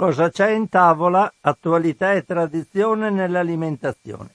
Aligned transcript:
Cosa 0.00 0.30
c'è 0.30 0.52
in 0.52 0.70
tavola? 0.70 1.30
Attualità 1.42 2.14
e 2.14 2.24
tradizione 2.24 3.10
nell'alimentazione. 3.10 4.34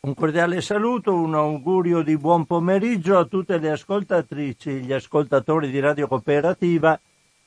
Un 0.00 0.12
cordiale 0.12 0.60
saluto, 0.60 1.14
un 1.14 1.36
augurio 1.36 2.02
di 2.02 2.16
buon 2.16 2.46
pomeriggio 2.46 3.16
a 3.16 3.24
tutte 3.24 3.58
le 3.58 3.70
ascoltatrici 3.70 4.70
e 4.70 4.78
gli 4.80 4.92
ascoltatori 4.92 5.70
di 5.70 5.78
Radio 5.78 6.08
Cooperativa 6.08 6.98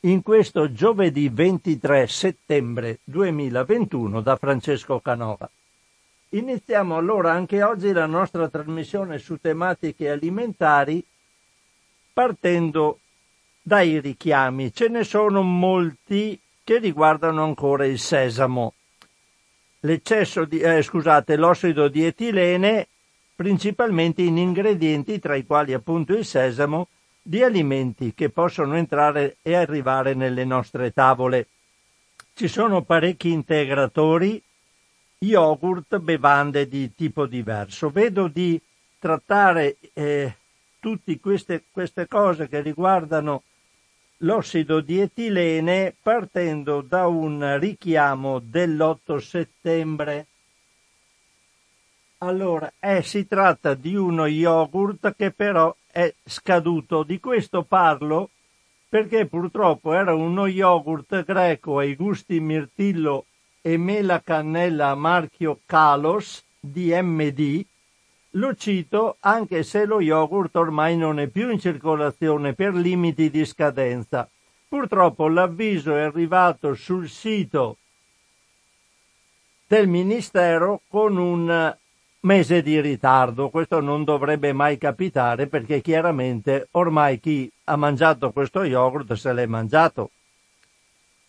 in 0.04 0.22
questo 0.22 0.72
giovedì 0.72 1.28
23 1.28 2.08
settembre 2.08 3.00
2021 3.04 4.22
da 4.22 4.38
Francesco 4.38 5.02
Canova. 5.02 5.50
Iniziamo 6.30 6.96
allora 6.96 7.34
anche 7.34 7.62
oggi 7.64 7.92
la 7.92 8.06
nostra 8.06 8.48
trasmissione 8.48 9.18
su 9.18 9.42
tematiche 9.42 10.10
alimentari 10.10 11.04
partendo 12.14 13.00
dai 13.62 14.00
richiami. 14.00 14.72
Ce 14.72 14.88
ne 14.88 15.04
sono 15.04 15.42
molti 15.42 16.40
che 16.66 16.80
riguardano 16.80 17.44
ancora 17.44 17.86
il 17.86 18.00
sesamo. 18.00 18.74
L'eccesso 19.82 20.46
di, 20.46 20.60
eh, 20.60 20.82
scusate, 20.82 21.36
l'ossido 21.36 21.88
di 21.88 22.04
etilene, 22.04 22.88
principalmente 23.36 24.24
in 24.24 24.38
ingredienti 24.38 25.20
tra 25.20 25.36
i 25.36 25.46
quali 25.46 25.74
appunto 25.74 26.14
il 26.14 26.26
sesamo, 26.26 26.88
di 27.22 27.44
alimenti 27.44 28.16
che 28.16 28.30
possono 28.30 28.76
entrare 28.76 29.38
e 29.44 29.54
arrivare 29.54 30.16
nelle 30.16 30.44
nostre 30.44 30.92
tavole. 30.92 31.48
Ci 32.34 32.48
sono 32.48 32.82
parecchi 32.82 33.30
integratori, 33.30 34.42
yogurt, 35.20 36.00
bevande 36.00 36.68
di 36.68 36.96
tipo 36.96 37.28
diverso. 37.28 37.92
Vedo 37.92 38.28
di 38.28 38.60
trattare 38.98 39.78
eh, 39.94 40.36
tutte 40.80 41.20
queste, 41.20 41.64
queste 41.72 42.08
cose 42.08 42.48
che 42.48 42.62
riguardano 42.62 43.44
l'ossido 44.20 44.80
di 44.80 45.00
etilene 45.00 45.96
partendo 46.02 46.82
da 46.82 47.08
un 47.08 47.58
richiamo 47.60 48.40
dell'8 48.40 49.18
settembre. 49.18 50.28
Allora, 52.20 52.72
eh, 52.80 53.02
si 53.02 53.28
tratta 53.28 53.74
di 53.74 53.96
uno 53.96 54.26
yogurt 54.26 55.16
che 55.16 55.32
però 55.32 55.76
è 55.92 56.14
scaduto. 56.24 57.04
Di 57.04 57.20
questo 57.20 57.64
parlo 57.64 58.30
perché 58.88 59.26
purtroppo 59.26 59.94
era 59.94 60.14
uno 60.14 60.48
yogurt 60.48 61.24
greco 61.26 61.80
ai 61.80 61.96
gusti 61.96 62.40
mirtillo 62.40 63.26
e 63.62 63.78
mela 63.78 64.22
cannella 64.22 64.90
a 64.90 64.96
marchio 64.96 65.60
Kalos 65.66 66.44
DMD. 66.60 67.66
Lo 68.38 68.54
cito 68.54 69.16
anche 69.22 69.64
se 69.64 69.86
lo 69.86 70.02
yogurt 70.02 70.54
ormai 70.58 70.98
non 70.98 71.20
è 71.20 71.28
più 71.28 71.50
in 71.50 71.60
circolazione 71.60 72.54
per 72.54 72.74
limiti 72.74 73.30
di 73.30 73.46
scadenza. 73.46 74.30
Purtroppo 74.68 75.30
l'avviso 75.30 75.96
è 75.96 76.02
arrivato 76.02 76.74
sul 76.74 77.08
sito 77.08 77.78
del 79.66 79.88
Ministero 79.88 80.82
con 80.90 81.16
un 81.16 81.76
mese 82.22 82.62
di 82.62 82.82
ritardo. 82.82 83.50
Questo 83.50 83.80
non 83.80 84.04
dovrebbe 84.04 84.52
mai 84.52 84.78
capitare 84.78 85.48
perché 85.48 85.80
chiaramente 85.80 86.68
ormai 86.72 87.22
chi 87.22 87.50
ha 87.66 87.78
mangiato 87.78 88.32
questo 88.32 88.66
yogurt 88.66 89.14
se 89.14 89.32
l'è 89.32 89.46
mangiato. 89.46 90.10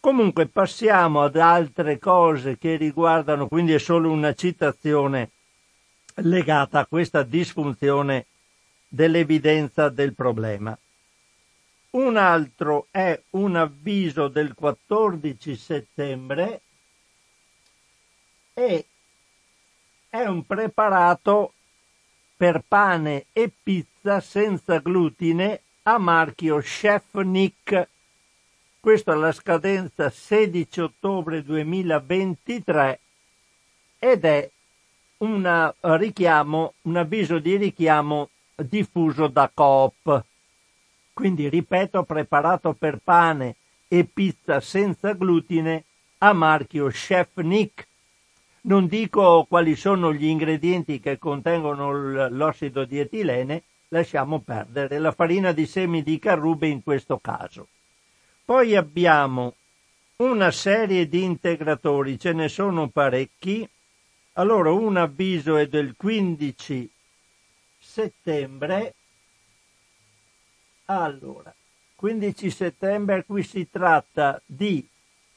Comunque 0.01 0.47
passiamo 0.47 1.23
ad 1.23 1.37
altre 1.37 2.01
cose 2.01 2.59
che 2.59 2.75
riguardano, 2.75 3.47
quindi 3.47 3.75
è 3.75 3.79
solo 3.79 4.11
una 4.11 4.35
citazione 4.35 5.31
legata 6.17 6.81
a 6.81 6.87
questa 6.87 7.23
disfunzione 7.23 8.27
dell'evidenza 8.89 9.89
del 9.89 10.15
problema. 10.15 10.77
Un 11.91 12.17
altro 12.17 12.89
è 12.91 13.21
un 13.31 13.57
avviso 13.57 14.29
del 14.29 14.55
14 14.55 15.57
settembre 15.57 16.61
e 18.53 18.87
è 20.09 20.25
un 20.25 20.45
preparato 20.47 21.53
per 22.37 22.63
pane 22.67 23.27
e 23.33 23.51
pizza 23.63 24.21
senza 24.21 24.79
glutine 24.79 25.61
a 25.83 25.99
marchio 25.99 26.59
Chef 26.59 27.15
Nick. 27.15 27.89
Questa 28.79 29.13
è 29.13 29.17
la 29.17 29.33
scadenza 29.33 30.11
16 30.11 30.81
ottobre 30.81 31.43
2023 31.43 33.01
ed 33.99 34.25
è 34.25 34.51
un 35.19 35.73
richiamo, 35.81 36.75
un 36.83 36.97
avviso 36.97 37.39
di 37.39 37.57
richiamo 37.57 38.31
diffuso 38.55 39.29
da 39.29 39.51
Coop. 39.53 40.25
Quindi 41.13 41.49
ripeto, 41.49 42.03
preparato 42.03 42.73
per 42.75 42.99
pane 43.03 43.57
e 43.89 44.05
pizza 44.05 44.61
senza 44.61 45.13
glutine 45.15 45.85
a 46.19 46.33
marchio 46.33 46.89
Chef 46.89 47.37
Nick 47.37 47.87
non 48.67 48.89
dico 48.89 49.47
quali 49.49 49.77
sono 49.77 50.13
gli 50.13 50.27
ingredienti 50.27 50.99
che 50.99 51.19
contengono 51.19 52.29
l'ossido 52.29 52.85
di 52.85 52.99
etilene, 52.99 53.63
lasciamo 53.89 54.41
perdere 54.41 54.99
la 54.99 55.13
farina 55.13 55.53
di 55.53 55.67
semi 55.67 56.03
di 56.03 56.19
carrube 56.19 56.67
in 56.67 56.83
questo 56.83 57.19
caso. 57.19 57.69
Poi 58.45 58.75
abbiamo 58.75 59.55
una 60.17 60.51
serie 60.51 61.09
di 61.09 61.23
integratori, 61.23 62.19
ce 62.19 62.33
ne 62.33 62.49
sono 62.49 62.89
parecchi. 62.89 63.69
Allora, 64.39 64.71
un 64.71 64.99
avviso 64.99 65.57
è 65.57 65.67
del 65.67 65.95
15 65.97 66.91
settembre. 67.79 68.95
Allora, 70.87 71.55
15 71.95 72.51
settembre 72.51 73.25
qui 73.25 73.43
si 73.43 73.71
tratta 73.71 74.39
di 74.45 74.87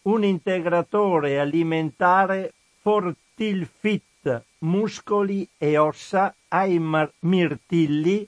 un 0.02 0.26
integratore 0.26 1.40
alimentare 1.40 2.54
Fortilfit 2.82 4.44
muscoli 4.60 5.48
e 5.58 5.78
ossa 5.78 6.36
ai 6.50 6.78
mirtilli 7.20 8.28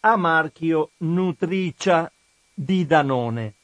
a 0.00 0.16
marchio 0.16 0.90
Nutricia 0.98 2.12
di 2.52 2.84
Danone. 2.84 3.54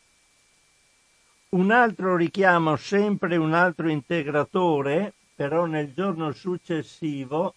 Un 1.50 1.70
altro 1.70 2.16
richiamo, 2.16 2.76
sempre 2.76 3.36
un 3.36 3.52
altro 3.52 3.90
integratore, 3.90 5.12
però 5.40 5.64
nel 5.64 5.94
giorno 5.94 6.32
successivo 6.32 7.54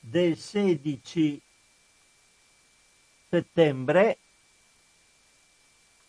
del 0.00 0.36
16 0.36 1.40
settembre. 3.30 4.18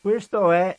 Questo 0.02 0.52
è 0.52 0.78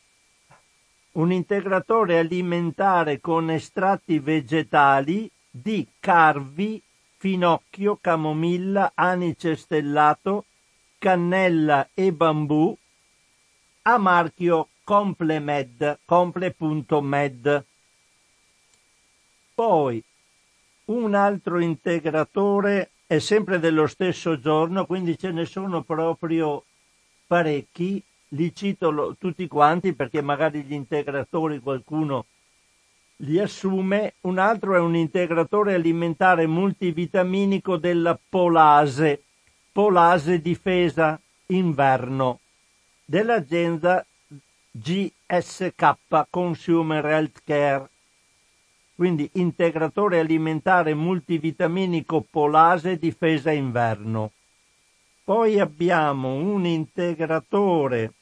un 1.13 1.31
integratore 1.31 2.19
alimentare 2.19 3.19
con 3.19 3.49
estratti 3.49 4.19
vegetali 4.19 5.27
di 5.49 5.87
carvi, 5.99 6.79
finocchio, 7.17 7.97
camomilla, 7.99 8.91
anice 8.93 9.55
stellato, 9.55 10.45
cannella 10.99 11.89
e 11.95 12.13
bambù 12.13 12.77
a 13.81 13.97
marchio 13.97 14.67
Complemed, 14.83 16.01
comple.med. 16.05 17.65
Poi 19.53 20.03
un 20.85 21.13
altro 21.15 21.59
integratore 21.59 22.89
è 23.05 23.19
sempre 23.19 23.59
dello 23.59 23.87
stesso 23.87 24.39
giorno, 24.39 24.85
quindi 24.85 25.17
ce 25.17 25.31
ne 25.31 25.45
sono 25.45 25.83
proprio 25.83 26.63
parecchi 27.27 28.03
li 28.29 28.53
cito 28.53 29.15
tutti 29.19 29.47
quanti 29.47 29.93
perché 29.93 30.21
magari 30.21 30.63
gli 30.63 30.73
integratori 30.73 31.59
qualcuno 31.59 32.25
li 33.17 33.39
assume, 33.39 34.15
un 34.21 34.37
altro 34.37 34.75
è 34.75 34.79
un 34.79 34.95
integratore 34.95 35.75
alimentare 35.75 36.47
multivitaminico 36.47 37.77
della 37.77 38.19
Polase, 38.29 39.23
Polase 39.71 40.41
Difesa 40.41 41.19
Inverno, 41.47 42.39
dell'azienda 43.05 44.05
GSK 44.71 45.95
Consumer 46.29 47.05
Healthcare. 47.05 47.89
Quindi 48.95 49.29
integratore 49.33 50.19
alimentare 50.19 50.93
multivitaminico 50.93 52.25
Polase 52.29 52.97
Difesa 52.97 53.51
Inverno. 53.51 54.31
Poi 55.23 55.59
abbiamo 55.59 56.33
un 56.33 56.65
integratore 56.65 58.13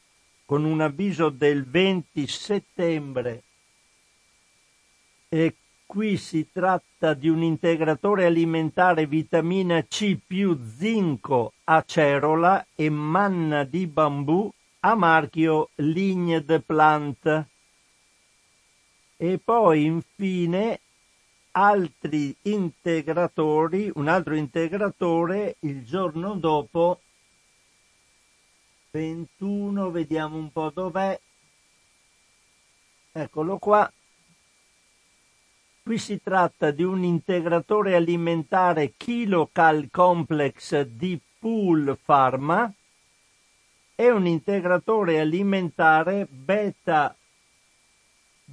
con 0.45 0.63
un 0.63 0.81
avviso 0.81 1.29
del 1.29 1.65
20 1.65 2.27
settembre 2.27 3.43
e 5.27 5.55
qui 5.85 6.17
si 6.17 6.47
tratta 6.51 7.13
di 7.13 7.27
un 7.27 7.41
integratore 7.41 8.25
alimentare 8.25 9.07
vitamina 9.07 9.81
C 9.83 10.17
più 10.25 10.59
zinco 10.77 11.53
acerola 11.63 12.65
e 12.75 12.89
manna 12.89 13.63
di 13.63 13.87
bambù 13.87 14.51
a 14.81 14.95
marchio 14.95 15.69
Ligne 15.75 16.43
de 16.43 16.59
Plant. 16.59 17.45
E 19.23 19.37
poi 19.37 19.85
infine 19.85 20.79
altri 21.51 22.35
integratori, 22.41 23.91
un 23.93 24.07
altro 24.07 24.35
integratore 24.35 25.57
il 25.59 25.85
giorno 25.85 26.33
dopo 26.33 27.01
21, 28.89 29.91
vediamo 29.91 30.37
un 30.37 30.51
po' 30.51 30.71
dov'è. 30.73 31.19
Eccolo 33.11 33.59
qua. 33.59 33.93
Qui 35.83 35.97
si 35.99 36.19
tratta 36.19 36.71
di 36.71 36.81
un 36.81 37.03
integratore 37.03 37.93
alimentare 37.93 38.93
Kilocal 38.97 39.89
Complex 39.91 40.81
di 40.81 41.19
Pool 41.37 41.95
Pharma 42.03 42.73
e 43.93 44.09
un 44.09 44.25
integratore 44.25 45.19
alimentare 45.19 46.25
beta, 46.25 47.15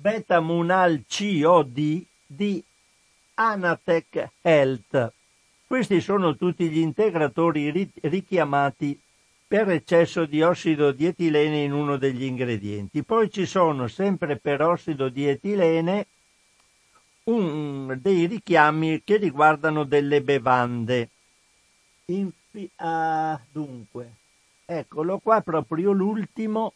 beta 0.00 0.41
Munal 0.41 1.05
COD 1.09 2.05
di 2.25 2.62
Anatech 3.35 4.31
Health. 4.41 5.12
Questi 5.67 6.00
sono 6.00 6.37
tutti 6.37 6.69
gli 6.69 6.79
integratori 6.79 7.91
richiamati 8.03 8.99
per 9.47 9.69
eccesso 9.71 10.25
di 10.25 10.41
ossido 10.41 10.93
di 10.93 11.06
etilene 11.06 11.65
in 11.65 11.73
uno 11.73 11.97
degli 11.97 12.23
ingredienti. 12.23 13.03
Poi 13.03 13.29
ci 13.29 13.45
sono 13.45 13.89
sempre 13.89 14.37
per 14.37 14.62
ossido 14.62 15.09
di 15.09 15.27
etilene 15.27 16.06
un, 17.25 17.99
dei 18.01 18.27
richiami 18.27 19.03
che 19.03 19.17
riguardano 19.17 19.83
delle 19.83 20.23
bevande. 20.23 21.09
Infi- 22.06 22.71
ah, 22.77 23.39
dunque, 23.51 24.12
eccolo 24.65 25.19
qua 25.19 25.41
proprio 25.41 25.91
l'ultimo. 25.91 26.75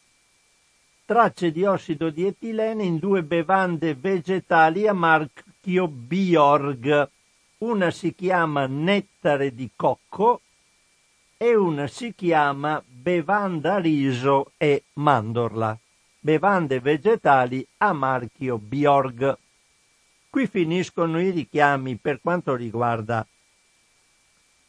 Tracce 1.04 1.50
di 1.50 1.64
ossido 1.64 2.10
di 2.10 2.26
etilene 2.26 2.84
in 2.84 2.98
due 2.98 3.24
bevande 3.24 3.94
vegetali 3.94 4.86
a 4.86 4.92
marchio 4.92 5.88
Biorg. 5.88 7.08
Una 7.58 7.90
si 7.90 8.14
chiama 8.14 8.66
nettare 8.66 9.52
di 9.52 9.68
cocco 9.74 10.42
e 11.36 11.56
una 11.56 11.88
si 11.88 12.14
chiama 12.14 12.80
bevanda 12.86 13.78
riso 13.78 14.52
e 14.56 14.84
mandorla. 14.94 15.76
Bevande 16.20 16.78
vegetali 16.78 17.66
a 17.78 17.92
marchio 17.92 18.58
Biorg. 18.58 19.36
Qui 20.30 20.46
finiscono 20.46 21.20
i 21.20 21.30
richiami 21.30 21.96
per 21.96 22.20
quanto 22.22 22.54
riguarda 22.54 23.26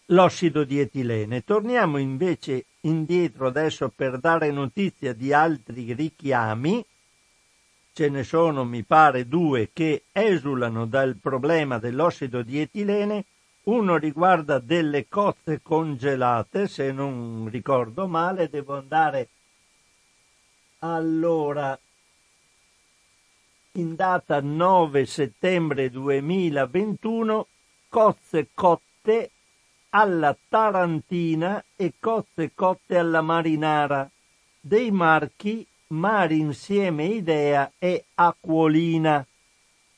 l'ossido 0.08 0.64
di 0.64 0.80
etilene. 0.80 1.44
Torniamo 1.44 2.00
invece 2.00 2.66
indietro 2.86 3.48
adesso 3.48 3.90
per 3.90 4.20
dare 4.20 4.52
notizia 4.52 5.14
di 5.14 5.34
altri 5.34 5.94
richiami. 5.94 6.86
Ce 7.94 8.10
ne 8.10 8.24
sono, 8.24 8.64
mi 8.64 8.84
pare, 8.84 9.28
due 9.28 9.70
che 9.72 10.06
esulano 10.12 10.86
dal 10.86 11.16
problema 11.16 11.78
dell'ossido 11.78 12.42
di 12.42 12.60
etilene. 12.60 13.26
Uno 13.64 13.98
riguarda 13.98 14.60
delle 14.60 15.08
cozze 15.08 15.62
congelate, 15.62 16.68
se 16.68 16.92
non 16.92 17.48
ricordo 17.50 18.08
male, 18.08 18.50
devo 18.50 18.76
andare 18.78 19.30
allora 20.80 21.80
in 23.76 23.96
data 23.96 24.42
9 24.42 25.06
settembre 25.06 25.90
2021 25.90 27.48
cozze 27.88 28.50
cotte 28.54 29.32
alla 29.96 30.36
tarantina 30.50 31.64
e 31.76 31.94
cozze 32.00 32.52
cotte 32.56 32.98
alla 32.98 33.22
marinara 33.22 34.10
dei 34.60 34.90
marchi 34.92 35.66
Mari 35.88 36.40
Insieme 36.40 37.06
Idea 37.06 37.72
e 37.78 38.06
Acquolina. 38.16 39.26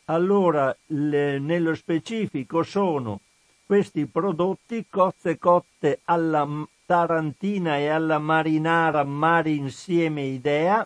Allora, 0.05 0.75
le, 0.87 1.39
nello 1.39 1.73
specifico 1.75 2.63
sono 2.63 3.21
questi 3.65 4.05
prodotti 4.05 4.85
cozze 4.89 5.37
cotte 5.37 6.01
alla 6.03 6.45
tarantina 6.85 7.77
e 7.77 7.87
alla 7.87 8.19
marinara 8.19 9.03
Mari 9.05 9.55
Insieme 9.55 10.23
Idea 10.23 10.85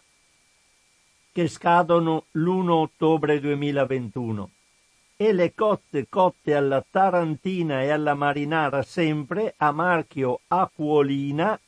che 1.31 1.47
scadono 1.47 2.25
l'1 2.31 2.69
ottobre 2.69 3.39
2021 3.39 4.49
e 5.21 5.33
le 5.33 5.53
cozze 5.53 6.07
cotte 6.07 6.55
alla 6.55 6.81
tarantina 6.89 7.81
e 7.81 7.89
alla 7.89 8.13
marinara 8.13 8.83
sempre 8.83 9.53
a 9.57 9.73
marchio 9.73 10.39
Acquolina 10.47 11.59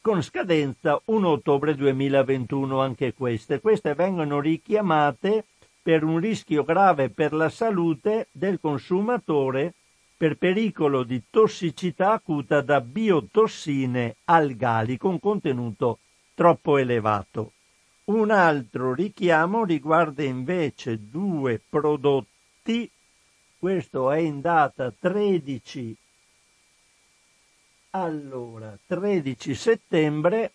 con 0.00 0.22
scadenza 0.22 1.00
1 1.06 1.28
ottobre 1.28 1.74
2021 1.74 2.80
anche 2.80 3.12
queste. 3.12 3.60
Queste 3.60 3.94
vengono 3.94 4.38
richiamate 4.38 5.46
per 5.82 6.04
un 6.04 6.20
rischio 6.20 6.62
grave 6.62 7.10
per 7.10 7.32
la 7.32 7.48
salute 7.48 8.28
del 8.30 8.60
consumatore 8.60 9.74
per 10.16 10.36
pericolo 10.36 11.02
di 11.02 11.24
tossicità 11.28 12.12
acuta 12.12 12.60
da 12.60 12.80
biotossine 12.80 14.14
algali 14.26 14.96
con 14.96 15.18
contenuto 15.18 15.98
troppo 16.34 16.76
elevato. 16.76 17.50
Un 18.04 18.30
altro 18.30 18.92
richiamo 18.92 19.64
riguarda 19.64 20.22
invece 20.24 20.98
due 21.00 21.60
prodotti, 21.68 22.29
questo 23.58 24.10
è 24.10 24.18
in 24.18 24.40
data 24.40 24.92
13, 24.92 25.96
allora, 27.90 28.78
13 28.86 29.54
settembre 29.54 30.52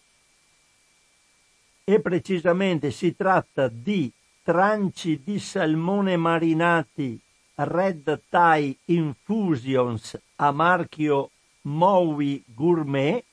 e 1.84 2.00
precisamente 2.02 2.92
si 2.92 3.16
tratta 3.16 3.68
di 3.68 4.12
tranci 4.44 5.22
di 5.24 5.40
salmone 5.40 6.16
marinati 6.18 7.20
Red 7.56 8.22
Thai 8.30 8.78
Infusions 8.86 10.20
a 10.36 10.52
marchio 10.52 11.32
Mowi 11.62 12.44
Gourmet 12.46 13.25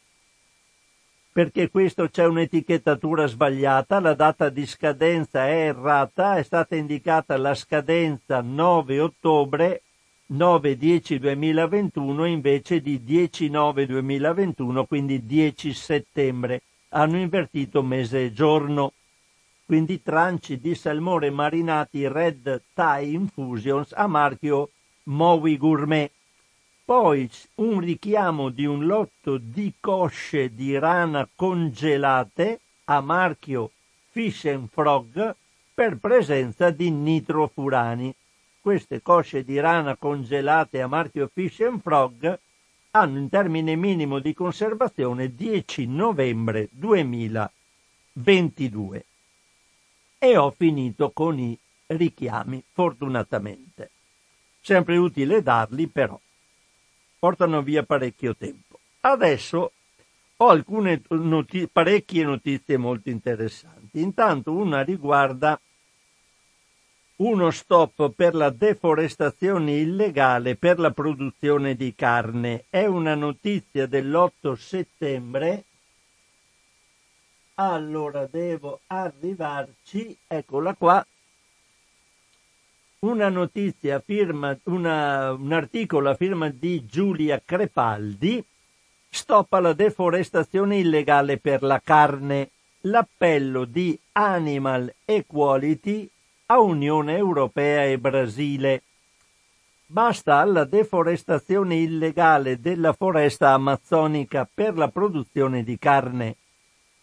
perché 1.33 1.71
questo 1.71 2.09
c'è 2.09 2.27
un'etichettatura 2.27 3.27
sbagliata, 3.27 4.01
la 4.01 4.13
data 4.13 4.51
di 4.51 4.67
scadenza 4.67 5.47
è 5.47 5.69
errata, 5.69 6.37
è 6.37 6.43
stata 6.43 6.77
indicata 6.77 7.39
la 7.39 7.55
scadenza 7.55 8.43
9 8.43 9.01
ottobre 9.01 9.83
9-10-2021 10.33 12.27
invece 12.27 12.81
di 12.81 13.01
10-9-2021, 13.07 14.85
quindi 14.87 15.25
10 15.25 15.73
settembre. 15.73 16.63
Hanno 16.91 17.17
invertito 17.19 17.83
mese 17.83 18.25
e 18.25 18.33
giorno. 18.33 18.93
Quindi 19.65 20.03
tranci 20.03 20.61
di 20.61 20.75
salmone 20.75 21.31
marinati 21.31 22.07
Red 22.07 22.63
Thai 22.75 23.15
Infusions 23.15 23.93
a 23.95 24.07
marchio 24.07 24.71
Mowi 25.05 25.57
Gourmet. 25.57 26.11
Poi 26.85 27.31
un 27.57 27.79
richiamo 27.79 28.49
di 28.49 28.67
un 28.67 28.87
lotto 28.87 29.39
di 29.39 29.73
cosce 29.79 30.53
di 30.53 30.77
rana 30.77 31.29
congelate 31.33 32.59
a 32.87 33.01
marchio 33.01 33.71
Fish 34.11 34.47
and 34.47 34.69
Frog 34.69 35.37
per 35.73 35.99
presenza 35.99 36.71
di 36.71 36.91
nitrofurani. 36.91 38.13
Queste 38.61 39.01
cosce 39.01 39.45
di 39.45 39.61
rana 39.61 39.95
congelate 39.95 40.83
a 40.83 40.89
marchio 40.89 41.31
Fish 41.33 41.61
and 41.61 41.81
Frog 41.81 42.37
hanno 42.91 43.21
un 43.21 43.29
termine 43.29 43.77
minimo 43.77 44.19
di 44.19 44.35
conservazione 44.35 45.37
10 45.37 45.87
novembre 45.87 46.69
2022. 46.73 49.05
E 50.19 50.37
ho 50.37 50.51
finito 50.51 51.13
con 51.13 51.39
i 51.39 51.57
richiami, 51.87 52.61
fortunatamente. 52.73 53.91
Sempre 54.61 54.97
utile 54.97 55.43
darli 55.43 55.87
però 55.87 56.19
portano 57.23 57.63
via 57.63 57.85
parecchio 57.85 58.35
tempo. 58.35 58.81
Adesso 59.03 59.73
ho 60.39 60.49
alcune 60.49 61.03
noti- 61.11 61.69
parecchie 61.69 62.25
notizie 62.25 62.77
molto 62.77 63.11
interessanti. 63.11 64.01
Intanto 64.01 64.51
una 64.51 64.81
riguarda 64.83 65.61
uno 67.19 67.51
stop 67.53 68.11
per 68.11 68.35
la 68.35 68.51
deforestazione 68.51 69.77
illegale 69.77 70.57
per 70.57 70.81
la 70.81 70.91
produzione 70.91 71.77
di 71.77 71.95
carne. 71.95 72.65
È 72.69 72.87
una 72.87 73.15
notizia 73.15 73.87
dell'8 73.87 74.55
settembre. 74.55 75.65
Allora 77.55 78.27
devo 78.27 78.81
arrivarci, 78.89 80.19
eccola 80.27 80.75
qua, 80.75 81.07
una 83.05 83.29
notizia 83.29 83.99
firma, 83.99 84.57
una, 84.65 85.33
un 85.33 85.53
articolo 85.53 86.11
a 86.11 86.15
firma 86.15 86.51
di 86.51 86.87
Giulia 86.87 87.43
Crepaldi, 87.45 88.45
stop 89.11 89.53
alla 89.55 89.73
deforestazione 89.73 90.77
illegale 90.77 91.39
per 91.39 91.65
la 91.65 91.81
carne, 91.83 92.51
l'appello 92.83 93.65
di 93.65 93.99
Animal 94.13 94.95
Equality 95.05 96.09
a 96.47 96.61
Unione 96.61 97.17
Europea 97.17 97.87
e 97.87 97.99
Brasile. 97.99 98.83
Basta 99.87 100.37
alla 100.37 100.65
deforestazione 100.65 101.75
illegale 101.75 102.61
della 102.61 102.93
foresta 102.93 103.51
amazzonica 103.53 104.49
per 104.53 104.77
la 104.77 104.89
produzione 104.89 105.65
di 105.65 105.77
carne. 105.77 106.37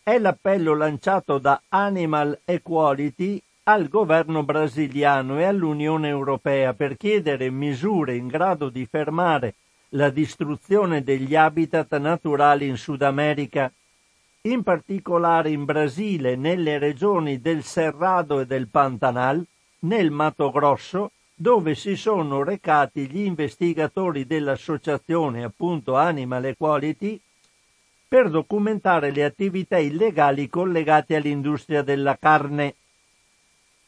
È 0.01 0.17
l'appello 0.17 0.73
lanciato 0.75 1.39
da 1.39 1.61
Animal 1.67 2.39
Equality 2.45 3.43
al 3.71 3.87
governo 3.87 4.41
brasiliano 4.41 5.37
e 5.37 5.43
all'Unione 5.43 6.07
Europea 6.07 6.73
per 6.73 6.97
chiedere 6.97 7.51
misure 7.51 8.15
in 8.15 8.25
grado 8.25 8.69
di 8.69 8.87
fermare 8.87 9.53
la 9.89 10.09
distruzione 10.09 11.03
degli 11.03 11.35
habitat 11.35 11.95
naturali 11.97 12.67
in 12.67 12.77
Sud 12.77 13.03
America. 13.03 13.71
in 14.43 14.63
particolare 14.63 15.51
in 15.51 15.65
Brasile, 15.65 16.35
nelle 16.35 16.79
regioni 16.79 17.41
del 17.41 17.63
Cerrado 17.63 18.39
e 18.39 18.45
del 18.47 18.69
Pantanal, 18.69 19.45
nel 19.81 20.09
Mato 20.09 20.49
Grosso, 20.49 21.11
dove 21.35 21.75
si 21.75 21.95
sono 21.95 22.41
recati 22.41 23.07
gli 23.07 23.19
investigatori 23.19 24.25
dell'associazione 24.25 25.43
appunto 25.43 25.95
Animal 25.95 26.45
Equality 26.45 27.19
per 28.07 28.29
documentare 28.29 29.11
le 29.11 29.25
attività 29.25 29.77
illegali 29.77 30.49
collegate 30.49 31.15
all'industria 31.15 31.83
della 31.83 32.17
carne. 32.17 32.75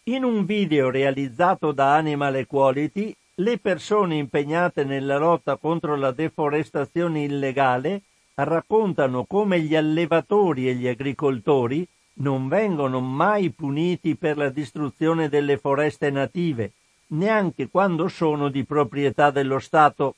In 0.05 0.23
un 0.23 0.45
video 0.45 0.89
realizzato 0.89 1.71
da 1.71 1.93
Animal 1.93 2.37
Equality, 2.37 3.15
le 3.35 3.59
persone 3.59 4.15
impegnate 4.15 4.83
nella 4.83 5.19
lotta 5.19 5.57
contro 5.57 5.95
la 5.95 6.09
deforestazione 6.09 7.25
illegale 7.25 8.01
raccontano 8.33 9.25
come 9.25 9.59
gli 9.59 9.75
allevatori 9.75 10.67
e 10.67 10.73
gli 10.73 10.87
agricoltori 10.87 11.87
non 12.13 12.47
vengono 12.47 12.99
mai 12.99 13.51
puniti 13.51 14.15
per 14.15 14.37
la 14.37 14.49
distruzione 14.49 15.29
delle 15.29 15.59
foreste 15.59 16.09
native, 16.09 16.71
neanche 17.09 17.69
quando 17.69 18.07
sono 18.07 18.49
di 18.49 18.65
proprietà 18.65 19.29
dello 19.29 19.59
Stato. 19.59 20.15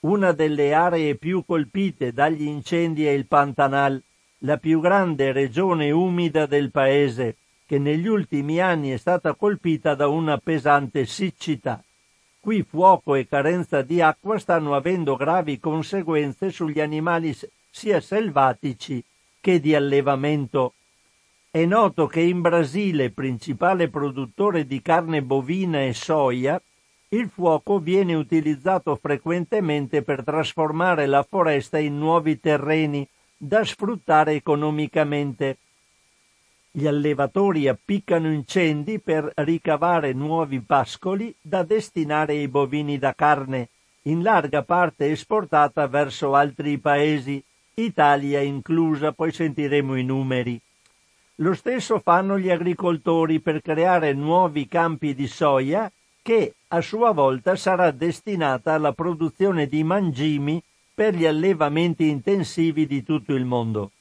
Una 0.00 0.32
delle 0.32 0.74
aree 0.74 1.14
più 1.14 1.46
colpite 1.46 2.12
dagli 2.12 2.42
incendi 2.42 3.06
è 3.06 3.12
il 3.12 3.26
Pantanal, 3.26 4.02
la 4.40 4.58
più 4.58 4.80
grande 4.80 5.32
regione 5.32 5.90
umida 5.90 6.44
del 6.44 6.70
paese, 6.70 7.36
che 7.66 7.78
negli 7.78 8.06
ultimi 8.06 8.60
anni 8.60 8.90
è 8.90 8.96
stata 8.96 9.34
colpita 9.34 9.94
da 9.94 10.08
una 10.08 10.38
pesante 10.38 11.06
siccità. 11.06 11.82
Qui 12.40 12.62
fuoco 12.62 13.14
e 13.14 13.26
carenza 13.26 13.82
di 13.82 14.00
acqua 14.00 14.38
stanno 14.38 14.74
avendo 14.74 15.16
gravi 15.16 15.58
conseguenze 15.58 16.50
sugli 16.50 16.80
animali 16.80 17.34
sia 17.70 18.00
selvatici 18.00 19.02
che 19.40 19.60
di 19.60 19.74
allevamento. 19.74 20.74
È 21.50 21.64
noto 21.64 22.06
che 22.06 22.20
in 22.20 22.40
Brasile, 22.40 23.10
principale 23.10 23.88
produttore 23.88 24.66
di 24.66 24.82
carne 24.82 25.22
bovina 25.22 25.82
e 25.82 25.94
soia, 25.94 26.60
il 27.08 27.28
fuoco 27.28 27.78
viene 27.78 28.14
utilizzato 28.14 28.96
frequentemente 28.96 30.02
per 30.02 30.24
trasformare 30.24 31.06
la 31.06 31.22
foresta 31.22 31.78
in 31.78 31.96
nuovi 31.96 32.40
terreni 32.40 33.08
da 33.36 33.64
sfruttare 33.64 34.32
economicamente. 34.32 35.58
Gli 36.76 36.88
allevatori 36.88 37.68
appiccano 37.68 38.32
incendi 38.32 38.98
per 38.98 39.30
ricavare 39.36 40.12
nuovi 40.12 40.60
pascoli 40.60 41.32
da 41.40 41.62
destinare 41.62 42.32
ai 42.32 42.48
bovini 42.48 42.98
da 42.98 43.14
carne, 43.14 43.68
in 44.06 44.24
larga 44.24 44.64
parte 44.64 45.08
esportata 45.08 45.86
verso 45.86 46.34
altri 46.34 46.78
paesi, 46.78 47.40
Italia 47.74 48.40
inclusa, 48.40 49.12
poi 49.12 49.30
sentiremo 49.30 49.94
i 49.94 50.02
numeri. 50.02 50.60
Lo 51.36 51.54
stesso 51.54 52.00
fanno 52.00 52.40
gli 52.40 52.50
agricoltori 52.50 53.38
per 53.38 53.62
creare 53.62 54.12
nuovi 54.12 54.66
campi 54.66 55.14
di 55.14 55.28
soia 55.28 55.88
che 56.22 56.54
a 56.66 56.80
sua 56.80 57.12
volta 57.12 57.54
sarà 57.54 57.92
destinata 57.92 58.72
alla 58.72 58.92
produzione 58.92 59.68
di 59.68 59.84
mangimi 59.84 60.60
per 60.92 61.14
gli 61.14 61.24
allevamenti 61.24 62.08
intensivi 62.08 62.84
di 62.88 63.04
tutto 63.04 63.32
il 63.32 63.44
mondo. 63.44 63.92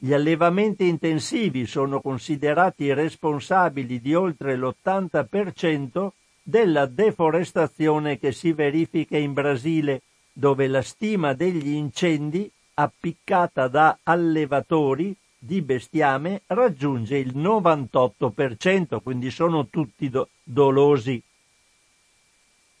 Gli 0.00 0.12
allevamenti 0.12 0.86
intensivi 0.86 1.66
sono 1.66 2.00
considerati 2.00 2.94
responsabili 2.94 4.00
di 4.00 4.14
oltre 4.14 4.56
l'80% 4.56 6.10
della 6.40 6.86
deforestazione 6.86 8.16
che 8.16 8.30
si 8.30 8.52
verifica 8.52 9.18
in 9.18 9.32
Brasile, 9.32 10.02
dove 10.32 10.68
la 10.68 10.82
stima 10.82 11.32
degli 11.32 11.70
incendi 11.70 12.48
appiccata 12.74 13.66
da 13.66 13.98
allevatori 14.04 15.16
di 15.36 15.62
bestiame 15.62 16.42
raggiunge 16.46 17.16
il 17.16 17.36
98%, 17.36 19.00
quindi 19.02 19.32
sono 19.32 19.66
tutti 19.66 20.08
do- 20.08 20.28
dolosi. 20.44 21.20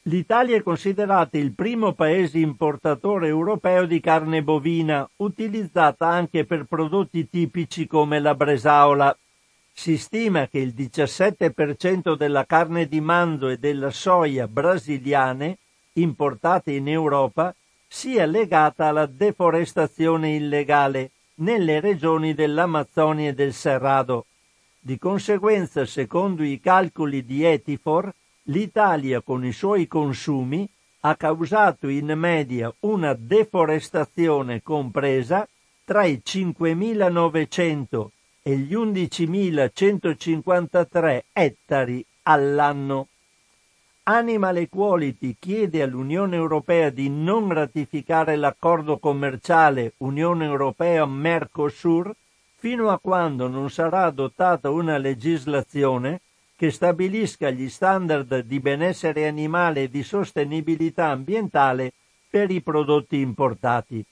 L'Italia 0.08 0.56
è 0.56 0.62
considerata 0.62 1.36
il 1.36 1.52
primo 1.52 1.92
paese 1.92 2.38
importatore 2.38 3.26
europeo 3.26 3.84
di 3.84 4.00
carne 4.00 4.42
bovina, 4.42 5.06
utilizzata 5.16 6.08
anche 6.08 6.46
per 6.46 6.64
prodotti 6.64 7.28
tipici 7.28 7.86
come 7.86 8.18
la 8.18 8.34
bresaola. 8.34 9.14
Si 9.70 9.98
stima 9.98 10.48
che 10.48 10.60
il 10.60 10.72
17% 10.74 12.16
della 12.16 12.46
carne 12.46 12.88
di 12.88 13.02
mando 13.02 13.48
e 13.48 13.58
della 13.58 13.90
soia 13.90 14.48
brasiliane 14.48 15.58
importate 15.92 16.70
in 16.70 16.88
Europa 16.88 17.54
sia 17.86 18.24
legata 18.24 18.86
alla 18.86 19.04
deforestazione 19.04 20.36
illegale 20.36 21.10
nelle 21.40 21.80
regioni 21.80 22.32
dell'Amazzonia 22.32 23.28
e 23.28 23.34
del 23.34 23.52
Cerrado. 23.52 24.24
Di 24.80 24.96
conseguenza, 24.98 25.84
secondo 25.84 26.42
i 26.42 26.58
calcoli 26.60 27.26
di 27.26 27.44
Etifor, 27.44 28.10
l'Italia 28.48 29.20
con 29.20 29.44
i 29.44 29.52
suoi 29.52 29.86
consumi 29.86 30.66
ha 31.00 31.14
causato 31.16 31.88
in 31.88 32.14
media 32.16 32.72
una 32.80 33.14
deforestazione 33.14 34.62
compresa 34.62 35.46
tra 35.84 36.04
i 36.04 36.22
5.900 36.24 38.06
e 38.42 38.56
gli 38.56 38.74
11.153 38.74 41.20
ettari 41.32 42.04
all'anno. 42.22 43.08
Animal 44.04 44.56
Equality 44.56 45.36
chiede 45.38 45.82
all'Unione 45.82 46.36
Europea 46.36 46.88
di 46.88 47.10
non 47.10 47.52
ratificare 47.52 48.36
l'accordo 48.36 48.96
commerciale 48.98 49.92
Unione 49.98 50.46
Europea-Mercosur 50.46 52.14
fino 52.56 52.88
a 52.88 52.98
quando 52.98 53.48
non 53.48 53.68
sarà 53.70 54.04
adottata 54.04 54.70
una 54.70 54.96
legislazione 54.96 56.22
che 56.58 56.72
stabilisca 56.72 57.50
gli 57.50 57.68
standard 57.68 58.40
di 58.40 58.58
benessere 58.58 59.28
animale 59.28 59.84
e 59.84 59.88
di 59.88 60.02
sostenibilità 60.02 61.06
ambientale 61.06 61.92
per 62.28 62.50
i 62.50 62.60
prodotti 62.60 63.20
importati. 63.20 64.04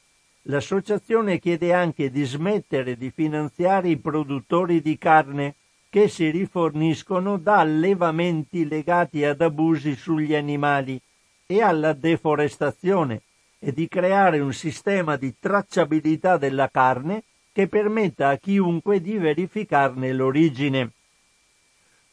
L'associazione 0.42 1.40
chiede 1.40 1.72
anche 1.72 2.08
di 2.08 2.22
smettere 2.22 2.96
di 2.96 3.10
finanziare 3.10 3.88
i 3.88 3.96
produttori 3.96 4.80
di 4.80 4.96
carne 4.96 5.56
che 5.90 6.06
si 6.06 6.30
riforniscono 6.30 7.36
da 7.36 7.58
allevamenti 7.58 8.68
legati 8.68 9.24
ad 9.24 9.40
abusi 9.40 9.96
sugli 9.96 10.36
animali 10.36 11.00
e 11.46 11.62
alla 11.62 11.94
deforestazione 11.94 13.22
e 13.58 13.72
di 13.72 13.88
creare 13.88 14.38
un 14.38 14.52
sistema 14.52 15.16
di 15.16 15.34
tracciabilità 15.36 16.36
della 16.36 16.68
carne 16.70 17.24
che 17.50 17.66
permetta 17.66 18.28
a 18.28 18.36
chiunque 18.36 19.00
di 19.00 19.18
verificarne 19.18 20.12
l'origine. 20.12 20.92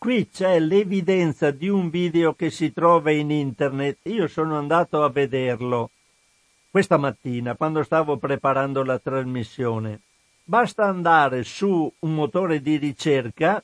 Qui 0.03 0.27
c'è 0.29 0.59
l'evidenza 0.59 1.51
di 1.51 1.69
un 1.69 1.89
video 1.89 2.33
che 2.33 2.49
si 2.49 2.73
trova 2.73 3.09
in 3.11 3.31
internet. 3.31 3.99
Io 4.09 4.27
sono 4.27 4.57
andato 4.57 5.01
a 5.01 5.09
vederlo 5.09 5.91
questa 6.69 6.97
mattina 6.97 7.55
quando 7.55 7.83
stavo 7.83 8.17
preparando 8.17 8.83
la 8.83 8.99
trasmissione. 8.99 10.01
Basta 10.43 10.83
andare 10.83 11.45
su 11.45 11.89
un 11.99 12.13
motore 12.13 12.61
di 12.61 12.75
ricerca 12.75 13.63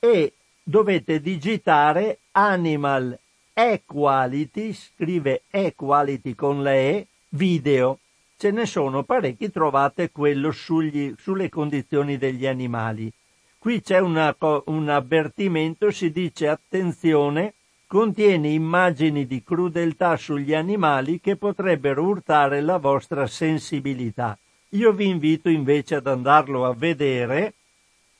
e 0.00 0.32
dovete 0.64 1.20
digitare 1.20 2.18
Animal 2.32 3.16
Equality, 3.52 4.72
scrive 4.72 5.42
Equality 5.48 6.34
con 6.34 6.64
la 6.64 6.74
E, 6.74 7.06
video. 7.28 8.00
Ce 8.36 8.50
ne 8.50 8.66
sono 8.66 9.04
parecchi, 9.04 9.52
trovate 9.52 10.10
quello 10.10 10.50
sugli, 10.50 11.14
sulle 11.16 11.48
condizioni 11.48 12.18
degli 12.18 12.48
animali. 12.48 13.12
Qui 13.58 13.82
c'è 13.82 13.98
una, 13.98 14.34
un 14.66 14.88
avvertimento, 14.88 15.90
si 15.90 16.12
dice 16.12 16.48
attenzione, 16.48 17.54
contiene 17.86 18.48
immagini 18.50 19.26
di 19.26 19.42
crudeltà 19.42 20.16
sugli 20.16 20.54
animali 20.54 21.20
che 21.20 21.36
potrebbero 21.36 22.02
urtare 22.02 22.60
la 22.60 22.76
vostra 22.76 23.26
sensibilità. 23.26 24.38
Io 24.70 24.92
vi 24.92 25.08
invito 25.08 25.48
invece 25.48 25.96
ad 25.96 26.06
andarlo 26.06 26.66
a 26.66 26.74
vedere. 26.74 27.54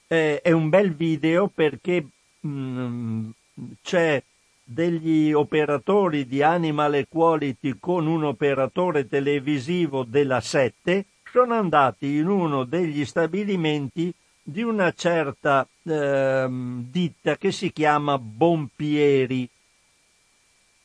Eh, 0.09 0.40
è 0.40 0.50
un 0.50 0.68
bel 0.71 0.95
video 0.95 1.49
perché 1.49 2.04
mh, 2.40 2.49
mm, 2.49 3.30
c'è 3.83 4.23
degli 4.64 5.33
operatori 5.33 6.26
di 6.26 6.42
Animal 6.42 6.95
Equality 6.95 7.76
con 7.78 8.07
un 8.07 8.25
operatore 8.25 9.07
televisivo 9.07 10.04
della 10.04 10.40
7 10.40 11.04
sono 11.30 11.54
andati 11.54 12.16
in 12.16 12.26
uno 12.26 12.64
degli 12.64 13.04
stabilimenti 13.04 14.12
di 14.49 14.62
una 14.62 14.93
certa 14.93 15.69
eh, 15.83 16.47
ditta 16.49 17.37
che 17.37 17.52
si 17.52 17.71
chiama 17.71 18.17
Bompieri 18.17 19.47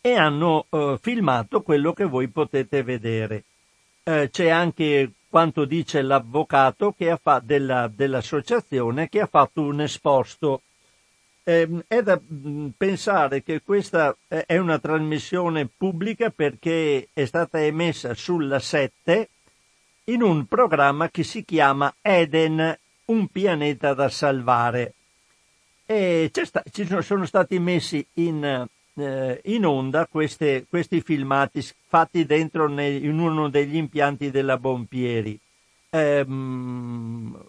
e 0.01 0.15
hanno 0.15 0.65
eh, 0.69 0.99
filmato 1.01 1.61
quello 1.61 1.93
che 1.93 2.03
voi 2.03 2.27
potete 2.27 2.83
vedere. 2.83 3.45
Eh, 4.03 4.29
c'è 4.29 4.49
anche 4.49 5.13
quanto 5.29 5.63
dice 5.63 6.01
l'avvocato 6.01 6.91
che 6.91 7.17
fa, 7.21 7.39
della, 7.41 7.87
dell'associazione 7.87 9.07
che 9.07 9.21
ha 9.21 9.27
fatto 9.27 9.61
un 9.61 9.79
esposto. 9.79 10.63
Eh, 11.45 11.85
è 11.87 12.01
da 12.01 12.19
mm, 12.19 12.67
pensare 12.75 13.43
che 13.43 13.61
questa 13.63 14.13
è 14.27 14.57
una 14.57 14.77
trasmissione 14.77 15.67
pubblica 15.67 16.31
perché 16.31 17.07
è 17.13 17.23
stata 17.23 17.63
emessa 17.63 18.13
sulla 18.13 18.59
7 18.59 19.29
in 20.05 20.21
un 20.21 20.47
programma 20.47 21.09
che 21.09 21.23
si 21.23 21.45
chiama 21.45 21.93
Eden 22.01 22.77
un 23.05 23.27
pianeta 23.27 23.93
da 23.93 24.09
salvare. 24.09 24.93
E 25.85 26.31
sta, 26.31 26.63
ci 26.71 26.87
sono 27.01 27.25
stati 27.25 27.59
messi 27.59 28.05
in, 28.13 28.67
eh, 28.95 29.41
in 29.45 29.65
onda 29.65 30.07
queste, 30.07 30.65
questi 30.69 31.01
filmati 31.01 31.61
fatti 31.87 32.25
dentro 32.25 32.67
ne, 32.67 32.89
in 32.89 33.19
uno 33.19 33.49
degli 33.49 33.75
impianti 33.75 34.31
della 34.31 34.57
Bompieri. 34.57 35.37
Ehm, 35.89 37.45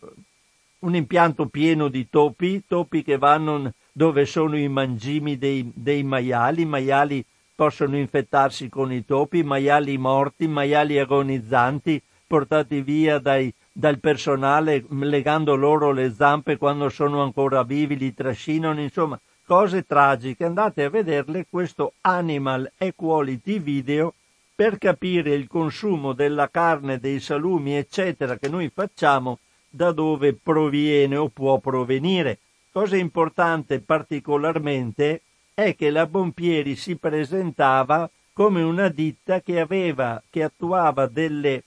un 0.80 0.94
impianto 0.94 1.46
pieno 1.46 1.88
di 1.88 2.08
topi, 2.10 2.64
topi 2.66 3.02
che 3.02 3.16
vanno 3.16 3.72
dove 3.92 4.26
sono 4.26 4.58
i 4.58 4.68
mangimi 4.68 5.38
dei, 5.38 5.70
dei 5.74 6.02
maiali, 6.02 6.64
maiali 6.66 7.24
possono 7.54 7.96
infettarsi 7.96 8.68
con 8.68 8.92
i 8.92 9.04
topi, 9.04 9.42
maiali 9.42 9.96
morti, 9.96 10.46
maiali 10.46 10.98
agonizzanti 10.98 12.02
portati 12.26 12.82
via 12.82 13.18
dai, 13.18 13.52
dal 13.76 13.98
personale 13.98 14.84
legando 14.88 15.56
loro 15.56 15.90
le 15.90 16.14
zampe 16.14 16.56
quando 16.56 16.88
sono 16.88 17.22
ancora 17.22 17.64
vivi, 17.64 17.96
li 17.96 18.14
trascinano, 18.14 18.80
insomma, 18.80 19.18
cose 19.44 19.84
tragiche. 19.84 20.44
Andate 20.44 20.84
a 20.84 20.90
vederle 20.90 21.46
questo 21.50 21.94
Animal 22.02 22.70
Equality 22.78 23.58
Video 23.58 24.14
per 24.54 24.78
capire 24.78 25.34
il 25.34 25.48
consumo 25.48 26.12
della 26.12 26.48
carne, 26.48 27.00
dei 27.00 27.18
salumi, 27.18 27.76
eccetera, 27.76 28.38
che 28.38 28.48
noi 28.48 28.70
facciamo, 28.72 29.40
da 29.68 29.90
dove 29.90 30.34
proviene 30.40 31.16
o 31.16 31.28
può 31.28 31.58
provenire. 31.58 32.38
Cosa 32.70 32.96
importante 32.96 33.80
particolarmente 33.80 35.22
è 35.52 35.74
che 35.74 35.90
la 35.90 36.06
Bompieri 36.06 36.76
si 36.76 36.94
presentava 36.94 38.08
come 38.32 38.62
una 38.62 38.88
ditta 38.88 39.40
che 39.40 39.58
aveva, 39.58 40.22
che 40.30 40.44
attuava 40.44 41.06
delle 41.06 41.64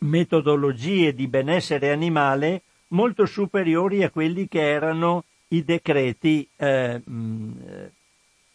metodologie 0.00 1.14
di 1.14 1.26
benessere 1.26 1.90
animale 1.90 2.62
molto 2.88 3.26
superiori 3.26 4.02
a 4.02 4.10
quelli 4.10 4.48
che 4.48 4.60
erano 4.60 5.24
i 5.48 5.64
decreti 5.64 6.48
eh, 6.56 7.00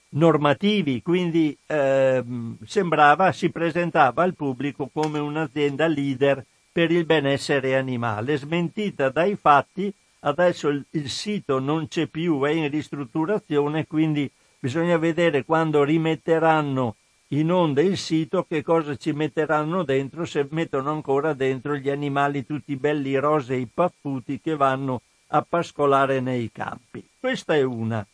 normativi, 0.09 1.01
quindi 1.01 1.57
eh, 1.65 2.23
sembrava, 2.65 3.31
si 3.31 3.49
presentava 3.49 4.23
al 4.23 4.33
pubblico 4.33 4.89
come 4.91 5.19
un'azienda 5.19 5.87
leader 5.87 6.43
per 6.71 6.91
il 6.91 7.05
benessere 7.05 7.75
animale, 7.75 8.37
smentita 8.37 9.09
dai 9.09 9.35
fatti, 9.35 9.93
adesso 10.21 10.69
il, 10.69 10.83
il 10.91 11.09
sito 11.09 11.59
non 11.59 11.87
c'è 11.87 12.07
più, 12.07 12.41
è 12.43 12.51
in 12.51 12.69
ristrutturazione, 12.69 13.87
quindi 13.87 14.29
bisogna 14.59 14.97
vedere 14.97 15.45
quando 15.45 15.83
rimetteranno 15.83 16.95
in 17.29 17.51
onda 17.51 17.81
il 17.81 17.97
sito 17.97 18.43
che 18.43 18.61
cosa 18.61 18.95
ci 18.95 19.11
metteranno 19.11 19.83
dentro, 19.83 20.25
se 20.25 20.47
mettono 20.51 20.91
ancora 20.91 21.33
dentro 21.33 21.75
gli 21.75 21.89
animali 21.89 22.45
tutti 22.45 22.75
belli 22.75 23.15
rosei 23.15 23.67
paffuti 23.71 24.39
che 24.39 24.55
vanno 24.55 25.01
a 25.27 25.41
pascolare 25.41 26.19
nei 26.19 26.51
campi. 26.51 27.03
Questa 27.19 27.55
è 27.55 27.63
una. 27.63 28.05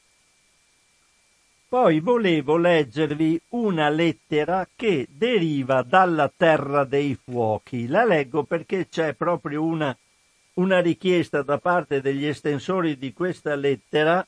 Poi 1.67 1.99
volevo 1.99 2.57
leggervi 2.57 3.41
una 3.49 3.89
lettera 3.89 4.67
che 4.75 5.07
deriva 5.09 5.83
dalla 5.83 6.31
terra 6.35 6.83
dei 6.83 7.17
fuochi. 7.21 7.87
La 7.87 8.03
leggo 8.03 8.43
perché 8.43 8.87
c'è 8.89 9.13
proprio 9.13 9.63
una, 9.63 9.95
una 10.55 10.79
richiesta 10.79 11.41
da 11.43 11.57
parte 11.59 12.01
degli 12.01 12.25
estensori 12.25 12.97
di 12.97 13.13
questa 13.13 13.55
lettera 13.55 14.25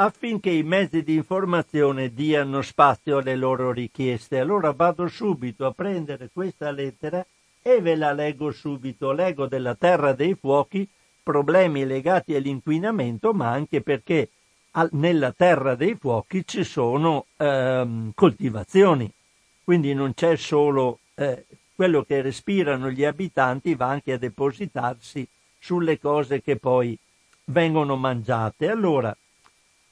affinché 0.00 0.48
i 0.48 0.62
mezzi 0.62 1.02
di 1.02 1.14
informazione 1.14 2.14
diano 2.14 2.62
spazio 2.62 3.18
alle 3.18 3.36
loro 3.36 3.70
richieste. 3.70 4.38
Allora 4.38 4.72
vado 4.72 5.06
subito 5.08 5.66
a 5.66 5.72
prendere 5.72 6.30
questa 6.32 6.70
lettera 6.70 7.24
e 7.60 7.82
ve 7.82 7.96
la 7.96 8.12
leggo 8.12 8.50
subito. 8.50 9.12
Leggo 9.12 9.46
della 9.46 9.74
terra 9.74 10.14
dei 10.14 10.34
fuochi 10.34 10.88
problemi 11.22 11.84
legati 11.84 12.34
all'inquinamento, 12.34 13.34
ma 13.34 13.50
anche 13.50 13.82
perché 13.82 14.30
nella 14.92 15.32
terra 15.32 15.74
dei 15.74 15.94
fuochi 15.96 16.46
ci 16.46 16.64
sono 16.64 17.26
ehm, 17.36 18.12
coltivazioni, 18.14 19.12
quindi 19.62 19.92
non 19.92 20.14
c'è 20.14 20.36
solo 20.36 21.00
eh, 21.14 21.44
quello 21.74 22.04
che 22.04 22.22
respirano 22.22 22.90
gli 22.90 23.04
abitanti, 23.04 23.74
va 23.74 23.88
anche 23.88 24.14
a 24.14 24.18
depositarsi 24.18 25.28
sulle 25.58 25.98
cose 25.98 26.40
che 26.40 26.56
poi 26.56 26.96
vengono 27.46 27.96
mangiate. 27.96 28.70
Allora, 28.70 29.14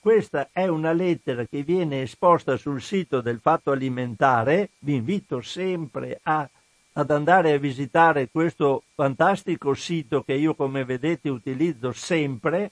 questa 0.09 0.49
è 0.53 0.67
una 0.67 0.93
lettera 0.93 1.45
che 1.45 1.63
viene 1.63 2.01
esposta 2.01 2.57
sul 2.57 2.81
sito 2.81 3.21
del 3.21 3.41
Fatto 3.43 3.73
Alimentare. 3.73 4.71
Vi 4.79 4.95
invito 4.95 5.43
sempre 5.43 6.19
a, 6.23 6.49
ad 6.95 7.11
andare 7.11 7.53
a 7.53 7.59
visitare 7.59 8.31
questo 8.31 8.85
fantastico 8.95 9.75
sito 9.75 10.23
che 10.23 10.33
io, 10.33 10.55
come 10.55 10.87
vedete, 10.87 11.29
utilizzo 11.29 11.93
sempre 11.93 12.71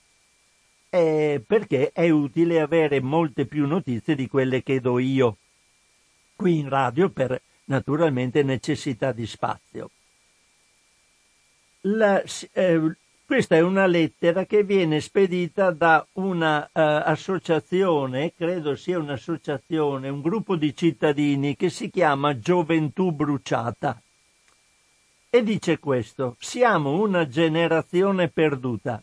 eh, 0.89 1.45
perché 1.47 1.91
è 1.93 2.09
utile 2.09 2.59
avere 2.59 3.03
molte 3.03 3.45
più 3.45 3.67
notizie 3.67 4.15
di 4.15 4.29
quelle 4.29 4.63
che 4.63 4.81
do 4.81 4.99
io 4.99 5.37
qui 6.37 6.61
in 6.61 6.71
radio 6.71 7.11
per 7.11 7.39
naturalmente 7.65 8.43
necessità 8.43 9.13
di 9.13 9.27
spazio. 9.27 9.91
La, 11.83 12.23
eh, 12.53 12.97
questa 13.27 13.57
è 13.57 13.61
una 13.61 13.87
lettera 13.87 14.47
che 14.47 14.63
viene 14.63 15.01
spedita 15.01 15.73
da 15.73 16.07
un'associazione, 16.13 18.27
uh, 18.27 18.33
credo 18.37 18.77
sia 18.77 19.01
un'associazione, 19.01 20.09
un 20.09 20.21
gruppo 20.21 20.55
di 20.55 20.73
cittadini 20.77 21.57
che 21.57 21.69
si 21.69 21.91
chiama 21.91 22.39
Gioventù 22.39 23.11
Bruciata. 23.11 24.01
E 25.29 25.43
dice 25.43 25.81
questo, 25.81 26.37
siamo 26.39 27.01
una 27.01 27.27
generazione 27.27 28.29
perduta. 28.29 29.03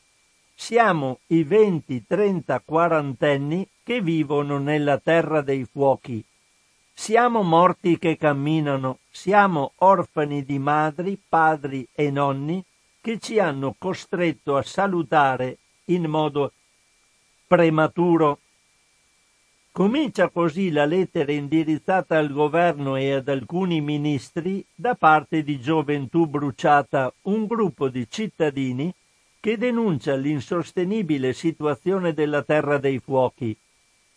Siamo 0.56 1.20
i 1.28 1.44
20, 1.44 2.06
30, 2.08 2.62
quarantenni 2.64 3.68
che 3.84 4.00
vivono 4.00 4.58
nella 4.58 5.00
terra 5.00 5.42
dei 5.42 5.68
fuochi. 5.70 6.24
Siamo 6.94 7.42
morti 7.42 8.00
che 8.00 8.16
camminano, 8.16 9.00
siamo 9.12 9.74
orfani 9.80 10.46
di 10.46 10.60
madri, 10.60 11.20
padri 11.28 11.86
e 11.94 12.10
nonni 12.10 12.64
che 13.04 13.20
ci 13.20 13.38
hanno 13.38 13.76
costretto 13.78 14.56
a 14.56 14.64
salutare 14.64 15.58
in 15.88 16.06
modo 16.06 16.54
prematuro. 17.46 18.40
Comincia 19.74 20.30
così 20.30 20.72
la 20.72 20.86
lettera 20.86 21.34
indirizzata 21.34 22.18
al 22.18 22.32
governo 22.32 22.96
e 22.96 23.12
ad 23.12 23.28
alcuni 23.28 23.82
ministri 23.82 24.66
da 24.74 24.96
parte 24.96 25.44
di 25.44 25.60
Gioventù 25.60 26.28
Bruciata, 26.28 27.14
un 27.24 27.46
gruppo 27.46 27.90
di 27.90 28.08
cittadini 28.10 28.94
che 29.42 29.58
denuncia 29.58 30.16
l'insostenibile 30.16 31.34
situazione 31.34 32.14
della 32.14 32.42
Terra 32.42 32.78
dei 32.78 33.00
Fuochi. 33.00 33.54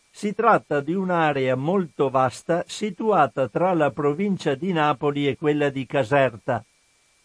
Si 0.09 0.33
tratta 0.33 0.81
di 0.81 0.94
un'area 0.94 1.57
molto 1.57 2.09
vasta 2.09 2.62
situata 2.68 3.49
tra 3.49 3.75
la 3.75 3.90
provincia 3.90 4.55
di 4.55 4.72
Napoli 4.72 5.27
e 5.27 5.37
quella 5.37 5.70
di 5.70 5.85
Caserta, 5.87 6.64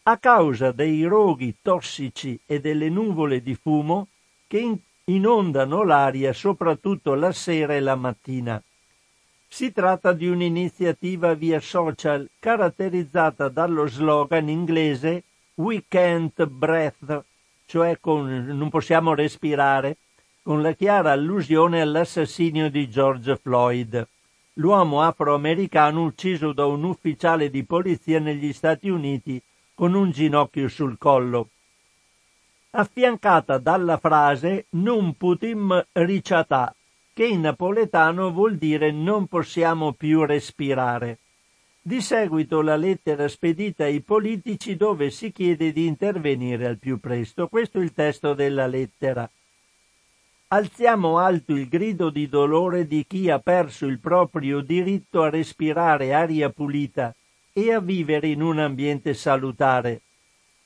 a 0.04 0.18
causa 0.18 0.72
dei 0.72 1.04
roghi 1.04 1.58
tossici 1.62 2.40
e 2.48 2.60
delle 2.60 2.90
nuvole 2.90 3.42
di 3.44 3.54
fumo 3.54 4.08
che 4.48 4.78
inondano 5.04 5.84
l'aria 5.84 6.34
soprattutto 6.34 7.14
la 7.14 7.32
sera 7.32 7.76
e 7.76 7.80
la 7.80 7.96
mattina. 7.96 8.62
Si 9.48 9.72
tratta 9.72 10.14
di 10.14 10.28
un'iniziativa 10.28 11.36
via 11.36 11.60
social 11.60 12.28
caratterizzata 12.40 13.50
dallo 13.50 13.86
slogan 13.86 14.50
inglese 14.50 15.24
We 15.56 15.84
can't 15.88 16.46
breathe, 16.46 17.24
cioè 17.68 18.00
con 18.00 18.46
non 18.46 18.70
possiamo 18.70 19.14
respirare, 19.14 19.98
con 20.42 20.64
la 20.64 20.72
chiara 20.72 21.12
allusione 21.12 21.80
all'assassinio 21.80 22.72
di 22.72 22.90
George 22.90 23.36
Floyd, 23.36 24.08
l'uomo 24.54 25.04
afroamericano 25.04 26.04
ucciso 26.06 26.54
da 26.54 26.66
un 26.66 26.86
ufficiale 26.86 27.52
di 27.52 27.64
polizia 27.64 28.20
negli 28.20 28.52
Stati 28.54 28.90
Uniti 28.90 29.40
con 29.82 29.96
un 29.96 30.12
ginocchio 30.12 30.67
sul 30.67 31.00
collo, 31.00 31.50
affiancata 32.70 33.58
dalla 33.58 33.98
frase 33.98 34.67
non 34.74 35.15
putim 35.15 35.88
riciatà, 35.94 36.76
che 37.12 37.26
in 37.26 37.41
napoletano 37.41 38.32
vuol 38.32 38.58
dire 38.58 38.91
non 38.91 39.26
possiamo 39.26 39.94
più 39.94 40.24
respirare. 40.24 41.17
Di 41.82 42.00
seguito 42.00 42.62
la 42.62 42.76
lettera 42.76 43.28
spedita 43.28 43.86
ai 43.86 44.02
politici 44.02 44.78
dove 44.78 45.10
si 45.10 45.32
chiede 45.32 45.74
di 45.74 45.88
intervenire 45.88 46.67
al 46.67 46.78
più 46.78 47.00
presto. 47.00 47.48
Questo 47.48 47.80
è 47.80 47.82
il 47.82 47.91
testo 47.91 48.36
della 48.36 48.67
lettera. 48.67 49.28
Alziamo 50.50 51.17
alto 51.17 51.54
il 51.54 51.67
grido 51.67 52.12
di 52.12 52.30
dolore 52.30 52.86
di 52.86 53.04
chi 53.08 53.32
ha 53.32 53.39
perso 53.39 53.88
il 53.88 53.98
proprio 53.98 54.62
diritto 54.62 55.24
a 55.24 55.32
respirare 55.32 56.13
aria 56.13 56.52
pulita 56.52 57.15
e 57.54 57.74
a 57.74 57.80
vivere 57.80 58.28
in 58.28 58.42
un 58.42 58.60
ambiente 58.60 59.14
salutare. 59.14 60.02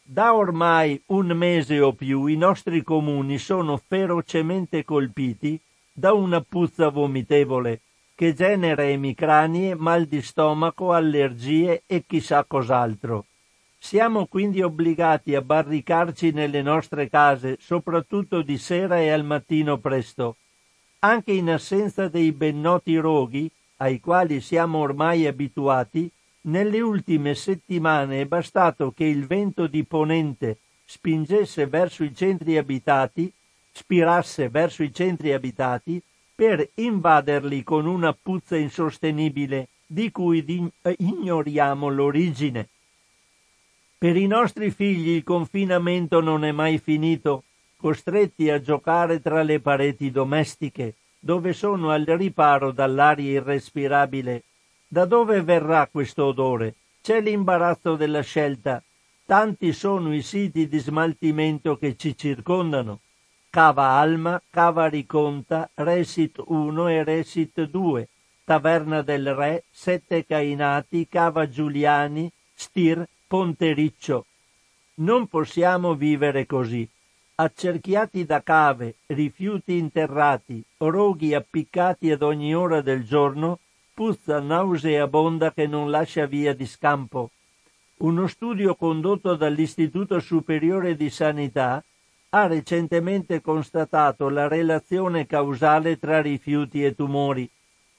Da 0.02 0.36
ormai 0.36 1.02
un 1.08 1.28
mese 1.28 1.80
o 1.80 1.94
più 1.94 2.26
i 2.26 2.36
nostri 2.36 2.84
comuni 2.84 3.38
sono 3.38 3.78
ferocemente 3.78 4.84
colpiti 4.84 5.60
da 5.92 6.14
una 6.14 6.42
puzza 6.42 6.90
vomitevole 6.90 7.82
che 8.16 8.34
genera 8.34 8.84
emicranie, 8.84 9.76
mal 9.76 10.06
di 10.06 10.22
stomaco, 10.22 10.94
allergie 10.94 11.84
e 11.86 12.06
chissà 12.08 12.46
cos'altro. 12.46 13.26
Siamo 13.78 14.26
quindi 14.28 14.62
obbligati 14.62 15.36
a 15.36 15.42
barricarci 15.42 16.32
nelle 16.32 16.62
nostre 16.62 17.10
case, 17.10 17.58
soprattutto 17.60 18.42
di 18.42 18.58
sera 18.58 19.00
e 19.00 19.10
al 19.10 19.26
mattino 19.26 19.78
presto. 19.80 20.38
Anche 21.00 21.34
in 21.34 21.50
assenza 21.50 22.08
dei 22.08 22.32
ben 22.32 22.62
noti 22.62 22.96
roghi, 22.98 23.52
ai 23.78 24.00
quali 24.00 24.40
siamo 24.40 24.80
ormai 24.80 25.28
abituati, 25.28 26.10
nelle 26.46 26.82
ultime 26.82 27.36
settimane 27.36 28.22
è 28.22 28.26
bastato 28.26 28.92
che 28.92 29.06
il 29.06 29.26
vento 29.26 29.68
di 29.68 29.84
ponente 29.84 30.58
spingesse 30.86 31.68
verso 31.68 32.04
i 32.04 32.14
centri 32.14 32.58
abitati, 32.58 33.32
spirasse 33.72 34.50
verso 34.50 34.84
i 34.84 34.94
centri 34.94 35.34
abitati, 35.34 36.02
per 36.36 36.70
invaderli 36.76 37.64
con 37.64 37.86
una 37.86 38.14
puzza 38.14 38.58
insostenibile 38.58 39.70
di 39.86 40.12
cui 40.12 40.72
eh, 40.82 40.96
ignoriamo 41.00 41.88
l'origine. 41.90 42.68
Per 43.98 44.16
i 44.16 44.28
nostri 44.28 44.70
figli 44.72 45.10
il 45.10 45.24
confinamento 45.24 46.20
non 46.20 46.44
è 46.44 46.52
mai 46.52 46.78
finito, 46.78 47.44
costretti 47.78 48.50
a 48.50 48.60
giocare 48.60 49.22
tra 49.22 49.42
le 49.44 49.60
pareti 49.60 50.12
domestiche, 50.12 50.96
dove 51.20 51.54
sono 51.54 51.90
al 51.90 52.04
riparo 52.04 52.72
dall'aria 52.72 53.32
irrespirabile. 53.32 54.44
Da 54.88 55.06
dove 55.06 55.42
verrà 55.42 55.88
questo 55.88 56.26
odore? 56.26 56.76
C'è 57.02 57.20
l'imbarazzo 57.20 57.96
della 57.96 58.22
scelta. 58.22 58.82
Tanti 59.26 59.74
sono 59.74 60.14
i 60.14 60.22
siti 60.22 60.68
di 60.68 60.78
smaltimento 60.78 61.78
che 61.78 61.96
ci 61.96 62.16
circondano. 62.16 63.00
Cava 63.50 63.88
Alma, 63.90 64.42
Cava 64.50 64.88
Riconta, 64.88 65.70
Resit 65.74 66.44
1 66.46 66.88
e 66.90 67.04
Resit 67.04 67.64
2, 67.64 68.10
Taverna 68.44 69.02
del 69.02 69.34
Re, 69.34 69.64
Sette 69.72 70.26
Cainati, 70.26 71.08
Cava 71.08 71.50
Giuliani, 71.50 72.32
Stir, 72.54 73.08
Pontericcio. 73.28 74.26
Non 74.96 75.28
possiamo 75.28 75.96
vivere 75.96 76.46
così. 76.46 76.88
Accerchiati 77.36 78.24
da 78.24 78.44
cave, 78.44 78.96
rifiuti 79.08 79.78
interrati, 79.78 80.64
roghi 80.78 81.34
appiccati 81.34 82.12
ad 82.12 82.22
ogni 82.22 82.56
ora 82.56 82.82
del 82.82 83.04
giorno, 83.04 83.60
puzza 83.96 84.40
nauseabonda 84.42 85.54
che 85.54 85.68
non 85.68 85.90
lascia 85.90 86.26
via 86.26 86.54
di 86.54 86.66
scampo. 86.66 87.32
Uno 88.00 88.28
studio 88.28 88.76
condotto 88.76 89.36
dall'Istituto 89.36 90.20
Superiore 90.20 90.98
di 90.98 91.10
Sanità 91.10 91.82
ha 92.32 92.48
recentemente 92.48 93.40
constatato 93.40 94.28
la 94.28 94.50
relazione 94.50 95.26
causale 95.26 95.98
tra 95.98 96.22
rifiuti 96.22 96.84
e 96.84 96.94
tumori. 96.94 97.50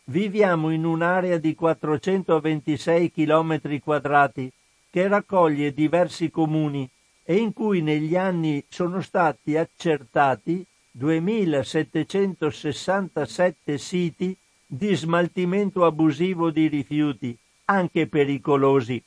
Viviamo 0.04 0.68
in 0.68 0.85
un'area 0.85 1.38
di 1.38 1.54
426 1.54 3.11
km 3.11 3.80
quadrati 3.80 4.52
che 4.90 5.09
raccoglie 5.09 5.72
diversi 5.72 6.30
comuni 6.30 6.87
e 7.24 7.37
in 7.37 7.54
cui 7.54 7.80
negli 7.80 8.16
anni 8.16 8.62
sono 8.68 9.00
stati 9.00 9.56
accertati 9.56 10.62
2767 10.90 13.78
siti 13.78 14.37
di 14.66 14.94
smaltimento 14.94 15.85
abusivo 15.85 16.50
di 16.50 16.66
rifiuti, 16.66 17.37
anche 17.66 18.09
pericolosi. 18.09 19.00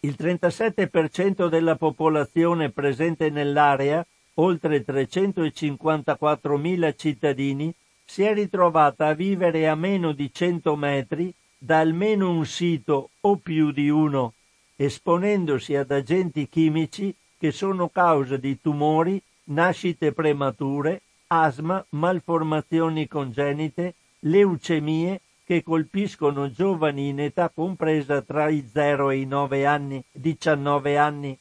Il 0.00 0.14
37% 0.16 1.48
della 1.48 1.74
popolazione 1.76 2.70
presente 2.70 3.30
nell'area, 3.30 4.06
oltre 4.34 4.84
354.000 4.84 6.94
cittadini, 6.96 7.74
si 8.04 8.22
è 8.22 8.32
ritrovata 8.32 9.08
a 9.08 9.14
vivere 9.14 9.66
a 9.68 9.74
meno 9.74 10.12
di 10.12 10.32
100 10.32 10.76
metri 10.76 11.34
da 11.58 11.80
almeno 11.80 12.30
un 12.30 12.46
sito 12.46 13.10
o 13.20 13.36
più 13.36 13.72
di 13.72 13.90
uno 13.90 14.34
esponendosi 14.80 15.74
ad 15.74 15.90
agenti 15.90 16.48
chimici 16.48 17.12
che 17.36 17.50
sono 17.50 17.88
causa 17.88 18.36
di 18.36 18.60
tumori, 18.60 19.20
nascite 19.44 20.12
premature, 20.12 21.02
asma, 21.26 21.84
malformazioni 21.90 23.08
congenite, 23.08 23.94
leucemie 24.20 25.20
che 25.44 25.62
colpiscono 25.62 26.50
giovani 26.50 27.08
in 27.08 27.20
età 27.20 27.50
compresa 27.50 28.20
tra 28.22 28.48
i 28.48 28.68
0 28.70 29.10
e 29.10 29.18
i 29.18 29.26
9 29.26 29.66
anni, 29.66 30.04
19 30.12 30.98
anni. 30.98 31.38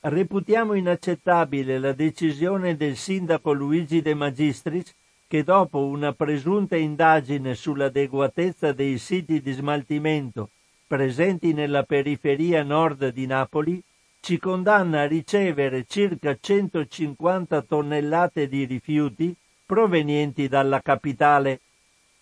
Reputiamo 0.00 0.74
inaccettabile 0.74 1.78
la 1.78 1.92
decisione 1.92 2.76
del 2.76 2.96
sindaco 2.96 3.52
Luigi 3.52 4.02
De 4.02 4.14
Magistris 4.14 4.94
che 5.28 5.44
dopo 5.44 5.84
una 5.84 6.12
presunta 6.12 6.76
indagine 6.76 7.54
sull'adeguatezza 7.54 8.72
dei 8.72 8.98
siti 8.98 9.40
di 9.40 9.52
smaltimento 9.52 10.50
presenti 10.90 11.52
nella 11.52 11.84
periferia 11.84 12.64
nord 12.64 13.12
di 13.12 13.24
Napoli, 13.24 13.80
ci 14.18 14.40
condanna 14.40 15.02
a 15.02 15.06
ricevere 15.06 15.84
circa 15.86 16.36
150 16.36 17.62
tonnellate 17.62 18.48
di 18.48 18.64
rifiuti 18.64 19.32
provenienti 19.64 20.48
dalla 20.48 20.82
capitale. 20.82 21.60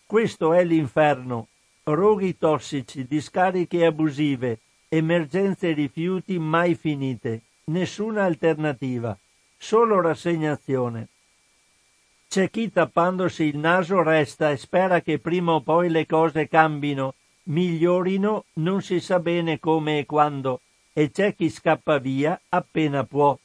Questo 0.09 0.55
è 0.55 0.65
l'inferno. 0.65 1.49
Roghi 1.83 2.39
tossici, 2.39 3.07
discariche 3.07 3.85
abusive, 3.85 4.61
emergenze 4.89 5.73
rifiuti 5.73 6.39
mai 6.39 6.75
finite, 6.77 7.43
nessuna 7.65 8.25
alternativa, 8.25 9.15
solo 9.59 10.01
rassegnazione. 10.01 11.09
C'è 12.27 12.49
chi 12.49 12.73
tappandosi 12.73 13.45
il 13.45 13.59
naso 13.59 14.03
resta 14.03 14.51
e 14.51 14.57
spera 14.57 15.03
che 15.03 15.19
prima 15.19 15.53
o 15.53 15.61
poi 15.61 15.91
le 15.91 16.07
cose 16.07 16.49
cambino 16.49 17.13
migliorino 17.43 18.45
non 18.55 18.81
si 18.81 19.01
sa 19.01 19.21
bene 19.21 19.61
come 19.61 19.99
e 19.99 20.07
quando, 20.07 20.63
e 20.95 21.11
c'è 21.11 21.35
chi 21.35 21.51
scappa 21.51 21.99
via 21.99 22.41
appena 22.49 23.05
può. 23.05 23.39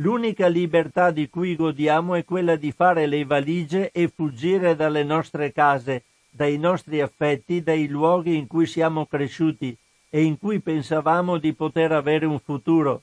L'unica 0.00 0.46
libertà 0.46 1.10
di 1.10 1.28
cui 1.28 1.56
godiamo 1.56 2.14
è 2.14 2.24
quella 2.24 2.54
di 2.54 2.70
fare 2.70 3.06
le 3.06 3.24
valigie 3.24 3.90
e 3.90 4.06
fuggire 4.06 4.76
dalle 4.76 5.02
nostre 5.02 5.50
case, 5.50 6.04
dai 6.30 6.56
nostri 6.56 7.00
affetti, 7.00 7.64
dai 7.64 7.88
luoghi 7.88 8.36
in 8.36 8.46
cui 8.46 8.66
siamo 8.66 9.06
cresciuti 9.06 9.76
e 10.08 10.22
in 10.22 10.38
cui 10.38 10.60
pensavamo 10.60 11.38
di 11.38 11.52
poter 11.52 11.90
avere 11.90 12.26
un 12.26 12.38
futuro. 12.38 13.02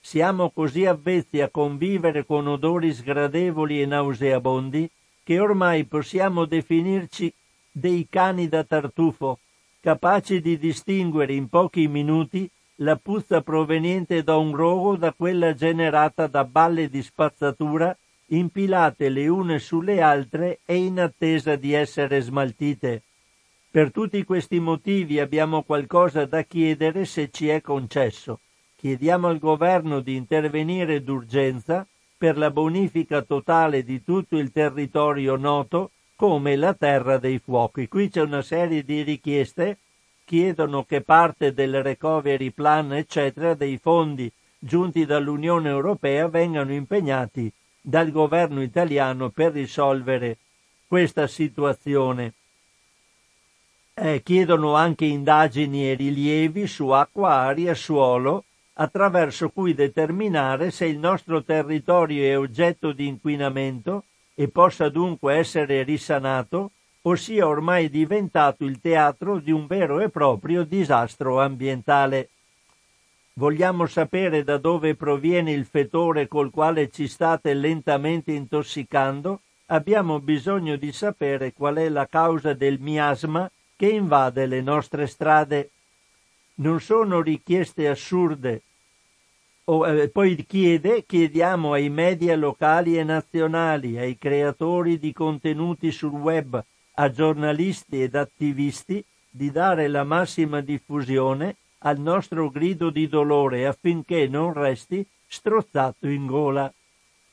Siamo 0.00 0.50
così 0.50 0.84
avvezzi 0.84 1.40
a 1.40 1.48
convivere 1.48 2.26
con 2.26 2.48
odori 2.48 2.92
sgradevoli 2.92 3.80
e 3.80 3.86
nauseabondi 3.86 4.90
che 5.22 5.38
ormai 5.38 5.84
possiamo 5.84 6.44
definirci 6.44 7.32
dei 7.70 8.08
cani 8.10 8.48
da 8.48 8.64
tartufo, 8.64 9.38
capaci 9.80 10.40
di 10.40 10.58
distinguere 10.58 11.34
in 11.34 11.48
pochi 11.48 11.86
minuti 11.86 12.50
la 12.82 12.96
puzza 12.96 13.42
proveniente 13.42 14.24
da 14.24 14.36
un 14.36 14.56
rogo 14.56 14.96
da 14.96 15.12
quella 15.12 15.54
generata 15.54 16.26
da 16.26 16.44
balle 16.44 16.88
di 16.88 17.00
spazzatura 17.00 17.96
impilate 18.26 19.08
le 19.08 19.28
une 19.28 19.58
sulle 19.60 20.00
altre 20.00 20.60
e 20.64 20.76
in 20.76 20.98
attesa 20.98 21.54
di 21.54 21.74
essere 21.74 22.20
smaltite. 22.20 23.02
Per 23.70 23.92
tutti 23.92 24.24
questi 24.24 24.58
motivi 24.58 25.20
abbiamo 25.20 25.62
qualcosa 25.62 26.26
da 26.26 26.42
chiedere 26.42 27.04
se 27.04 27.30
ci 27.30 27.48
è 27.48 27.60
concesso. 27.60 28.40
Chiediamo 28.76 29.28
al 29.28 29.38
governo 29.38 30.00
di 30.00 30.16
intervenire 30.16 31.04
d'urgenza 31.04 31.86
per 32.18 32.36
la 32.36 32.50
bonifica 32.50 33.22
totale 33.22 33.84
di 33.84 34.02
tutto 34.02 34.36
il 34.36 34.50
territorio 34.50 35.36
noto 35.36 35.92
come 36.16 36.56
la 36.56 36.74
terra 36.74 37.18
dei 37.18 37.38
fuochi. 37.38 37.86
Qui 37.86 38.08
c'è 38.08 38.22
una 38.22 38.42
serie 38.42 38.82
di 38.82 39.02
richieste, 39.02 39.78
chiedono 40.32 40.84
che 40.84 41.02
parte 41.02 41.52
del 41.52 41.82
recovery 41.82 42.52
plan, 42.52 42.94
eccetera, 42.94 43.52
dei 43.52 43.76
fondi 43.76 44.32
giunti 44.58 45.04
dall'Unione 45.04 45.68
Europea 45.68 46.26
vengano 46.26 46.72
impegnati 46.72 47.52
dal 47.78 48.10
governo 48.10 48.62
italiano 48.62 49.28
per 49.28 49.52
risolvere 49.52 50.38
questa 50.86 51.26
situazione. 51.26 52.32
Eh, 53.92 54.22
chiedono 54.22 54.74
anche 54.74 55.04
indagini 55.04 55.90
e 55.90 55.96
rilievi 55.96 56.66
su 56.66 56.88
acqua, 56.88 57.40
aria, 57.40 57.74
suolo, 57.74 58.44
attraverso 58.72 59.50
cui 59.50 59.74
determinare 59.74 60.70
se 60.70 60.86
il 60.86 60.96
nostro 60.96 61.42
territorio 61.42 62.24
è 62.24 62.38
oggetto 62.38 62.92
di 62.92 63.06
inquinamento 63.06 64.04
e 64.34 64.48
possa 64.48 64.88
dunque 64.88 65.34
essere 65.34 65.82
risanato 65.82 66.70
o 67.02 67.14
sia 67.16 67.46
ormai 67.46 67.90
diventato 67.90 68.64
il 68.64 68.80
teatro 68.80 69.38
di 69.38 69.50
un 69.50 69.66
vero 69.66 70.00
e 70.00 70.08
proprio 70.08 70.64
disastro 70.64 71.40
ambientale. 71.40 72.28
Vogliamo 73.34 73.86
sapere 73.86 74.44
da 74.44 74.58
dove 74.58 74.94
proviene 74.94 75.52
il 75.52 75.64
fetore 75.64 76.28
col 76.28 76.50
quale 76.50 76.90
ci 76.90 77.08
state 77.08 77.54
lentamente 77.54 78.32
intossicando? 78.32 79.40
Abbiamo 79.66 80.20
bisogno 80.20 80.76
di 80.76 80.92
sapere 80.92 81.52
qual 81.52 81.76
è 81.76 81.88
la 81.88 82.06
causa 82.06 82.52
del 82.52 82.78
miasma 82.78 83.50
che 83.74 83.88
invade 83.88 84.46
le 84.46 84.60
nostre 84.60 85.06
strade. 85.06 85.70
Non 86.56 86.80
sono 86.80 87.22
richieste 87.22 87.88
assurde, 87.88 88.62
o, 89.64 89.86
eh, 89.86 90.08
poi 90.08 90.44
chiede, 90.44 91.04
chiediamo 91.06 91.72
ai 91.72 91.88
media 91.88 92.36
locali 92.36 92.98
e 92.98 93.04
nazionali, 93.04 93.96
ai 93.96 94.18
creatori 94.18 94.98
di 94.98 95.12
contenuti 95.12 95.90
sul 95.90 96.10
web, 96.10 96.62
a 96.94 97.10
giornalisti 97.10 98.02
ed 98.02 98.14
attivisti 98.14 99.04
di 99.30 99.50
dare 99.50 99.88
la 99.88 100.04
massima 100.04 100.60
diffusione 100.60 101.56
al 101.78 101.98
nostro 101.98 102.50
grido 102.50 102.90
di 102.90 103.08
dolore 103.08 103.66
affinché 103.66 104.28
non 104.28 104.52
resti 104.52 105.06
strozzato 105.26 106.06
in 106.06 106.26
gola. 106.26 106.72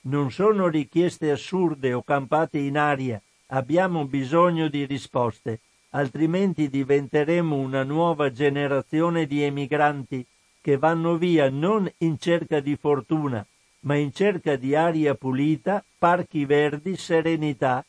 Non 0.02 0.32
sono 0.32 0.68
richieste 0.68 1.30
assurde 1.30 1.94
o 1.94 2.02
campate 2.04 2.58
in 2.58 2.78
aria, 2.78 3.22
abbiamo 3.48 4.06
bisogno 4.06 4.70
di 4.70 4.86
risposte, 4.86 5.60
altrimenti 5.90 6.70
diventeremo 6.70 7.56
una 7.56 7.84
nuova 7.84 8.32
generazione 8.32 9.26
di 9.26 9.44
emigranti 9.44 10.26
che 10.62 10.78
vanno 10.78 11.18
via 11.18 11.50
non 11.50 11.92
in 12.00 12.18
cerca 12.18 12.60
di 12.60 12.76
fortuna, 12.76 13.46
ma 13.82 13.96
in 13.96 14.14
cerca 14.14 14.56
di 14.56 14.76
aria 14.76 15.16
pulita, 15.16 15.84
parchi 15.98 16.46
verdi, 16.46 16.96
serenità. 16.96 17.84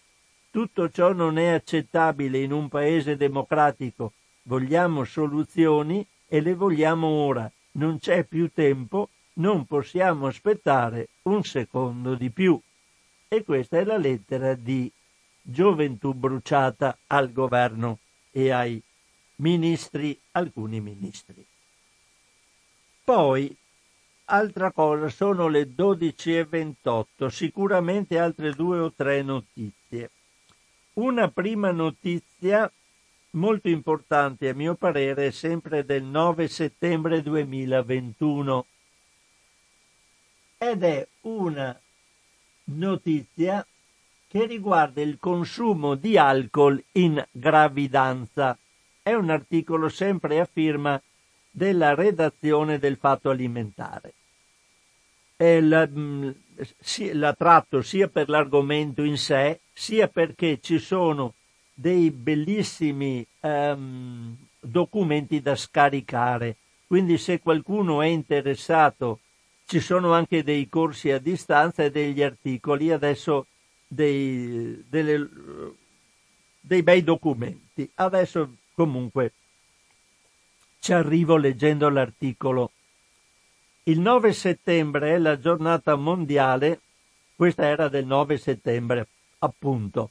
Tutto 0.50 0.90
ciò 0.90 1.12
non 1.12 1.38
è 1.38 1.50
accettabile 1.50 2.38
in 2.38 2.50
un 2.50 2.68
paese 2.68 3.16
democratico. 3.16 4.14
Vogliamo 4.42 5.04
soluzioni 5.04 6.04
e 6.26 6.40
le 6.40 6.54
vogliamo 6.54 7.06
ora. 7.06 7.50
Non 7.72 8.00
c'è 8.00 8.24
più 8.24 8.50
tempo, 8.52 9.10
non 9.34 9.64
possiamo 9.64 10.26
aspettare 10.26 11.10
un 11.22 11.44
secondo 11.44 12.16
di 12.16 12.30
più. 12.30 12.60
E 13.28 13.44
questa 13.44 13.78
è 13.78 13.84
la 13.84 13.96
lettera 13.96 14.54
di 14.54 14.90
gioventù 15.40 16.14
bruciata 16.14 16.98
al 17.06 17.32
governo 17.32 17.98
e 18.32 18.50
ai 18.50 18.82
ministri, 19.36 20.18
alcuni 20.32 20.80
ministri. 20.80 21.46
Poi, 23.04 23.56
altra 24.24 24.72
cosa, 24.72 25.08
sono 25.08 25.46
le 25.46 25.68
12.28, 25.68 27.28
sicuramente 27.28 28.18
altre 28.18 28.52
due 28.52 28.80
o 28.80 28.92
tre 28.92 29.22
notizie. 29.22 29.79
Una 31.00 31.30
prima 31.30 31.70
notizia 31.70 32.70
molto 33.30 33.70
importante 33.70 34.50
a 34.50 34.54
mio 34.54 34.74
parere 34.74 35.28
è 35.28 35.30
sempre 35.30 35.86
del 35.86 36.02
9 36.02 36.46
settembre 36.46 37.22
2021 37.22 38.66
ed 40.58 40.82
è 40.82 41.08
una 41.22 41.80
notizia 42.64 43.66
che 44.28 44.44
riguarda 44.44 45.00
il 45.00 45.16
consumo 45.18 45.94
di 45.94 46.18
alcol 46.18 46.84
in 46.92 47.26
gravidanza. 47.30 48.58
È 49.02 49.14
un 49.14 49.30
articolo 49.30 49.88
sempre 49.88 50.38
a 50.38 50.44
firma 50.44 51.00
della 51.50 51.94
redazione 51.94 52.78
del 52.78 52.98
Fatto 52.98 53.30
Alimentare. 53.30 54.12
La, 55.38 55.88
mm, 55.88 56.30
la 57.12 57.32
tratto 57.32 57.80
sia 57.80 58.08
per 58.08 58.28
l'argomento 58.28 59.02
in 59.02 59.16
sé, 59.16 59.60
sia 59.80 60.08
perché 60.08 60.60
ci 60.60 60.78
sono 60.78 61.32
dei 61.72 62.10
bellissimi 62.10 63.26
um, 63.40 64.36
documenti 64.60 65.40
da 65.40 65.56
scaricare. 65.56 66.56
Quindi 66.86 67.16
se 67.16 67.40
qualcuno 67.40 68.02
è 68.02 68.06
interessato, 68.06 69.20
ci 69.64 69.80
sono 69.80 70.12
anche 70.12 70.44
dei 70.44 70.68
corsi 70.68 71.10
a 71.10 71.18
distanza 71.18 71.82
e 71.82 71.90
degli 71.90 72.22
articoli. 72.22 72.92
Adesso 72.92 73.46
dei, 73.88 74.84
delle, 74.86 75.26
dei 76.60 76.82
bei 76.82 77.02
documenti. 77.02 77.90
Adesso 77.94 78.56
comunque 78.74 79.32
ci 80.78 80.92
arrivo 80.92 81.38
leggendo 81.38 81.88
l'articolo. 81.88 82.70
Il 83.84 83.98
9 83.98 84.34
settembre 84.34 85.14
è 85.14 85.18
la 85.18 85.38
giornata 85.38 85.94
mondiale, 85.96 86.80
questa 87.34 87.64
era 87.64 87.88
del 87.88 88.04
9 88.04 88.36
settembre, 88.36 89.06
appunto. 89.40 90.10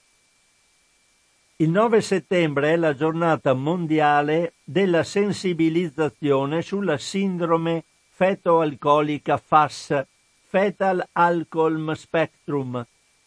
Il 1.57 1.69
9 1.69 2.01
settembre 2.01 2.73
è 2.73 2.75
la 2.77 2.95
giornata 2.95 3.53
mondiale 3.53 4.53
della 4.63 5.03
sensibilizzazione 5.03 6.61
sulla 6.61 6.97
sindrome 6.97 7.83
feto-alcolica 8.09 9.37
FAS, 9.37 10.05
Fetal 10.47 11.05
Alcohol 11.11 11.95
Spectrum, 11.95 12.85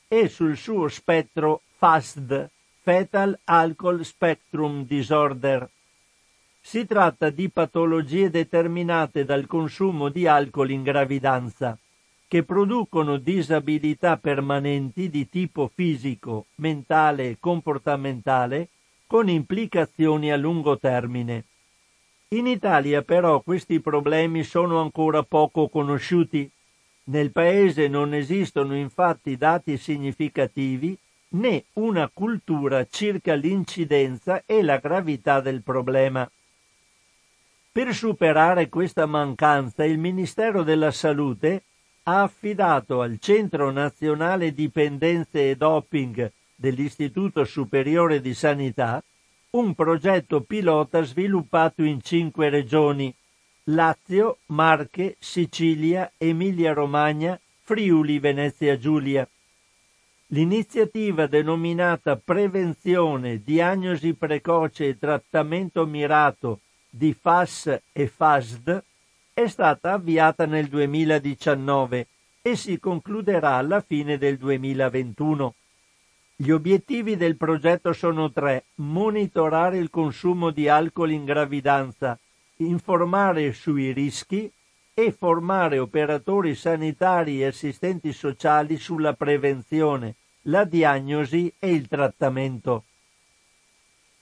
e 0.09 0.29
sul 0.29 0.57
suo 0.57 0.89
spettro 0.89 1.63
FASD, 1.77 2.49
Fetal 2.81 3.39
Alcohol 3.45 4.05
Spectrum 4.05 4.85
Disorder. 4.85 5.69
Si 6.61 6.87
tratta 6.87 7.31
di 7.31 7.49
patologie 7.49 8.31
determinate 8.31 9.25
dal 9.25 9.47
consumo 9.47 10.09
di 10.09 10.27
alcol 10.27 10.71
in 10.71 10.83
gravidanza, 10.83 11.79
che 12.33 12.45
producono 12.45 13.19
disabilità 13.19 14.17
permanenti 14.17 15.11
di 15.11 15.29
tipo 15.29 15.71
fisico, 15.75 16.47
mentale 16.55 17.29
e 17.29 17.37
comportamentale, 17.39 18.69
con 19.07 19.29
implicazioni 19.29 20.33
a 20.33 20.39
lungo 20.39 20.79
termine. 20.79 21.45
In 22.29 22.47
Italia 22.47 23.03
però 23.03 23.43
questi 23.43 23.81
problemi 23.81 24.45
sono 24.45 24.81
ancora 24.81 25.23
poco 25.23 25.69
conosciuti 25.69 26.51
nel 27.05 27.33
paese 27.33 27.87
non 27.89 28.15
esistono 28.15 28.75
infatti 28.77 29.37
dati 29.37 29.77
significativi 29.77 30.97
né 31.33 31.65
una 31.75 32.11
cultura 32.11 32.87
circa 32.89 33.35
l'incidenza 33.35 34.43
e 34.47 34.63
la 34.63 34.79
gravità 34.79 35.43
del 35.43 35.61
problema. 35.61 36.27
Per 37.71 37.95
superare 37.95 38.71
questa 38.71 39.05
mancanza 39.05 39.85
il 39.85 39.99
Ministero 39.99 40.63
della 40.63 40.91
Salute 40.91 41.65
ha 42.05 42.23
affidato 42.23 43.01
al 43.01 43.19
Centro 43.21 43.71
Nazionale 43.71 44.53
Dipendenze 44.53 45.51
e 45.51 45.57
Doping 45.57 46.31
dell'Istituto 46.55 47.45
Superiore 47.45 48.21
di 48.21 48.35
Sanità 48.35 49.03
un 49.51 49.75
progetto 49.75 50.41
pilota 50.41 51.03
sviluppato 51.03 51.83
in 51.83 52.01
cinque 52.01 52.49
regioni 52.49 53.15
Lazio, 53.65 54.39
Marche, 54.47 55.17
Sicilia, 55.21 56.11
Emilia-Romagna, 56.17 57.39
Friuli, 57.63 58.19
Venezia 58.19 58.77
Giulia. 58.77 59.29
L'iniziativa 60.29 61.27
denominata 61.27 62.17
Prevenzione, 62.17 63.43
diagnosi 63.45 64.15
precoce 64.15 64.89
e 64.89 64.99
trattamento 64.99 65.87
mirato 65.87 66.61
di 66.89 67.15
FAS 67.15 67.81
e 67.93 68.07
FASD 68.09 68.83
è 69.35 69.47
stata 69.47 69.93
avviata 69.93 70.45
nel 70.45 70.69
2019 70.69 72.07
e 72.43 72.55
si 72.55 72.79
concluderà 72.79 73.55
alla 73.55 73.81
fine 73.81 74.19
del 74.19 74.37
2021. 74.37 75.55
Gli 76.37 76.51
obiettivi 76.51 77.17
del 77.17 77.37
progetto 77.37 77.95
sono 77.95 78.31
tre: 78.31 78.65
monitorare 78.77 79.79
il 79.79 79.89
consumo 79.89 80.51
di 80.51 80.69
alcol 80.69 81.13
in 81.13 81.25
gravidanza, 81.25 82.19
informare 82.57 83.53
sui 83.53 83.93
rischi 83.93 84.53
e 84.93 85.13
formare 85.13 85.79
operatori 85.79 86.55
sanitari 86.55 87.41
e 87.41 87.47
assistenti 87.47 88.13
sociali 88.13 88.77
sulla 88.77 89.15
prevenzione, 89.15 90.17
la 90.43 90.65
diagnosi 90.65 91.51
e 91.59 91.73
il 91.73 91.89
trattamento. 91.89 92.85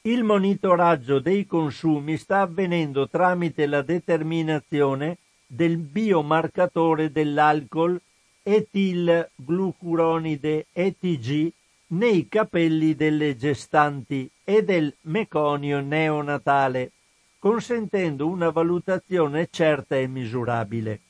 Il 0.02 0.24
monitoraggio 0.24 1.18
dei 1.18 1.46
consumi 1.46 2.16
sta 2.16 2.40
avvenendo 2.40 3.06
tramite 3.08 3.66
la 3.66 3.82
determinazione 3.82 5.18
del 5.46 5.76
biomarcatore 5.76 7.12
dell'alcol 7.12 8.00
etilglucuronide 8.42 10.68
ETG 10.72 11.52
nei 11.88 12.28
capelli 12.28 12.94
delle 12.94 13.36
gestanti 13.36 14.30
e 14.42 14.64
del 14.64 14.94
meconio 15.02 15.80
neonatale 15.80 16.92
consentendo 17.38 18.26
una 18.26 18.48
valutazione 18.50 19.48
certa 19.50 19.96
e 19.96 20.06
misurabile. 20.06 21.00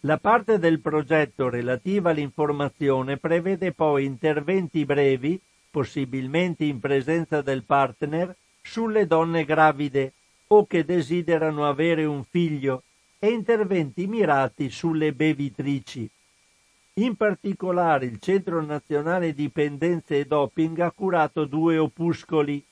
La 0.00 0.18
parte 0.18 0.58
del 0.58 0.80
progetto 0.80 1.48
relativa 1.48 2.10
all'informazione 2.10 3.16
prevede 3.16 3.72
poi 3.72 4.04
interventi 4.04 4.84
brevi, 4.84 5.40
possibilmente 5.72 6.64
in 6.64 6.78
presenza 6.78 7.40
del 7.40 7.64
partner, 7.64 8.36
sulle 8.60 9.06
donne 9.06 9.44
gravide 9.44 10.12
o 10.48 10.66
che 10.66 10.84
desiderano 10.84 11.66
avere 11.66 12.04
un 12.04 12.22
figlio 12.22 12.82
e 13.18 13.30
interventi 13.30 14.06
mirati 14.06 14.68
sulle 14.68 15.14
bevitrici. 15.14 16.08
In 16.94 17.16
particolare 17.16 18.04
il 18.04 18.20
Centro 18.20 18.62
Nazionale 18.62 19.32
Dipendenze 19.32 20.20
e 20.20 20.24
Doping 20.26 20.78
ha 20.80 20.90
curato 20.90 21.46
due 21.46 21.78
opuscoli. 21.78 22.62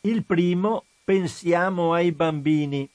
Il 0.00 0.24
primo 0.24 0.84
Pensiamo 1.08 1.94
ai 1.94 2.12
bambini. 2.12 2.86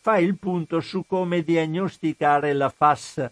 Fa 0.00 0.18
il 0.18 0.36
punto 0.38 0.80
su 0.80 1.04
come 1.06 1.44
diagnosticare 1.44 2.52
la 2.52 2.68
FAS, 2.68 3.30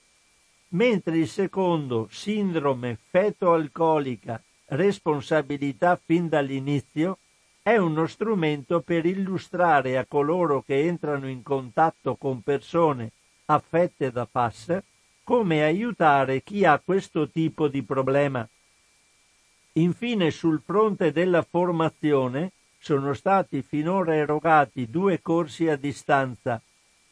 mentre 0.69 1.19
il 1.19 1.27
secondo, 1.27 2.07
sindrome 2.09 2.97
feto-alcolica, 3.11 4.41
responsabilità 4.73 6.01
fin 6.03 6.29
dall'inizio, 6.29 7.19
è 7.63 7.77
uno 7.77 8.07
strumento 8.07 8.81
per 8.81 9.07
illustrare 9.07 9.99
a 9.99 10.07
coloro 10.07 10.63
che 10.63 10.87
entrano 10.87 11.29
in 11.29 11.43
contatto 11.43 12.17
con 12.17 12.43
persone 12.43 13.13
affette 13.47 14.11
da 14.11 14.27
FAS 14.31 14.83
come 15.23 15.63
aiutare 15.63 16.43
chi 16.43 16.65
ha 16.65 16.81
questo 16.85 17.29
tipo 17.29 17.69
di 17.69 17.83
problema. 17.83 18.47
Infine, 19.75 20.31
sul 20.31 20.61
fronte 20.65 21.13
della 21.13 21.43
formazione, 21.43 22.53
sono 22.79 23.15
stati 23.15 23.63
finora 23.63 24.15
erogati 24.17 24.91
due 24.91 25.23
corsi 25.23 25.69
a 25.69 25.77
distanza, 25.77 26.61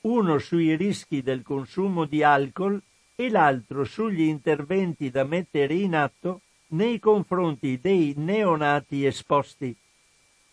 uno 0.03 0.39
sui 0.39 0.75
rischi 0.75 1.23
del 1.23 1.43
consumo 1.43 2.07
di 2.07 2.23
alcol 2.25 2.81
e 3.15 3.31
l'altro 3.31 3.85
sugli 3.85 4.23
interventi 4.23 5.11
da 5.11 5.25
mettere 5.25 5.75
in 5.75 5.95
atto 5.95 6.41
nei 6.71 6.99
confronti 6.99 7.79
dei 7.81 8.15
neonati 8.17 9.07
esposti. 9.07 9.75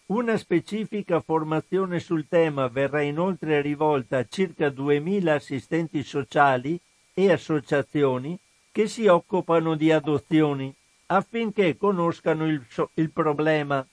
Una 0.07 0.37
specifica 0.37 1.19
formazione 1.19 1.99
sul 1.99 2.27
tema 2.27 2.67
verrà 2.67 3.01
inoltre 3.01 3.61
rivolta 3.61 4.19
a 4.19 4.25
circa 4.27 4.67
2.000 4.67 5.27
assistenti 5.27 6.01
sociali 6.03 6.79
e 7.13 7.31
associazioni 7.31 8.37
che 8.71 8.87
si 8.87 9.07
occupano 9.07 9.75
di 9.75 9.91
adozioni 9.91 10.73
affinché 11.07 11.77
conoscano 11.77 12.47
il, 12.47 12.65
il 12.95 13.11
problema, 13.11 13.85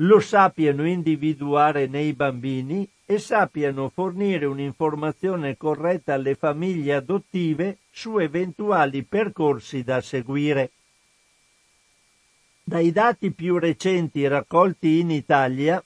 lo 0.00 0.20
sappiano 0.20 0.86
individuare 0.86 1.86
nei 1.86 2.12
bambini 2.12 2.88
e 3.04 3.18
sappiano 3.18 3.88
fornire 3.88 4.46
un'informazione 4.46 5.56
corretta 5.56 6.14
alle 6.14 6.34
famiglie 6.34 6.94
adottive 6.94 7.78
su 7.90 8.18
eventuali 8.18 9.02
percorsi 9.02 9.82
da 9.82 10.00
seguire. 10.00 10.70
Dai 12.68 12.92
dati 12.92 13.32
più 13.32 13.56
recenti 13.56 14.28
raccolti 14.28 14.98
in 14.98 15.10
Italia, 15.10 15.82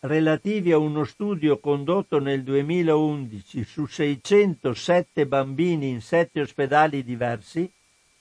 relativi 0.00 0.70
a 0.70 0.76
uno 0.76 1.04
studio 1.04 1.58
condotto 1.60 2.18
nel 2.18 2.42
2011 2.42 3.64
su 3.64 3.86
607 3.86 5.26
bambini 5.26 5.88
in 5.88 6.02
sette 6.02 6.42
ospedali 6.42 7.02
diversi, 7.02 7.72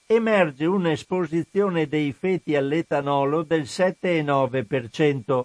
emerge 0.05 0.65
un'esposizione 0.65 1.89
dei 1.89 2.13
feti 2.13 2.55
all'etanolo 2.55 3.43
del 3.43 3.63
7,9%. 3.63 5.41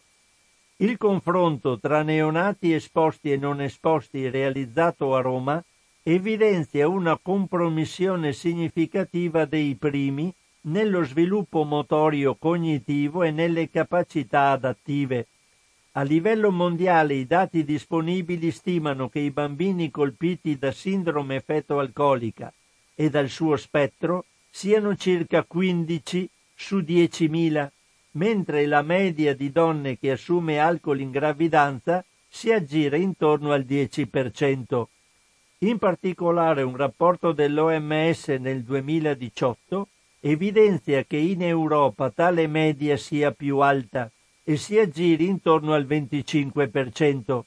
Il 0.76 0.96
confronto 0.96 1.80
tra 1.80 2.02
neonati 2.02 2.72
esposti 2.72 3.32
e 3.32 3.36
non 3.36 3.60
esposti 3.60 4.30
realizzato 4.30 5.16
a 5.16 5.20
Roma 5.20 5.60
evidenzia 6.04 6.86
una 6.86 7.18
compromissione 7.20 8.32
significativa 8.32 9.44
dei 9.44 9.74
primi 9.74 10.32
nello 10.68 11.02
sviluppo 11.02 11.64
motorio 11.64 12.36
cognitivo 12.36 13.22
e 13.22 13.30
nelle 13.30 13.70
capacità 13.70 14.50
adattive. 14.50 15.26
A 15.92 16.02
livello 16.02 16.50
mondiale 16.50 17.14
i 17.14 17.26
dati 17.26 17.64
disponibili 17.64 18.50
stimano 18.50 19.08
che 19.08 19.18
i 19.18 19.30
bambini 19.30 19.90
colpiti 19.90 20.58
da 20.58 20.70
sindrome 20.70 21.40
feto-alcolica 21.40 22.52
e 22.94 23.08
dal 23.08 23.28
suo 23.28 23.56
spettro 23.56 24.26
siano 24.50 24.94
circa 24.96 25.44
15 25.44 26.28
su 26.54 26.78
10.000, 26.78 27.68
mentre 28.12 28.66
la 28.66 28.82
media 28.82 29.34
di 29.34 29.50
donne 29.50 29.98
che 29.98 30.10
assume 30.10 30.58
alcol 30.58 31.00
in 31.00 31.10
gravidanza 31.10 32.04
si 32.28 32.52
aggira 32.52 32.96
intorno 32.96 33.52
al 33.52 33.62
10%. 33.62 34.84
In 35.60 35.78
particolare 35.78 36.62
un 36.62 36.76
rapporto 36.76 37.32
dell'OMS 37.32 38.28
nel 38.38 38.62
2018 38.62 39.88
evidenzia 40.20 41.04
che 41.04 41.16
in 41.16 41.42
Europa 41.42 42.10
tale 42.10 42.46
media 42.46 42.96
sia 42.96 43.30
più 43.32 43.58
alta 43.58 44.10
e 44.42 44.56
si 44.56 44.78
aggiri 44.78 45.26
intorno 45.26 45.74
al 45.74 45.86
25%. 45.86 47.40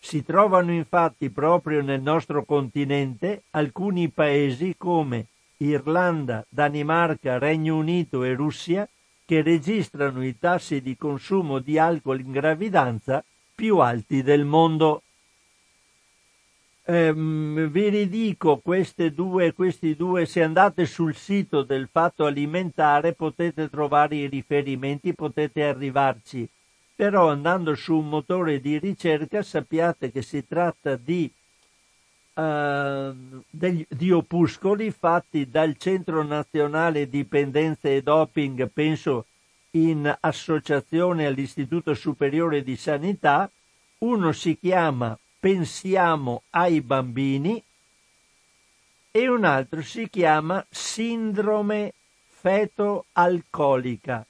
Si 0.00 0.22
trovano 0.24 0.72
infatti 0.72 1.30
proprio 1.30 1.82
nel 1.82 2.00
nostro 2.00 2.44
continente 2.44 3.42
alcuni 3.50 4.08
paesi 4.08 4.74
come 4.78 5.26
Irlanda, 5.58 6.46
Danimarca, 6.48 7.38
Regno 7.38 7.76
Unito 7.76 8.22
e 8.22 8.34
Russia 8.34 8.88
che 9.24 9.42
registrano 9.42 10.24
i 10.24 10.38
tassi 10.38 10.80
di 10.80 10.96
consumo 10.96 11.58
di 11.58 11.78
alcol 11.78 12.20
in 12.20 12.30
gravidanza 12.30 13.22
più 13.54 13.78
alti 13.78 14.22
del 14.22 14.44
mondo. 14.44 15.02
Ehm, 16.90 17.68
vi 17.68 17.90
ridico 17.90 18.62
due, 19.12 19.52
questi 19.52 19.94
due, 19.94 20.24
se 20.24 20.42
andate 20.42 20.86
sul 20.86 21.14
sito 21.14 21.62
del 21.62 21.86
fatto 21.92 22.24
alimentare 22.24 23.12
potete 23.12 23.68
trovare 23.68 24.16
i 24.16 24.26
riferimenti, 24.26 25.12
potete 25.12 25.64
arrivarci. 25.64 26.48
Però 26.94 27.28
andando 27.30 27.74
su 27.74 27.94
un 27.94 28.08
motore 28.08 28.60
di 28.60 28.78
ricerca 28.78 29.42
sappiate 29.42 30.10
che 30.10 30.22
si 30.22 30.46
tratta 30.46 30.96
di 30.96 31.30
eh, 32.32 33.12
degli, 33.50 33.84
di 33.86 34.10
opuscoli 34.10 34.90
fatti 34.90 35.50
dal 35.50 35.76
Centro 35.76 36.22
Nazionale 36.22 37.10
Dipendenze 37.10 37.96
e 37.96 38.02
Doping, 38.02 38.66
penso 38.70 39.26
in 39.72 40.16
associazione 40.20 41.26
all'Istituto 41.26 41.92
Superiore 41.92 42.62
di 42.62 42.76
Sanità, 42.76 43.50
uno 43.98 44.32
si 44.32 44.56
chiama 44.58 45.18
Pensiamo 45.40 46.42
ai 46.50 46.80
bambini 46.80 47.62
e 49.12 49.28
un 49.28 49.44
altro 49.44 49.82
si 49.82 50.08
chiama 50.10 50.66
Sindrome 50.68 51.94
feto-alcolica, 52.28 54.26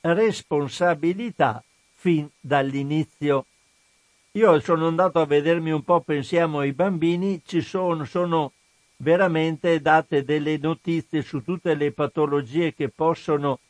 responsabilità 0.00 1.62
fin 1.94 2.28
dall'inizio. 2.40 3.46
Io 4.32 4.58
sono 4.58 4.88
andato 4.88 5.20
a 5.20 5.26
vedermi 5.26 5.70
un 5.70 5.84
po', 5.84 6.00
pensiamo 6.00 6.58
ai 6.58 6.72
bambini, 6.72 7.40
ci 7.46 7.60
sono, 7.60 8.04
sono 8.04 8.52
veramente 8.96 9.80
date 9.80 10.24
delle 10.24 10.58
notizie 10.58 11.22
su 11.22 11.44
tutte 11.44 11.74
le 11.74 11.92
patologie 11.92 12.74
che 12.74 12.88
possono 12.88 13.60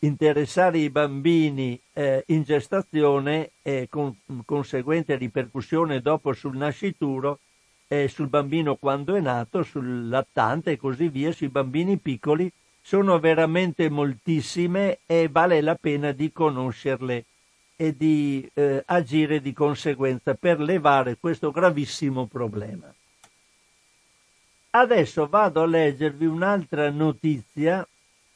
interessare 0.00 0.78
i 0.78 0.90
bambini 0.90 1.78
eh, 1.92 2.24
in 2.28 2.42
gestazione 2.42 3.50
e 3.62 3.86
con 3.90 4.16
conseguente 4.44 5.16
ripercussione 5.16 6.00
dopo 6.00 6.32
sul 6.32 6.56
nascituro, 6.56 7.40
eh, 7.88 8.08
sul 8.08 8.28
bambino 8.28 8.76
quando 8.76 9.14
è 9.14 9.20
nato, 9.20 9.62
sul 9.62 10.08
lattante 10.08 10.72
e 10.72 10.76
così 10.78 11.08
via, 11.08 11.32
sui 11.32 11.48
bambini 11.48 11.98
piccoli, 11.98 12.50
sono 12.80 13.18
veramente 13.18 13.90
moltissime 13.90 15.00
e 15.04 15.28
vale 15.30 15.60
la 15.60 15.74
pena 15.74 16.12
di 16.12 16.32
conoscerle 16.32 17.24
e 17.76 17.96
di 17.96 18.48
eh, 18.54 18.82
agire 18.86 19.40
di 19.40 19.52
conseguenza 19.52 20.34
per 20.34 20.60
levare 20.60 21.16
questo 21.18 21.50
gravissimo 21.50 22.26
problema. 22.26 22.92
Adesso 24.72 25.26
vado 25.26 25.62
a 25.62 25.66
leggervi 25.66 26.26
un'altra 26.26 26.90
notizia, 26.90 27.86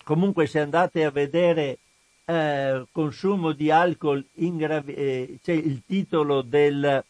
comunque 0.05 0.47
se 0.47 0.61
andate 0.61 1.05
a 1.05 1.11
vedere 1.11 1.79
eh, 2.27 2.85
consumo 2.93 3.53
di 3.53 3.71
alcol 3.71 4.25
in 4.35 4.57
gravi- 4.57 4.95
eh, 4.95 5.39
cioè 5.43 5.55
il 5.55 5.83
titolo 5.87 6.43
del, 6.43 7.05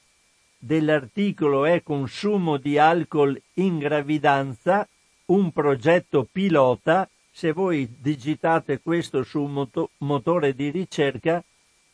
dell'articolo 0.56 1.66
è 1.66 1.82
consumo 1.82 2.56
di 2.56 2.78
alcol 2.78 3.40
in 3.54 3.78
gravidanza, 3.78 4.88
un 5.26 5.52
progetto 5.52 6.26
pilota, 6.30 7.08
se 7.30 7.52
voi 7.52 7.88
digitate 7.98 8.80
questo 8.80 9.22
su 9.22 9.42
un 9.42 9.52
moto- 9.52 9.90
motore 9.98 10.54
di 10.54 10.70
ricerca 10.70 11.42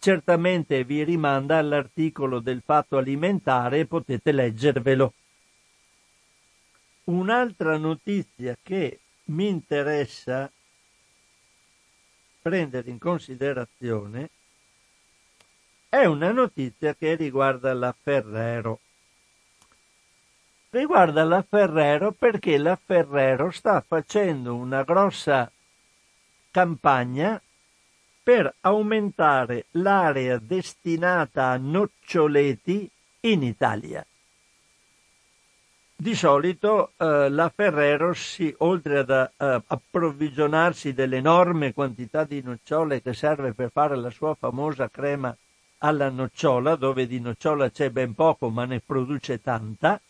certamente 0.01 0.83
vi 0.85 1.05
rimanda 1.05 1.59
all'articolo 1.59 2.41
del 2.41 2.63
fatto 2.65 2.97
alimentare 2.97 3.81
e 3.81 3.87
potete 3.87 4.33
leggervelo. 4.33 5.13
Un'altra 7.05 7.77
notizia 7.77 8.57
che 8.63 9.01
mi 9.25 9.49
interessa 9.49 10.51
prendere 12.41 12.91
in 12.91 12.99
considerazione 12.99 14.31
è 15.89 16.05
una 16.05 16.31
notizia 16.31 16.95
che 16.95 17.17
riguarda 17.17 17.75
la 17.75 17.93
Ferrero. 18.01 18.79
Riguarda 20.71 21.25
la 21.25 21.43
Ferrero 21.43 22.13
perché 22.13 22.59
la 22.59 22.79
Ferrero 22.83 23.51
sta 23.51 23.83
facendo 23.85 24.55
una 24.55 24.85
grossa 24.85 25.51
campagna 26.53 27.43
per 28.23 28.55
aumentare 28.61 29.65
l'area 29.73 30.39
destinata 30.39 31.49
a 31.49 31.57
noccioleti 31.57 32.89
in 33.23 33.43
Italia. 33.43 34.07
Di 36.01 36.15
solito 36.15 36.93
eh, 36.97 37.29
la 37.29 37.53
Ferrero, 37.55 38.15
si, 38.15 38.55
oltre 38.61 39.01
ad 39.01 39.11
uh, 39.11 39.63
approvvigionarsi 39.67 40.95
dell'enorme 40.95 41.75
quantità 41.75 42.25
di 42.25 42.41
nocciole 42.41 43.03
che 43.03 43.13
serve 43.13 43.53
per 43.53 43.71
fare 43.71 43.97
la 43.97 44.09
sua 44.09 44.35
famosa 44.35 44.89
crema 44.89 45.37
alla 45.81 46.09
nocciola, 46.09 46.77
dove 46.77 47.07
di 47.07 47.21
nocciola 47.21 47.71
c'è 47.71 47.91
ben 47.91 48.15
poco 48.15 48.49
ma 48.49 48.65
ne 48.65 48.81
produce 48.81 49.43
tanta, 49.43 50.01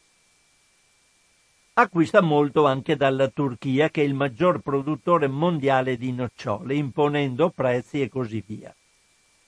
acquista 1.73 2.21
molto 2.21 2.67
anche 2.67 2.95
dalla 2.95 3.27
Turchia, 3.27 3.91
che 3.91 4.03
è 4.03 4.05
il 4.05 4.15
maggior 4.15 4.61
produttore 4.61 5.27
mondiale 5.27 5.97
di 5.97 6.13
nocciole, 6.13 6.75
imponendo 6.75 7.51
prezzi 7.51 8.01
e 8.01 8.09
così 8.09 8.45
via. 8.47 8.73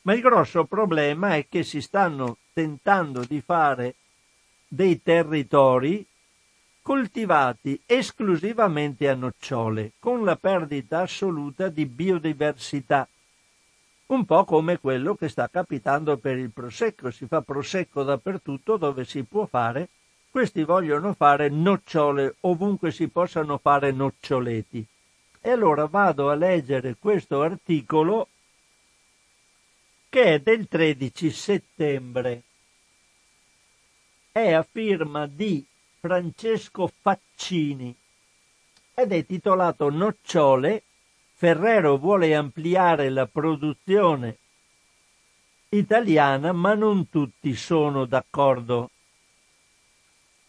Ma 0.02 0.12
il 0.12 0.20
grosso 0.20 0.64
problema 0.64 1.36
è 1.36 1.46
che 1.48 1.62
si 1.62 1.80
stanno 1.80 2.38
tentando 2.52 3.24
di 3.24 3.40
fare 3.40 3.94
dei 4.66 5.00
territori 5.00 6.04
coltivati 6.82 7.80
esclusivamente 7.86 9.08
a 9.08 9.14
nocciole, 9.14 9.92
con 10.00 10.24
la 10.24 10.36
perdita 10.36 11.02
assoluta 11.02 11.68
di 11.68 11.86
biodiversità. 11.86 13.08
un 14.06 14.26
po' 14.26 14.44
come 14.44 14.78
quello 14.78 15.14
che 15.14 15.30
sta 15.30 15.48
capitando 15.48 16.18
per 16.18 16.36
il 16.36 16.50
prosecco, 16.50 17.10
si 17.10 17.26
fa 17.26 17.40
prosecco 17.40 18.02
dappertutto 18.02 18.76
dove 18.76 19.06
si 19.06 19.22
può 19.22 19.46
fare, 19.46 19.88
questi 20.28 20.64
vogliono 20.64 21.14
fare 21.14 21.48
nocciole 21.48 22.34
ovunque 22.40 22.90
si 22.90 23.08
possano 23.08 23.56
fare 23.56 23.90
noccioleti. 23.90 24.84
E 25.40 25.50
allora 25.50 25.86
vado 25.86 26.28
a 26.28 26.34
leggere 26.34 26.96
questo 26.98 27.40
articolo 27.40 28.28
che 30.10 30.34
è 30.34 30.38
del 30.40 30.68
13 30.68 31.30
settembre. 31.30 32.42
È 34.30 34.52
a 34.52 34.62
firma 34.62 35.26
di 35.26 35.64
Francesco 36.04 36.90
Faccini 37.00 37.94
ed 38.92 39.12
è 39.12 39.24
titolato 39.24 39.88
Nocciole 39.88 40.82
Ferrero 41.32 41.96
vuole 41.96 42.34
ampliare 42.34 43.08
la 43.08 43.28
produzione 43.28 44.38
italiana, 45.68 46.50
ma 46.50 46.74
non 46.74 47.08
tutti 47.08 47.54
sono 47.54 48.04
d'accordo. 48.04 48.90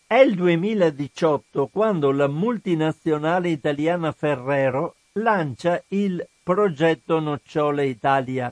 È 0.07 0.15
il 0.15 0.33
2018 0.33 1.67
quando 1.67 2.09
la 2.09 2.27
multinazionale 2.27 3.49
italiana 3.49 4.11
Ferrero 4.11 4.95
lancia 5.11 5.83
il 5.89 6.27
progetto 6.41 7.19
Nocciole 7.19 7.85
Italia, 7.85 8.51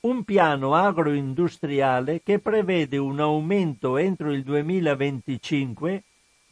un 0.00 0.24
piano 0.24 0.74
agroindustriale 0.74 2.20
che 2.20 2.40
prevede 2.40 2.96
un 2.96 3.20
aumento 3.20 3.96
entro 3.96 4.32
il 4.32 4.42
2025 4.42 6.02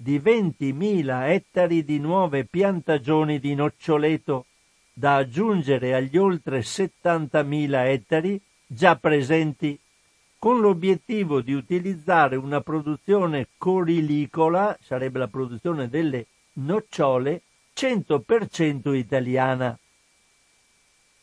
di 0.02 0.18
20.000 0.18 1.28
ettari 1.28 1.84
di 1.84 1.98
nuove 1.98 2.46
piantagioni 2.46 3.38
di 3.38 3.54
noccioleto 3.54 4.46
da 4.94 5.16
aggiungere 5.16 5.94
agli 5.94 6.16
oltre 6.16 6.60
70.000 6.60 7.86
ettari 7.86 8.40
già 8.66 8.96
presenti, 8.96 9.78
con 10.38 10.60
l'obiettivo 10.60 11.42
di 11.42 11.52
utilizzare 11.52 12.36
una 12.36 12.62
produzione 12.62 13.48
corilicola, 13.58 14.74
sarebbe 14.80 15.18
la 15.18 15.28
produzione 15.28 15.90
delle 15.90 16.24
nocciole, 16.54 17.42
100% 17.76 18.94
italiana. 18.94 19.78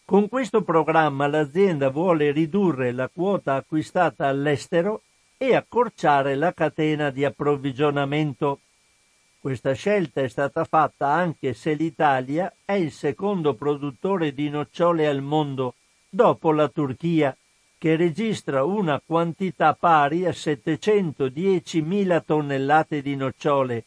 Con 0.05 0.29
questo 0.29 0.61
programma 0.61 1.25
l'azienda 1.25 1.89
vuole 1.89 2.31
ridurre 2.31 2.91
la 2.91 3.09
quota 3.11 3.55
acquistata 3.55 4.27
all'estero 4.27 5.01
e 5.35 5.55
accorciare 5.55 6.35
la 6.35 6.53
catena 6.53 7.09
di 7.09 7.25
approvvigionamento. 7.25 8.59
Questa 9.47 9.71
scelta 9.71 10.19
è 10.19 10.27
stata 10.27 10.65
fatta 10.65 11.07
anche 11.07 11.53
se 11.53 11.73
l'Italia 11.73 12.53
è 12.65 12.73
il 12.73 12.91
secondo 12.91 13.53
produttore 13.53 14.33
di 14.33 14.49
nocciole 14.49 15.07
al 15.07 15.21
mondo, 15.21 15.75
dopo 16.09 16.51
la 16.51 16.67
Turchia, 16.67 17.33
che 17.77 17.95
registra 17.95 18.65
una 18.65 19.01
quantità 19.05 19.73
pari 19.73 20.25
a 20.25 20.31
710.000 20.31 22.23
tonnellate 22.25 23.01
di 23.01 23.15
nocciole, 23.15 23.85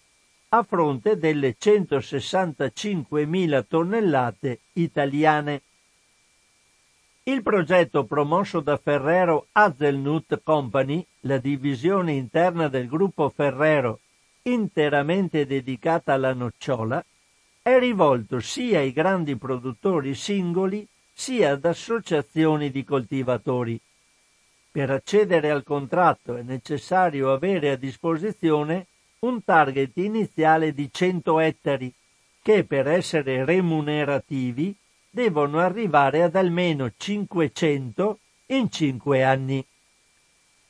a 0.48 0.62
fronte 0.62 1.18
delle 1.18 1.54
165.000 1.60 3.64
tonnellate 3.68 4.60
italiane. 4.72 5.60
Il 7.24 7.42
progetto 7.42 8.04
promosso 8.04 8.60
da 8.60 8.78
Ferrero 8.78 9.48
Hazelnut 9.52 10.40
Company, 10.42 11.06
la 11.24 11.36
divisione 11.36 12.12
interna 12.12 12.68
del 12.68 12.88
gruppo 12.88 13.28
Ferrero 13.28 13.98
interamente 14.42 15.46
dedicata 15.46 16.12
alla 16.14 16.32
nocciola, 16.32 17.04
è 17.62 17.78
rivolto 17.78 18.40
sia 18.40 18.78
ai 18.78 18.92
grandi 18.92 19.36
produttori 19.36 20.14
singoli 20.14 20.86
sia 21.12 21.52
ad 21.52 21.64
associazioni 21.64 22.70
di 22.70 22.84
coltivatori. 22.84 23.78
Per 24.72 24.90
accedere 24.90 25.50
al 25.50 25.64
contratto 25.64 26.36
è 26.36 26.42
necessario 26.42 27.32
avere 27.32 27.70
a 27.70 27.76
disposizione 27.76 28.86
un 29.20 29.44
target 29.44 29.96
iniziale 29.98 30.72
di 30.72 30.88
100 30.90 31.40
ettari, 31.40 31.92
che 32.40 32.64
per 32.64 32.88
essere 32.88 33.44
remunerativi 33.44 34.74
devono 35.10 35.58
arrivare 35.58 36.22
ad 36.22 36.36
almeno 36.36 36.90
500 36.96 38.18
in 38.46 38.70
5 38.70 39.22
anni. 39.24 39.64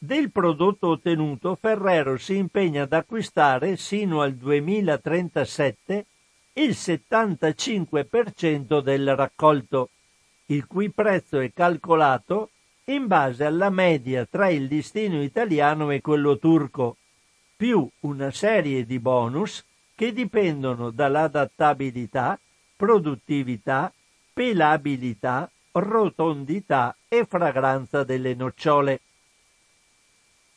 Del 0.03 0.33
prodotto 0.33 0.89
ottenuto 0.89 1.59
Ferrero 1.61 2.17
si 2.17 2.37
impegna 2.37 2.85
ad 2.85 2.95
acquistare 2.95 3.77
sino 3.77 4.23
al 4.23 4.33
2037 4.33 6.07
il 6.55 6.71
75% 6.71 8.81
del 8.81 9.15
raccolto, 9.15 9.91
il 10.47 10.67
cui 10.67 10.89
prezzo 10.89 11.39
è 11.39 11.53
calcolato 11.53 12.49
in 12.85 13.09
base 13.09 13.45
alla 13.45 13.69
media 13.69 14.25
tra 14.25 14.49
il 14.49 14.65
listino 14.65 15.23
italiano 15.23 15.91
e 15.91 16.01
quello 16.01 16.39
turco, 16.39 16.97
più 17.55 17.87
una 18.01 18.31
serie 18.31 18.87
di 18.87 18.99
bonus 18.99 19.63
che 19.95 20.15
dipendono 20.15 20.89
dall'adattabilità, 20.89 22.41
produttività, 22.75 23.93
pelabilità, 24.33 25.51
rotondità 25.73 26.97
e 27.07 27.27
fragranza 27.27 28.03
delle 28.03 28.33
nocciole. 28.33 29.01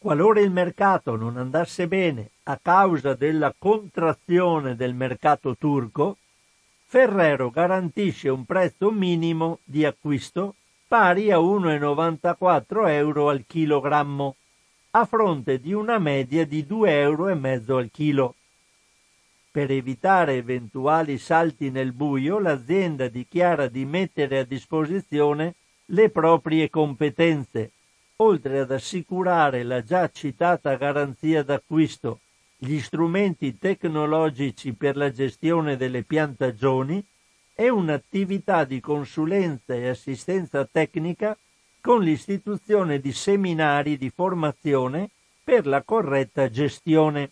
Qualora 0.04 0.42
il 0.42 0.52
mercato 0.52 1.16
non 1.16 1.38
andasse 1.38 1.88
bene 1.88 2.32
a 2.44 2.60
causa 2.62 3.14
della 3.14 3.56
contrazione 3.58 4.76
del 4.76 4.94
mercato 4.94 5.56
turco, 5.56 6.18
Ferrero 6.86 7.50
garantisce 7.50 8.28
un 8.28 8.44
prezzo 8.44 8.92
minimo 8.92 9.60
di 9.64 9.86
acquisto 9.86 10.56
pari 10.90 11.32
a 11.32 11.38
1,94 11.38 12.90
euro 12.90 13.30
al 13.30 13.46
chilogrammo, 13.48 14.36
a 14.92 15.06
fronte 15.06 15.62
di 15.62 15.72
una 15.72 16.00
media 16.00 16.46
di 16.46 16.66
2,5 16.70 16.88
euro 16.90 17.78
al 17.78 17.90
chilo. 17.90 18.36
Per 19.52 19.72
evitare 19.72 20.34
eventuali 20.34 21.18
salti 21.18 21.70
nel 21.70 21.94
buio, 21.94 22.40
l'azienda 22.40 23.08
dichiara 23.08 23.68
di 23.68 23.86
mettere 23.86 24.40
a 24.40 24.44
disposizione 24.44 25.56
le 25.86 26.10
proprie 26.10 26.70
competenze 26.70 27.72
oltre 28.18 28.60
ad 28.60 28.72
assicurare 28.72 29.64
la 29.64 29.84
già 29.84 30.10
citata 30.10 30.76
garanzia 30.76 31.44
d'acquisto, 31.44 32.20
gli 32.58 32.80
strumenti 32.80 33.58
tecnologici 33.58 34.74
per 34.74 34.96
la 34.96 35.12
gestione 35.12 35.76
delle 35.76 36.04
piantagioni 36.04 37.04
e 37.56 37.70
un'attività 37.70 38.64
di 38.64 38.80
consulenza 38.80 39.74
e 39.74 39.90
assistenza 39.90 40.66
tecnica 40.66 41.38
con 41.82 42.02
l'istituzione 42.02 43.00
di 43.00 43.12
seminari 43.12 43.98
di 43.98 44.10
formazione 44.10 45.10
per 45.44 45.68
la 45.68 45.82
corretta 45.84 46.50
gestione. 46.50 47.32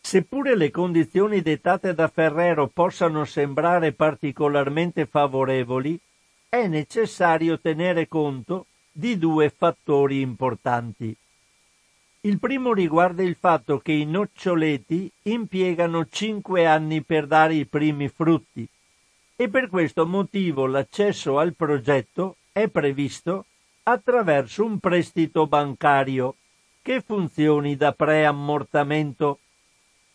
Seppure 0.00 0.56
le 0.56 0.70
condizioni 0.70 1.42
dettate 1.42 1.94
da 1.94 2.08
Ferrero 2.08 2.68
possano 2.68 3.24
sembrare 3.24 3.92
particolarmente 3.92 5.06
favorevoli, 5.06 5.98
è 6.48 6.66
necessario 6.66 7.58
tenere 7.58 8.06
conto 8.06 8.66
di 8.92 9.16
due 9.18 9.48
fattori 9.48 10.20
importanti. 10.20 11.16
Il 12.20 12.38
primo 12.38 12.72
riguarda 12.72 13.22
il 13.22 13.34
fatto 13.34 13.78
che 13.78 13.92
i 13.92 14.04
noccioleti 14.04 15.10
impiegano 15.22 16.06
cinque 16.08 16.66
anni 16.66 17.02
per 17.02 17.26
dare 17.26 17.54
i 17.54 17.66
primi 17.66 18.08
frutti 18.08 18.68
e 19.34 19.48
per 19.48 19.68
questo 19.68 20.06
motivo 20.06 20.66
l'accesso 20.66 21.38
al 21.38 21.54
progetto 21.54 22.36
è 22.52 22.68
previsto 22.68 23.46
attraverso 23.84 24.64
un 24.64 24.78
prestito 24.78 25.46
bancario 25.46 26.36
che 26.82 27.00
funzioni 27.00 27.76
da 27.76 27.92
preammortamento. 27.92 29.38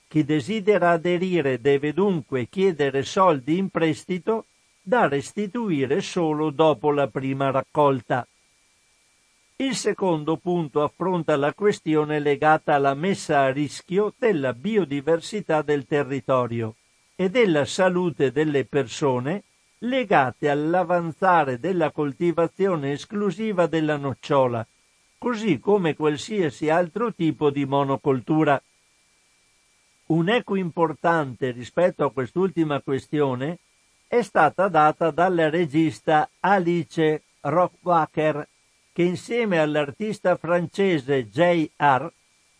Chi 0.08 0.24
desidera 0.24 0.92
aderire 0.92 1.60
deve 1.60 1.92
dunque 1.92 2.48
chiedere 2.48 3.04
soldi 3.04 3.58
in 3.58 3.70
prestito 3.70 4.46
da 4.82 5.08
restituire 5.08 6.00
solo 6.00 6.52
dopo 6.52 6.92
la 6.92 7.08
prima 7.08 7.52
raccolta. 7.52 8.26
Il 9.60 9.76
secondo 9.76 10.38
punto 10.38 10.84
affronta 10.84 11.36
la 11.36 11.52
questione 11.52 12.20
legata 12.20 12.76
alla 12.76 12.94
messa 12.94 13.40
a 13.40 13.52
rischio 13.52 14.14
della 14.16 14.54
biodiversità 14.54 15.64
del 15.64 15.88
territorio 15.88 16.76
e 17.16 17.32
della 17.32 17.66
salute 17.66 18.32
delle 18.32 18.66
persone 18.66 19.42
legate 19.80 20.52
all'avanzare 20.52 21.60
della 21.60 21.90
coltivazione 21.90 22.92
esclusiva 22.92 23.66
della 23.66 23.98
nocciola, 23.98 24.64
così 25.18 25.58
come 25.58 25.96
qualsiasi 25.96 26.70
altro 26.70 27.12
tipo 27.12 27.50
di 27.50 27.66
monocoltura. 27.66 28.62
Un 30.06 30.30
eco 30.30 30.56
importante 30.56 31.50
rispetto 31.50 32.06
a 32.06 32.12
quest'ultima 32.12 32.80
questione 32.82 33.58
è 34.08 34.22
stata 34.22 34.68
data 34.68 35.10
dalla 35.10 35.50
regista 35.50 36.30
Alice 36.42 37.24
Rockwacker 37.42 38.48
che 38.98 39.04
insieme 39.04 39.60
all'artista 39.60 40.38
francese 40.38 41.30
J.R. 41.30 42.12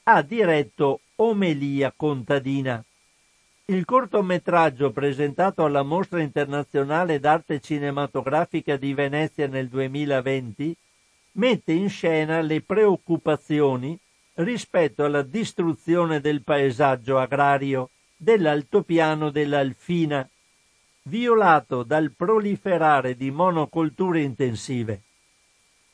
ha 0.04 0.22
diretto 0.22 1.00
Omelia 1.16 1.92
contadina. 1.98 2.86
Il 3.66 3.86
cortometraggio 3.86 4.92
presentato 4.92 5.66
alla 5.66 5.82
Mostra 5.82 6.22
internazionale 6.22 7.20
d'arte 7.20 7.60
cinematografica 7.60 8.78
di 8.78 8.94
Venezia 8.94 9.48
nel 9.48 9.68
2020 9.68 10.78
mette 11.32 11.72
in 11.72 11.90
scena 11.90 12.40
le 12.42 12.62
preoccupazioni 12.62 13.98
rispetto 14.36 15.06
alla 15.06 15.24
distruzione 15.24 16.22
del 16.22 16.44
paesaggio 16.44 17.18
agrario 17.18 17.90
dell'altopiano 18.16 19.32
dell'Alfina, 19.32 20.30
violato 21.02 21.82
dal 21.82 22.12
proliferare 22.16 23.18
di 23.18 23.32
monocolture 23.32 24.22
intensive. 24.22 25.02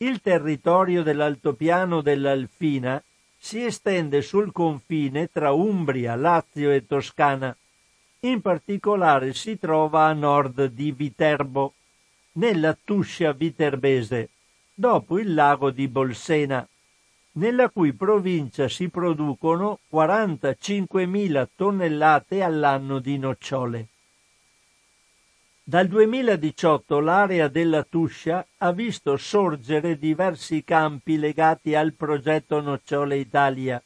Il 0.03 0.19
territorio 0.19 1.01
dell'altopiano 1.01 2.01
dell'Alfina 2.01 3.01
si 3.37 3.63
estende 3.63 4.21
sul 4.21 4.51
confine 4.51 5.29
tra 5.31 5.53
Umbria, 5.53 6.15
Lazio 6.15 6.71
e 6.71 6.85
Toscana 6.85 7.55
in 8.25 8.41
particolare 8.41 9.33
si 9.33 9.57
trova 9.57 10.07
a 10.07 10.13
nord 10.13 10.65
di 10.65 10.91
Viterbo, 10.91 11.73
nella 12.33 12.77
Tuscia 12.81 13.31
viterbese, 13.31 14.29
dopo 14.73 15.19
il 15.19 15.33
lago 15.33 15.71
di 15.71 15.87
Bolsena, 15.87 16.67
nella 17.33 17.69
cui 17.69 17.93
provincia 17.93 18.67
si 18.67 18.89
producono 18.89 19.79
45.000 19.89 21.47
tonnellate 21.55 22.41
all'anno 22.41 22.99
di 22.99 23.17
nocciole. 23.17 23.87
Dal 25.65 25.87
2018 25.87 26.99
l'area 26.99 27.47
della 27.47 27.83
Tuscia 27.83 28.45
ha 28.57 28.73
visto 28.73 29.15
sorgere 29.15 29.97
diversi 29.97 30.61
campi 30.65 31.17
legati 31.17 31.73
al 31.73 31.93
progetto 31.93 32.59
Nocciole 32.59 33.15
Italia, 33.15 33.81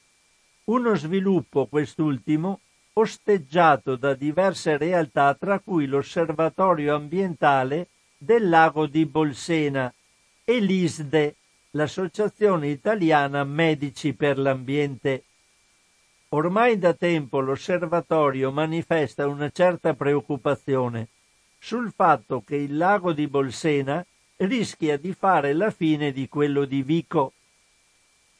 uno 0.65 0.95
sviluppo 0.95 1.67
quest'ultimo 1.67 2.61
osteggiato 2.93 3.95
da 3.95 4.15
diverse 4.15 4.75
realtà 4.77 5.35
tra 5.35 5.59
cui 5.59 5.85
l'Osservatorio 5.85 6.95
ambientale 6.95 7.89
del 8.17 8.49
lago 8.49 8.87
di 8.87 9.05
Bolsena 9.05 9.93
e 10.43 10.59
l'ISDE, 10.59 11.35
l'Associazione 11.71 12.69
Italiana 12.69 13.43
Medici 13.43 14.13
per 14.13 14.39
l'Ambiente. 14.39 15.25
Ormai 16.29 16.79
da 16.79 16.95
tempo 16.95 17.39
l'osservatorio 17.39 18.51
manifesta 18.51 19.27
una 19.27 19.51
certa 19.51 19.93
preoccupazione 19.93 21.09
sul 21.59 21.91
fatto 21.93 22.43
che 22.45 22.55
il 22.55 22.77
lago 22.77 23.13
di 23.13 23.27
Bolsena 23.27 24.05
rischia 24.37 24.97
di 24.97 25.13
fare 25.13 25.53
la 25.53 25.71
fine 25.71 26.11
di 26.11 26.27
quello 26.29 26.65
di 26.65 26.83
Vico. 26.83 27.33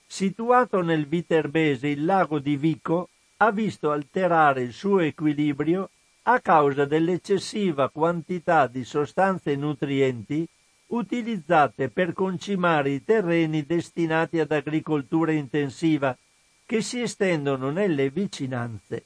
Situato 0.05 0.82
nel 0.82 1.07
Viterbese, 1.07 1.88
il 1.88 2.05
lago 2.05 2.39
di 2.39 2.55
Vico 2.55 3.09
ha 3.38 3.51
visto 3.51 3.91
alterare 3.91 4.61
il 4.61 4.74
suo 4.74 4.99
equilibrio 4.99 5.89
a 6.24 6.39
causa 6.39 6.86
dell'eccessiva 6.86 7.89
quantità 7.89 8.68
di 8.68 8.84
sostanze 8.84 9.55
nutrienti 9.55 10.47
utilizzate 10.88 11.89
per 11.89 12.13
concimare 12.13 12.91
i 12.91 13.03
terreni 13.03 13.65
destinati 13.65 14.39
ad 14.39 14.51
agricoltura 14.51 15.32
intensiva 15.32 16.18
che 16.65 16.82
si 16.82 17.01
estendono 17.01 17.70
nelle 17.70 18.09
vicinanze. 18.09 19.05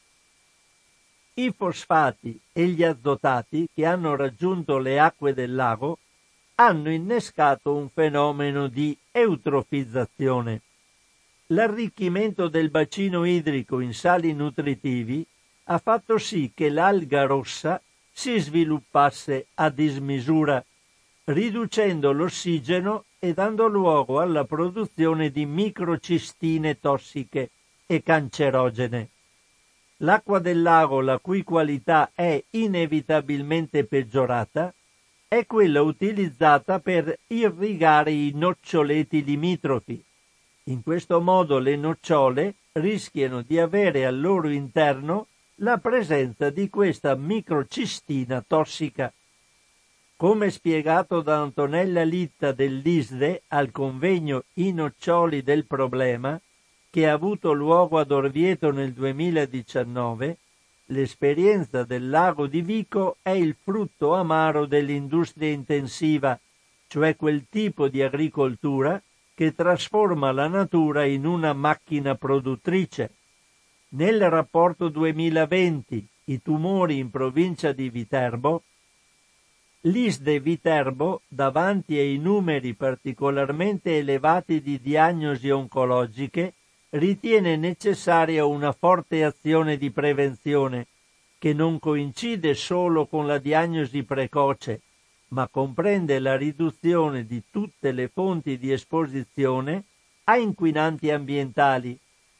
I 1.33 1.53
fosfati 1.55 2.39
e 2.51 2.65
gli 2.67 2.83
azotati 2.83 3.67
che 3.73 3.85
hanno 3.85 4.15
raggiunto 4.15 4.77
le 4.77 4.99
acque 4.99 5.33
del 5.33 5.55
lago 5.55 5.97
hanno 6.55 6.91
innescato 6.91 7.73
un 7.73 7.89
fenomeno 7.89 8.67
di 8.67 8.95
eutrofizzazione 9.11 10.61
l'arricchimento 11.51 12.47
del 12.47 12.69
bacino 12.69 13.25
idrico 13.25 13.79
in 13.79 13.93
sali 13.93 14.33
nutritivi 14.33 15.25
ha 15.65 15.77
fatto 15.77 16.17
sì 16.17 16.51
che 16.53 16.69
l'alga 16.69 17.23
rossa 17.23 17.81
si 18.11 18.37
sviluppasse 18.39 19.47
a 19.55 19.69
dismisura, 19.69 20.63
riducendo 21.25 22.11
l'ossigeno 22.11 23.05
e 23.19 23.33
dando 23.33 23.67
luogo 23.67 24.19
alla 24.19 24.43
produzione 24.45 25.29
di 25.29 25.45
microcistine 25.45 26.79
tossiche 26.79 27.51
e 27.85 28.01
cancerogene. 28.01 29.09
L'acqua 30.03 30.39
del 30.39 30.63
lago, 30.63 30.99
la 30.99 31.19
cui 31.19 31.43
qualità 31.43 32.09
è 32.15 32.43
inevitabilmente 32.51 33.83
peggiorata, 33.83 34.73
è 35.27 35.45
quella 35.45 35.83
utilizzata 35.83 36.79
per 36.79 37.19
irrigare 37.27 38.11
i 38.11 38.31
noccioleti 38.33 39.23
limitrofi, 39.23 40.03
in 40.65 40.81
questo 40.81 41.21
modo 41.21 41.59
le 41.59 41.75
nocciole 41.75 42.55
rischiano 42.73 43.43
di 43.43 43.59
avere 43.59 44.05
al 44.05 44.19
loro 44.19 44.49
interno 44.49 45.27
la 45.55 45.77
presenza 45.77 46.49
di 46.49 46.67
questa 46.67 47.13
microcistina 47.15 48.43
tossica. 48.45 49.13
Come 50.15 50.49
spiegato 50.49 51.21
da 51.21 51.41
Antonella 51.41 52.03
Litta 52.03 52.51
dell'ISDE 52.51 53.43
al 53.49 53.71
convegno 53.71 54.45
I 54.53 54.71
noccioli 54.71 55.43
del 55.43 55.65
problema, 55.65 56.39
che 56.91 57.07
ha 57.07 57.13
avuto 57.13 57.53
luogo 57.53 57.97
ad 57.97 58.11
Orvieto 58.11 58.69
nel 58.71 58.91
2019, 58.91 60.37
l'esperienza 60.87 61.85
del 61.85 62.09
lago 62.09 62.47
di 62.47 62.61
Vico 62.61 63.15
è 63.21 63.29
il 63.29 63.55
frutto 63.55 64.13
amaro 64.13 64.65
dell'industria 64.65 65.49
intensiva, 65.49 66.37
cioè 66.87 67.15
quel 67.15 67.45
tipo 67.49 67.87
di 67.87 68.03
agricoltura 68.03 69.01
che 69.33 69.55
trasforma 69.55 70.33
la 70.33 70.49
natura 70.49 71.05
in 71.05 71.25
una 71.25 71.53
macchina 71.53 72.15
produttrice. 72.15 73.11
Nel 73.93 74.29
rapporto 74.29 74.89
2020 74.89 76.07
I 76.25 76.41
tumori 76.41 76.97
in 76.97 77.09
provincia 77.09 77.71
di 77.71 77.89
Viterbo, 77.89 78.63
l'ISDE 79.81 80.41
Viterbo, 80.41 81.21
davanti 81.27 81.97
ai 81.97 82.17
numeri 82.17 82.73
particolarmente 82.73 83.97
elevati 83.97 84.61
di 84.61 84.79
diagnosi 84.79 85.49
oncologiche, 85.49 86.53
ritiene 86.91 87.55
necessaria 87.55 88.45
una 88.45 88.71
forte 88.71 89.23
azione 89.23 89.77
di 89.77 89.91
prevenzione, 89.91 90.87
che 91.37 91.53
non 91.53 91.79
coincide 91.79 92.53
solo 92.53 93.05
con 93.07 93.25
la 93.25 93.37
diagnosi 93.37 94.03
precoce, 94.03 94.81
ma 95.29 95.47
comprende 95.47 96.19
la 96.19 96.35
riduzione 96.35 97.25
di 97.25 97.41
tutte 97.49 97.91
le 97.91 98.09
fonti 98.09 98.57
di 98.57 98.71
esposizione 98.71 99.83
a 100.25 100.37
inquinanti 100.37 101.09
ambientali, 101.09 101.97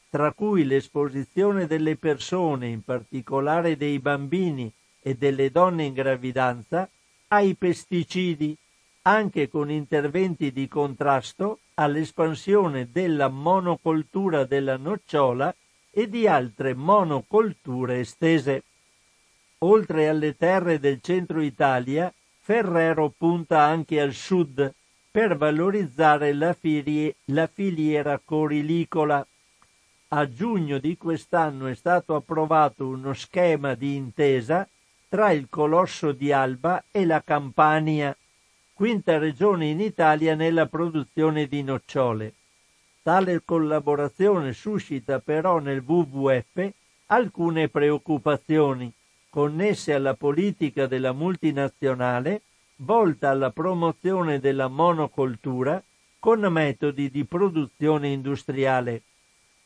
tra 0.10 0.34
cui 0.34 0.66
l'esposizione 0.66 1.68
delle 1.68 1.96
persone, 1.96 2.68
in 2.68 2.84
particolare 2.84 3.78
dei 3.78 3.98
bambini 4.00 4.72
e 5.02 5.16
delle 5.16 5.50
donne 5.50 5.86
in 5.86 5.94
gravidanza, 5.94 6.88
ai 7.30 7.56
pesticidi, 7.56 8.56
anche 9.04 9.50
con 9.50 9.72
interventi 9.72 10.52
di 10.52 10.68
contrasto 10.68 11.60
all'espansione 11.76 12.90
della 12.92 13.30
monocoltura 13.30 14.46
della 14.46 14.78
nocciola 14.78 15.54
e 15.90 16.08
di 16.08 16.28
altre 16.28 16.74
monocolture 16.74 18.00
estese. 18.00 18.64
Oltre 19.60 20.08
alle 20.08 20.36
terre 20.38 20.80
del 20.80 21.00
centro 21.02 21.42
Italia, 21.42 22.14
Ferrero 22.40 23.14
punta 23.16 23.62
anche 23.62 24.02
al 24.02 24.14
sud 24.14 24.74
per 25.12 25.36
valorizzare 25.38 26.34
la, 26.34 26.54
filie, 26.54 27.16
la 27.26 27.48
filiera 27.48 28.20
corilicola. 28.24 29.26
A 30.10 30.30
giugno 30.30 30.78
di 30.78 30.98
quest'anno 30.98 31.68
è 31.68 31.76
stato 31.76 32.16
approvato 32.16 32.88
uno 32.88 33.14
schema 33.14 33.76
di 33.76 33.96
intesa 33.96 34.68
tra 35.08 35.32
il 35.32 35.48
Colosso 35.50 36.14
di 36.14 36.32
Alba 36.32 36.86
e 36.90 37.06
la 37.06 37.22
Campania, 37.22 38.16
quinta 38.82 39.20
regione 39.20 39.68
in 39.68 39.80
Italia 39.80 40.34
nella 40.34 40.66
produzione 40.66 41.46
di 41.46 41.62
nocciole. 41.62 42.34
Tale 43.04 43.44
collaborazione 43.46 44.54
suscita 44.54 45.20
però 45.20 45.60
nel 45.60 45.84
WWF 45.86 46.68
alcune 47.06 47.70
preoccupazioni 47.70 48.92
connesse 49.30 49.94
alla 49.94 50.16
politica 50.16 50.88
della 50.88 51.12
multinazionale 51.12 52.42
volta 52.78 53.30
alla 53.30 53.52
promozione 53.52 54.40
della 54.40 54.68
monocoltura 54.68 55.80
con 56.18 56.40
metodi 56.40 57.12
di 57.12 57.24
produzione 57.24 58.08
industriale. 58.08 59.04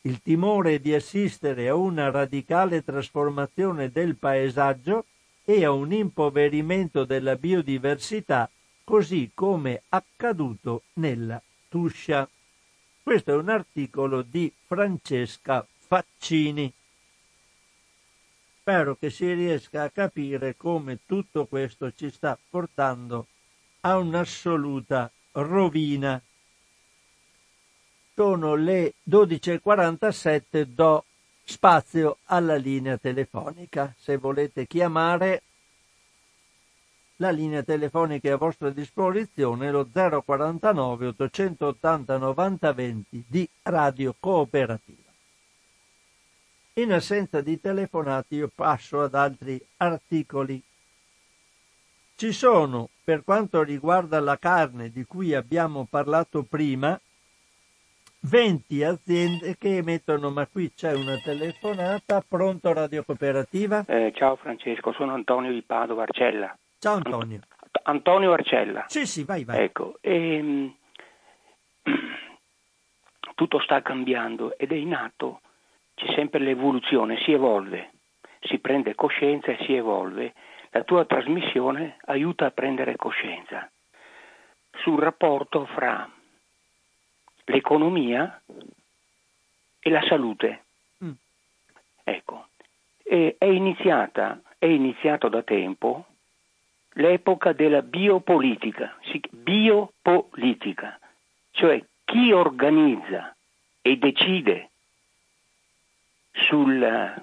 Il 0.02 0.20
timore 0.20 0.78
di 0.78 0.94
assistere 0.94 1.68
a 1.68 1.74
una 1.74 2.10
radicale 2.10 2.84
trasformazione 2.84 3.90
del 3.90 4.16
paesaggio 4.16 5.06
e 5.42 5.64
a 5.64 5.70
un 5.70 5.90
impoverimento 5.90 7.06
della 7.06 7.36
biodiversità, 7.36 8.50
così 8.86 9.32
come 9.34 9.82
accaduto 9.88 10.84
nella 10.94 11.42
Tuscia. 11.68 12.28
Questo 13.02 13.32
è 13.32 13.34
un 13.34 13.48
articolo 13.48 14.22
di 14.22 14.50
Francesca 14.64 15.66
Faccini. 15.76 16.72
Spero 18.60 18.94
che 18.94 19.10
si 19.10 19.32
riesca 19.32 19.82
a 19.82 19.90
capire 19.90 20.56
come 20.56 21.00
tutto 21.04 21.46
questo 21.46 21.92
ci 21.94 22.10
sta 22.10 22.38
portando 22.48 23.26
a 23.80 23.98
un'assoluta 23.98 25.10
rovina. 25.32 26.22
Sono 28.14 28.54
le 28.54 28.94
12.47, 29.10 30.62
do 30.62 31.04
spazio 31.42 32.18
alla 32.26 32.54
linea 32.54 32.96
telefonica. 32.98 33.92
Se 33.98 34.16
volete 34.16 34.68
chiamare 34.68 35.42
la 37.16 37.30
linea 37.30 37.62
telefonica 37.62 38.28
è 38.28 38.32
a 38.32 38.36
vostra 38.36 38.70
disposizione 38.70 39.70
lo 39.70 39.88
049 39.90 41.06
880 41.06 42.18
90 42.18 42.72
20 42.72 43.24
di 43.26 43.48
Radio 43.62 44.14
Cooperativa. 44.18 45.10
In 46.74 46.92
assenza 46.92 47.40
di 47.40 47.58
telefonati 47.58 48.34
io 48.36 48.50
passo 48.54 49.00
ad 49.00 49.14
altri 49.14 49.58
articoli. 49.78 50.62
Ci 52.16 52.32
sono, 52.32 52.90
per 53.02 53.24
quanto 53.24 53.62
riguarda 53.62 54.20
la 54.20 54.38
carne 54.38 54.90
di 54.90 55.04
cui 55.04 55.34
abbiamo 55.34 55.86
parlato 55.88 56.42
prima, 56.42 56.98
20 58.20 58.84
aziende 58.84 59.56
che 59.56 59.76
emettono, 59.76 60.30
ma 60.30 60.46
qui 60.46 60.70
c'è 60.74 60.92
una 60.92 61.16
telefonata, 61.16 62.22
pronto 62.26 62.72
Radio 62.72 63.04
Cooperativa? 63.04 63.84
Eh, 63.86 64.12
ciao 64.14 64.36
Francesco, 64.36 64.92
sono 64.92 65.14
Antonio 65.14 65.52
di 65.52 65.62
Padova, 65.62 66.02
Arcella. 66.02 66.54
Ciao 66.78 66.94
Antonio. 66.96 67.36
Ant- 67.36 67.80
Antonio 67.84 68.32
Arcella. 68.32 68.84
Sì, 68.88 69.06
sì, 69.06 69.24
vai, 69.24 69.44
vai. 69.44 69.64
Ecco, 69.64 69.98
ehm, 70.00 70.74
tutto 73.34 73.60
sta 73.60 73.82
cambiando 73.82 74.56
ed 74.58 74.72
è 74.72 74.76
in 74.76 74.94
atto, 74.94 75.40
c'è 75.94 76.12
sempre 76.14 76.40
l'evoluzione, 76.40 77.18
si 77.22 77.32
evolve, 77.32 77.92
si 78.40 78.58
prende 78.58 78.94
coscienza 78.94 79.52
e 79.52 79.64
si 79.64 79.74
evolve. 79.74 80.34
La 80.70 80.84
tua 80.84 81.06
trasmissione 81.06 81.96
aiuta 82.06 82.46
a 82.46 82.50
prendere 82.50 82.96
coscienza 82.96 83.70
sul 84.80 85.00
rapporto 85.00 85.64
fra 85.66 86.08
l'economia 87.44 88.42
e 89.80 89.90
la 89.90 90.02
salute. 90.06 90.64
Mm. 91.02 91.12
Ecco, 92.04 92.48
è, 93.02 93.36
iniziata, 93.44 94.40
è 94.58 94.66
iniziato 94.66 95.28
da 95.28 95.42
tempo 95.42 96.06
l'epoca 96.96 97.52
della 97.52 97.82
biopolitica, 97.82 98.96
biopolitica, 99.30 100.98
cioè 101.52 101.82
chi 102.04 102.32
organizza 102.32 103.34
e 103.82 103.96
decide 103.96 104.70
sul, 106.32 107.22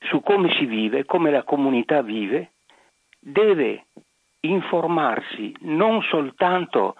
su 0.00 0.20
come 0.20 0.54
si 0.56 0.66
vive, 0.66 1.04
come 1.04 1.30
la 1.30 1.42
comunità 1.42 2.02
vive, 2.02 2.50
deve 3.18 3.86
informarsi 4.40 5.54
non 5.60 6.02
soltanto 6.02 6.96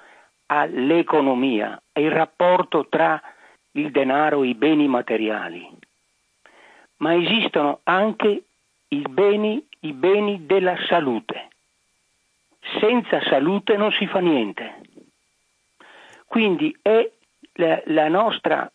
all'economia, 0.46 1.80
al 1.92 2.04
rapporto 2.04 2.86
tra 2.88 3.20
il 3.72 3.90
denaro 3.90 4.42
e 4.42 4.48
i 4.48 4.54
beni 4.54 4.86
materiali, 4.86 5.68
ma 6.98 7.14
esistono 7.14 7.80
anche 7.82 8.44
i 8.88 9.04
beni, 9.08 9.66
i 9.80 9.92
beni 9.92 10.46
della 10.46 10.76
salute. 10.86 11.48
Senza 12.80 13.20
salute 13.22 13.76
non 13.76 13.92
si 13.92 14.06
fa 14.06 14.20
niente. 14.20 14.80
Quindi 16.26 16.76
è 16.82 17.08
la, 17.54 17.80
la 17.86 18.08
nostra, 18.08 18.70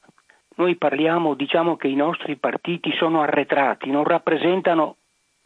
noi 0.55 0.75
parliamo, 0.75 1.33
diciamo 1.33 1.75
che 1.75 1.87
i 1.87 1.95
nostri 1.95 2.37
partiti 2.37 2.93
sono 2.95 3.21
arretrati, 3.21 3.89
non 3.89 4.03
rappresentano, 4.03 4.97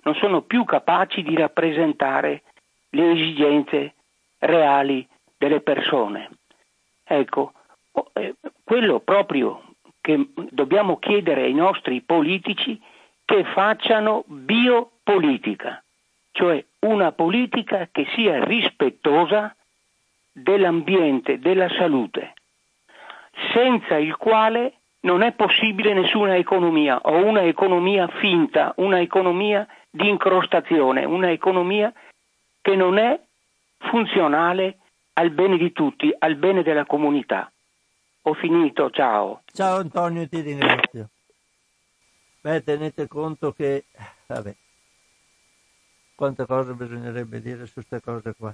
non 0.03 0.15
sono 0.15 0.41
più 0.41 0.65
capaci 0.65 1.23
di 1.23 1.35
rappresentare 1.35 2.43
le 2.89 3.11
esigenze 3.11 3.95
reali 4.39 5.07
delle 5.37 5.61
persone. 5.61 6.29
Ecco, 7.03 7.53
eh, 8.13 8.35
quello 8.63 8.99
proprio 8.99 9.63
che 10.01 10.29
dobbiamo 10.49 10.97
chiedere 10.99 11.43
ai 11.43 11.53
nostri 11.53 12.01
politici 12.01 12.79
che 13.25 13.43
facciano 13.45 14.23
biopolitica, 14.27 15.81
cioè 16.31 16.63
una 16.83 17.11
politica 17.11 17.87
che 17.91 18.05
sia 18.15 18.43
rispettosa 18.43 19.55
dell'ambiente, 20.31 21.39
della 21.39 21.69
salute, 21.77 22.33
senza 23.53 23.97
il 23.97 24.15
quale 24.17 24.79
non 25.01 25.21
è 25.21 25.33
possibile 25.33 25.93
nessuna 25.93 26.35
economia 26.35 26.99
o 27.01 27.25
una 27.25 27.43
economia 27.43 28.07
finta, 28.19 28.73
una 28.77 28.99
economia 28.99 29.67
di 29.89 30.07
incrostazione, 30.07 31.05
una 31.05 31.29
economia 31.29 31.93
che 32.61 32.75
non 32.75 32.97
è 32.97 33.19
funzionale 33.77 34.77
al 35.13 35.29
bene 35.31 35.57
di 35.57 35.71
tutti, 35.71 36.13
al 36.17 36.35
bene 36.35 36.63
della 36.63 36.85
comunità. 36.85 37.51
Ho 38.23 38.33
finito, 38.33 38.89
ciao. 38.89 39.41
Ciao 39.51 39.77
Antonio, 39.77 40.27
ti 40.27 40.39
ringrazio. 40.39 41.09
Beh, 42.41 42.63
tenete 42.63 43.07
conto 43.07 43.51
che, 43.51 43.85
vabbè, 44.27 44.55
quante 46.15 46.45
cose 46.45 46.73
bisognerebbe 46.73 47.41
dire 47.41 47.65
su 47.65 47.73
queste 47.73 48.01
cose 48.01 48.33
qua. 48.37 48.53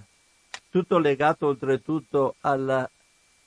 Tutto 0.70 0.98
legato 1.00 1.48
oltretutto 1.48 2.36
alla, 2.42 2.90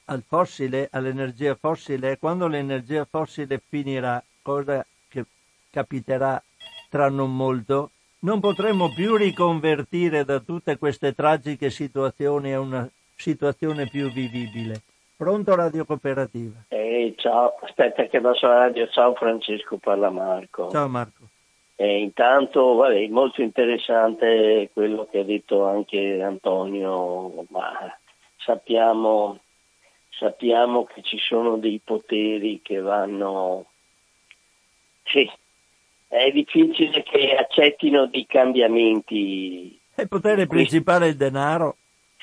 al 0.07 0.23
fossile, 0.27 0.89
all'energia 0.91 1.55
fossile. 1.55 2.19
Quando 2.19 2.47
l'energia 2.47 3.05
fossile 3.05 3.61
finirà, 3.67 4.23
cosa 4.43 4.85
che 5.09 5.25
capiterà 5.71 6.43
tra 6.89 7.09
non 7.09 7.35
molto, 7.35 7.91
non 8.21 8.41
potremo 8.41 8.93
più 8.93 9.17
riconvertire 9.17 10.25
da 10.25 10.41
tutte 10.41 10.79
queste 10.79 11.15
tragiche 11.15 11.71
situazioni 11.71 12.53
a 12.53 12.61
una 12.61 12.89
situazione 13.15 13.89
più 13.89 14.11
vivibile. 14.11 14.83
Pronto 15.17 15.55
Radio 15.55 15.85
Cooperativa? 15.85 16.65
Eh, 16.69 17.15
ciao, 17.17 17.55
aspetta 17.63 18.05
che 18.07 18.21
passo 18.21 18.47
la 18.47 18.59
radio. 18.59 18.89
Ciao 18.89 19.15
Francesco, 19.15 19.77
parla 19.77 20.11
Marco. 20.11 20.69
Ciao 20.71 20.89
Marco. 20.89 21.32
Eh, 21.75 22.01
intanto, 22.01 22.75
vabbè, 22.75 23.09
molto 23.09 23.43
interessante 23.43 24.71
quello 24.73 25.09
che 25.11 25.21
ha 25.21 25.25
detto 25.25 25.65
anche 25.67 26.23
Antonio, 26.23 27.45
ma 27.49 27.73
sappiamo, 28.37 29.41
sappiamo 30.11 30.85
che 30.85 31.03
ci 31.03 31.19
sono 31.19 31.57
dei 31.57 31.81
poteri 31.83 32.61
che 32.63 32.79
vanno... 32.79 33.67
Sì, 35.05 35.29
è 36.09 36.31
difficile 36.31 37.03
che 37.03 37.35
accettino 37.35 38.07
dei 38.07 38.27
cambiamenti. 38.27 39.81
Il 39.97 40.09
potere 40.09 40.47
principale 40.47 41.07
è 41.07 41.09
il 41.09 41.17
denaro. 41.17 41.77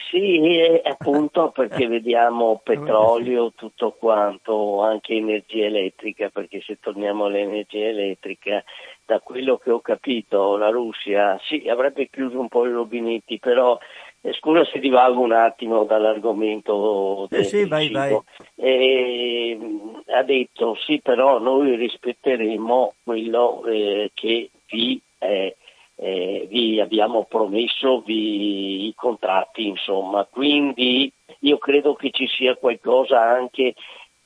Sì, 0.08 0.80
appunto 0.84 1.52
perché 1.52 1.88
vediamo 1.88 2.62
petrolio, 2.64 3.52
tutto 3.56 3.92
quanto, 3.92 4.82
anche 4.82 5.14
energia 5.14 5.66
elettrica, 5.66 6.30
perché 6.30 6.62
se 6.62 6.78
torniamo 6.80 7.26
all'energia 7.26 7.88
elettrica, 7.88 8.64
da 9.06 9.20
quello 9.20 9.58
che 9.58 9.72
ho 9.72 9.82
capito, 9.82 10.56
la 10.58 10.70
Russia 10.70 11.40
sì, 11.44 11.68
avrebbe 11.68 12.10
chiuso 12.10 12.40
un 12.40 12.48
po' 12.48 12.66
i 12.66 12.72
rubinetti, 12.72 13.40
però 13.40 13.78
eh, 14.22 14.34
scusa 14.34 14.66
se 14.66 14.80
divago 14.80 15.22
un 15.22 15.32
attimo 15.32 15.84
dall'argomento 15.84 17.28
del, 17.30 17.42
eh 17.42 17.44
sì, 17.44 17.66
vai, 17.66 17.90
vai. 17.92 18.20
Eh, 18.56 19.60
ha 20.08 20.24
detto 20.24 20.76
sì, 20.86 21.02
però 21.02 21.40
noi 21.40 21.76
rispetteremo 21.76 22.94
quello 23.04 23.66
eh, 23.66 24.12
che 24.14 24.50
vi 24.70 25.02
è 25.18 25.54
eh, 26.02 26.48
vi 26.50 26.80
abbiamo 26.80 27.26
promesso 27.26 28.02
vi, 28.02 28.88
i 28.88 28.94
contratti, 28.96 29.68
insomma. 29.68 30.26
Quindi 30.26 31.12
io 31.40 31.58
credo 31.58 31.94
che 31.94 32.10
ci 32.12 32.28
sia 32.28 32.56
qualcosa 32.56 33.22
anche 33.22 33.76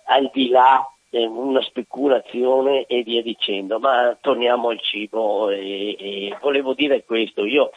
al 0.06 0.30
di 0.32 0.50
là, 0.50 0.88
eh, 1.10 1.26
una 1.26 1.62
speculazione 1.62 2.86
e 2.86 3.02
via 3.02 3.24
dicendo. 3.24 3.80
Ma 3.80 4.16
torniamo 4.22 4.70
al 4.70 4.80
cibo 4.82 5.50
e, 5.50 5.96
e 6.00 6.38
volevo 6.40 6.74
dire 6.74 7.04
questo. 7.04 7.44
Io 7.44 7.72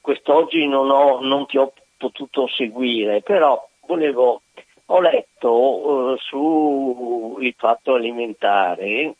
quest'oggi 0.00 0.66
non, 0.66 0.90
ho, 0.90 1.20
non 1.20 1.46
ti 1.46 1.58
ho 1.58 1.72
potuto 1.96 2.46
seguire, 2.46 3.22
però 3.22 3.68
volevo, 3.86 4.42
ho 4.86 5.00
letto 5.00 5.50
uh, 5.50 6.16
sul 6.18 7.54
fatto 7.56 7.94
alimentare 7.94 9.16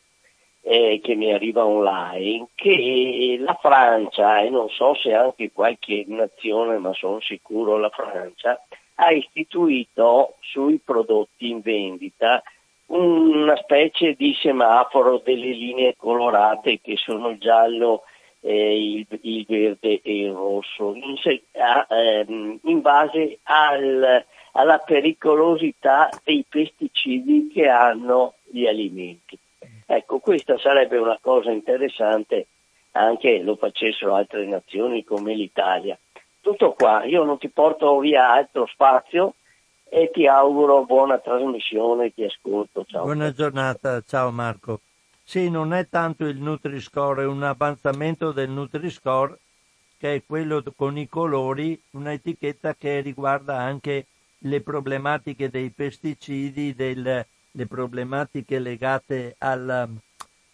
eh, 0.66 1.00
che 1.02 1.14
mi 1.14 1.32
arriva 1.32 1.64
online 1.64 2.48
che 2.54 3.36
la 3.38 3.56
Francia, 3.60 4.40
e 4.40 4.48
non 4.48 4.68
so 4.70 4.94
se 4.94 5.12
anche 5.12 5.52
qualche 5.52 6.04
nazione, 6.08 6.78
ma 6.78 6.92
sono 6.94 7.20
sicuro 7.20 7.76
la 7.76 7.90
Francia, 7.90 8.58
ha 8.96 9.10
istituito 9.10 10.36
sui 10.40 10.80
prodotti 10.82 11.50
in 11.50 11.60
vendita 11.60 12.42
una 12.86 13.56
specie 13.56 14.14
di 14.14 14.34
semaforo 14.40 15.20
delle 15.22 15.50
linee 15.50 15.96
colorate 15.96 16.80
che 16.80 16.96
sono 16.96 17.30
il 17.30 17.38
giallo, 17.38 18.02
eh, 18.40 18.92
il, 18.92 19.06
il, 19.22 19.44
verde 19.46 20.00
e 20.02 20.20
il 20.24 20.32
rosso, 20.32 20.94
in, 20.94 21.16
a, 21.60 21.86
ehm, 21.90 22.58
in 22.62 22.80
base 22.80 23.38
al, 23.44 24.24
alla 24.52 24.78
pericolosità 24.78 26.08
dei 26.22 26.44
pesticidi 26.48 27.50
che 27.52 27.68
hanno 27.68 28.34
gli 28.44 28.66
alimenti. 28.66 29.38
Ecco, 29.96 30.18
questa 30.18 30.58
sarebbe 30.58 30.98
una 30.98 31.18
cosa 31.20 31.52
interessante 31.52 32.48
anche 32.92 33.40
lo 33.40 33.54
facessero 33.54 34.14
altre 34.14 34.44
nazioni 34.44 35.04
come 35.04 35.34
l'Italia. 35.34 35.96
Tutto 36.40 36.72
qua, 36.72 37.04
io 37.04 37.22
non 37.22 37.38
ti 37.38 37.48
porto 37.48 37.98
via 38.00 38.30
altro 38.30 38.66
spazio 38.66 39.34
e 39.88 40.10
ti 40.12 40.26
auguro 40.26 40.84
buona 40.84 41.18
trasmissione, 41.18 42.12
ti 42.12 42.24
ascolto. 42.24 42.84
Ciao. 42.84 43.04
Buona 43.04 43.32
giornata, 43.32 44.02
ciao 44.04 44.30
Marco. 44.32 44.80
Sì, 45.22 45.48
non 45.48 45.72
è 45.72 45.88
tanto 45.88 46.26
il 46.26 46.38
Nutri-Score, 46.38 47.22
è 47.22 47.26
un 47.26 47.44
avanzamento 47.44 48.32
del 48.32 48.50
Nutri-Score 48.50 49.38
che 49.96 50.16
è 50.16 50.22
quello 50.26 50.62
con 50.76 50.98
i 50.98 51.08
colori, 51.08 51.80
un'etichetta 51.92 52.74
che 52.74 53.00
riguarda 53.00 53.56
anche 53.58 54.06
le 54.38 54.60
problematiche 54.60 55.48
dei 55.48 55.70
pesticidi, 55.70 56.74
del, 56.74 57.24
le 57.56 57.66
problematiche 57.66 58.58
legate 58.58 59.36
al, 59.38 59.88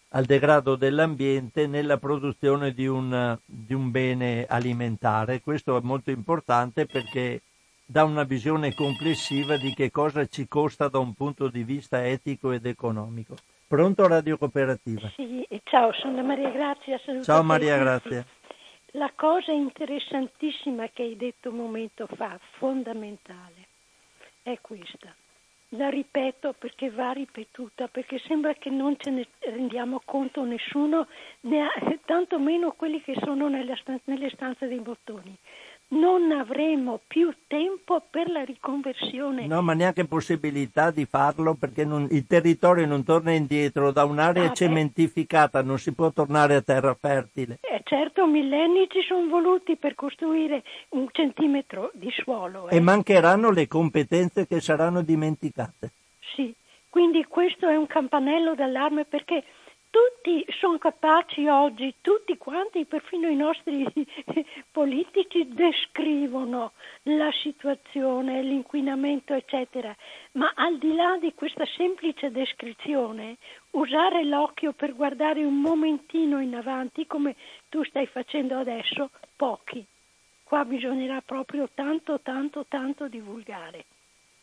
al 0.09 0.25
degrado 0.25 0.75
dell'ambiente 0.75 1.65
nella 1.67 1.97
produzione 1.97 2.73
di 2.73 2.85
un, 2.85 3.37
di 3.45 3.73
un 3.73 3.89
bene 3.89 4.45
alimentare. 4.47 5.41
Questo 5.41 5.77
è 5.77 5.81
molto 5.81 6.11
importante 6.11 6.85
perché 6.85 7.41
dà 7.85 8.03
una 8.03 8.23
visione 8.23 8.73
complessiva 8.73 9.57
di 9.57 9.73
che 9.73 9.89
cosa 9.89 10.25
ci 10.27 10.47
costa 10.47 10.87
da 10.87 10.99
un 10.99 11.13
punto 11.13 11.47
di 11.47 11.63
vista 11.63 12.05
etico 12.05 12.51
ed 12.51 12.65
economico. 12.65 13.35
Pronto 13.67 14.07
Radio 14.07 14.37
Cooperativa? 14.37 15.09
Sì, 15.15 15.47
ciao, 15.63 15.91
sono 15.93 16.23
Maria 16.23 16.49
Grazia. 16.51 16.99
Ciao 17.23 17.41
Maria 17.41 17.77
Grazia. 17.77 18.25
La 18.95 19.11
cosa 19.15 19.53
interessantissima 19.53 20.89
che 20.89 21.03
hai 21.03 21.15
detto 21.15 21.49
un 21.49 21.55
momento 21.55 22.05
fa, 22.15 22.37
fondamentale, 22.57 23.67
è 24.43 24.57
questa. 24.59 25.15
La 25.75 25.89
ripeto 25.89 26.53
perché 26.57 26.89
va 26.89 27.11
ripetuta, 27.11 27.87
perché 27.87 28.19
sembra 28.27 28.53
che 28.55 28.69
non 28.69 28.97
ce 28.97 29.09
ne 29.09 29.25
rendiamo 29.39 30.01
conto 30.03 30.43
nessuno, 30.43 31.07
ne 31.41 31.61
ha, 31.61 31.71
tantomeno 32.03 32.73
quelli 32.73 33.01
che 33.01 33.15
sono 33.23 33.47
nelle 33.47 34.29
stanze 34.31 34.67
dei 34.67 34.79
bottoni 34.79 35.37
non 35.91 36.31
avremo 36.31 36.99
più 37.05 37.33
tempo 37.47 38.01
per 38.09 38.29
la 38.29 38.43
riconversione. 38.43 39.47
No, 39.47 39.61
ma 39.61 39.73
neanche 39.73 40.05
possibilità 40.05 40.91
di 40.91 41.05
farlo 41.05 41.55
perché 41.55 41.83
non, 41.83 42.07
il 42.11 42.25
territorio 42.27 42.85
non 42.85 43.03
torna 43.03 43.31
indietro 43.31 43.91
da 43.91 44.05
un'area 44.05 44.51
ah, 44.51 44.53
cementificata, 44.53 45.61
non 45.61 45.79
si 45.79 45.93
può 45.93 46.11
tornare 46.11 46.55
a 46.55 46.61
terra 46.61 46.93
fertile. 46.93 47.59
Eh, 47.61 47.81
certo, 47.83 48.25
millenni 48.25 48.87
ci 48.89 49.01
sono 49.01 49.27
voluti 49.27 49.75
per 49.75 49.95
costruire 49.95 50.63
un 50.89 51.07
centimetro 51.11 51.91
di 51.93 52.09
suolo. 52.11 52.69
Eh. 52.69 52.77
E 52.77 52.79
mancheranno 52.79 53.51
le 53.51 53.67
competenze 53.67 54.47
che 54.47 54.61
saranno 54.61 55.01
dimenticate. 55.01 55.91
Sì, 56.35 56.53
quindi 56.89 57.25
questo 57.25 57.67
è 57.67 57.75
un 57.75 57.87
campanello 57.87 58.55
d'allarme 58.55 59.05
perché 59.05 59.43
tutti 59.91 60.45
sono 60.59 60.77
capaci 60.77 61.47
oggi, 61.47 61.95
tutti 62.01 62.37
quanti, 62.37 62.85
perfino 62.85 63.27
i 63.27 63.35
nostri 63.35 63.85
politici, 64.71 65.49
descrivono 65.49 66.71
la 67.03 67.29
situazione, 67.43 68.41
l'inquinamento, 68.41 69.33
eccetera. 69.33 69.93
Ma 70.33 70.53
al 70.55 70.77
di 70.77 70.95
là 70.95 71.17
di 71.19 71.33
questa 71.33 71.65
semplice 71.75 72.31
descrizione, 72.31 73.35
usare 73.71 74.23
l'occhio 74.23 74.71
per 74.71 74.95
guardare 74.95 75.43
un 75.43 75.59
momentino 75.59 76.39
in 76.39 76.55
avanti, 76.55 77.05
come 77.05 77.35
tu 77.67 77.83
stai 77.83 78.07
facendo 78.07 78.57
adesso, 78.57 79.09
pochi. 79.35 79.85
Qua 80.43 80.63
bisognerà 80.63 81.21
proprio 81.21 81.69
tanto, 81.73 82.21
tanto, 82.21 82.65
tanto 82.67 83.07
divulgare, 83.09 83.85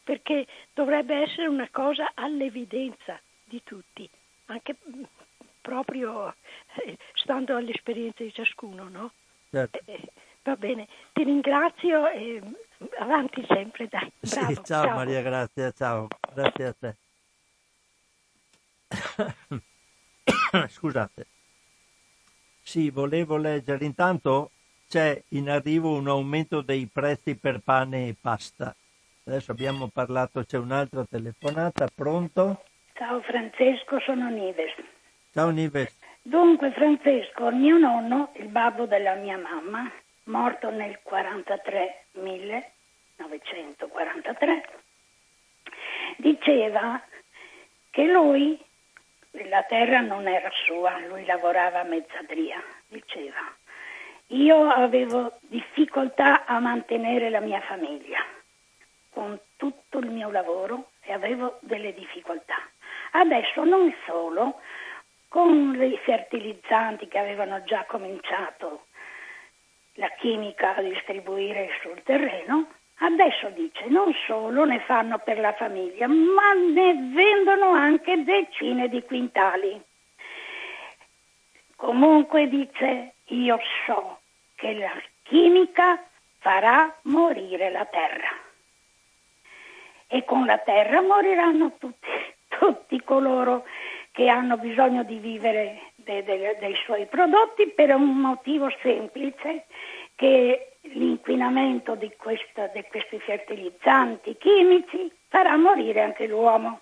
perché 0.05 0.47
dovrebbe 0.75 1.17
essere 1.17 1.49
una 1.49 1.69
cosa 1.71 2.13
all'evidenza 2.15 3.19
di 3.45 3.63
tutti, 3.65 4.09
anche 4.47 4.77
proprio 5.69 6.35
eh, 6.77 6.97
stando 7.13 7.55
all'esperienza 7.55 8.23
di 8.23 8.33
ciascuno, 8.33 8.89
no? 8.89 9.13
Certo. 9.51 9.79
Eh, 9.85 9.93
eh, 9.93 10.09
va 10.43 10.57
bene, 10.57 10.89
ti 11.13 11.25
ringrazio 11.25 12.09
e 12.09 12.41
avanti 12.99 13.45
sempre, 13.47 13.87
dai. 13.89 14.11
Bravo, 14.19 14.47
sì, 14.47 14.55
ciao, 14.65 14.85
ciao, 14.85 14.95
Maria 14.95 15.21
Grazia, 15.21 15.71
ciao, 15.73 16.09
grazie 16.35 16.65
a 16.65 16.75
te. 16.79 16.95
Scusate. 20.69 21.27
Sì, 22.63 22.89
volevo 22.91 23.37
leggere. 23.37 23.85
Intanto 23.85 24.51
c'è 24.89 25.23
in 25.31 25.51
arrivo 25.51 25.95
un 25.95 26.09
aumento 26.09 26.63
dei 26.63 26.89
prezzi 26.91 27.37
per 27.37 27.61
pane 27.63 28.09
e 28.09 28.17
pasta. 28.19 28.75
Adesso 29.25 29.53
abbiamo 29.53 29.89
parlato, 29.89 30.43
c'è 30.45 30.57
un'altra 30.57 31.05
telefonata, 31.05 31.87
pronto? 31.95 32.63
Ciao 32.95 33.21
Francesco, 33.21 34.01
sono 34.01 34.31
Nives. 34.31 34.73
Ciao 35.39 35.51
Nives. 35.51 35.97
Dunque 36.21 36.73
Francesco, 36.73 37.53
mio 37.53 37.79
nonno, 37.79 38.33
il 38.39 38.49
babbo 38.49 38.87
della 38.87 39.15
mia 39.15 39.39
mamma, 39.39 39.89
morto 40.25 40.69
nel 40.69 40.99
43, 41.01 42.07
1943, 42.15 44.69
diceva 46.17 47.01
che 47.91 48.05
lui, 48.07 48.61
la 49.49 49.63
terra 49.63 50.01
non 50.01 50.27
era 50.27 50.51
sua, 50.67 50.99
lui 51.07 51.25
lavorava 51.25 51.83
a 51.83 51.85
mezzadria, 51.85 52.61
diceva, 52.89 53.55
io 54.31 54.69
avevo 54.69 55.39
difficoltà 55.43 56.47
a 56.47 56.59
mantenere 56.59 57.31
la 57.31 57.39
mia 57.39 57.61
famiglia 57.61 58.27
con 59.11 59.39
tutto 59.57 59.99
il 59.99 60.11
mio 60.11 60.33
lavoro 60.33 60.91
e 61.01 61.13
avevo 61.13 61.59
delle 61.61 61.95
difficoltà. 61.95 62.57
Adesso 63.13 63.65
non 63.65 63.95
solo, 64.05 64.61
con 65.29 65.81
i 65.81 65.99
fertilizzanti 66.05 67.07
che 67.07 67.19
avevano 67.19 67.63
già 67.65 67.85
cominciato 67.87 68.87
la 69.95 70.09
chimica 70.19 70.77
a 70.77 70.83
distribuire 70.83 71.71
sul 71.83 72.03
terreno, 72.03 72.69
adesso 72.99 73.51
dice 73.51 73.87
non 73.87 74.15
solo 74.27 74.65
ne 74.65 74.81
fanno 74.81 75.19
per 75.19 75.39
la 75.39 75.53
famiglia, 75.53 76.07
ma 76.07 76.53
ne 76.53 76.95
vendono 77.13 77.71
anche 77.71 78.25
decine 78.25 78.89
di 78.89 79.03
quintali. 79.03 79.81
Comunque 81.77 82.49
dice 82.49 83.15
io 83.27 83.59
so 83.87 84.21
che 84.55 84.75
la 84.75 85.01
chimica 85.25 86.03
farà 86.39 86.97
morire 87.03 87.71
la 87.71 87.85
terra 87.85 88.47
e 90.07 90.25
con 90.25 90.47
la 90.47 90.59
terra 90.59 91.03
moriranno 91.03 91.77
tutti, 91.79 92.09
tutti 92.49 93.03
coloro 93.03 93.65
che 93.65 93.88
hanno 94.27 94.57
bisogno 94.57 95.05
di 95.05 95.19
vivere 95.19 95.93
de, 95.95 96.25
de, 96.25 96.57
dei 96.59 96.75
suoi 96.85 97.07
prodotti 97.07 97.69
per 97.69 97.95
un 97.95 98.19
motivo 98.19 98.69
semplice 98.83 99.67
che 100.17 100.79
l'inquinamento 100.81 101.95
di, 101.95 102.13
questa, 102.17 102.67
di 102.69 102.83
questi 102.91 103.21
fertilizzanti 103.21 104.37
chimici 104.37 105.13
farà 105.29 105.57
morire 105.57 106.03
anche 106.03 106.27
l'uomo. 106.27 106.81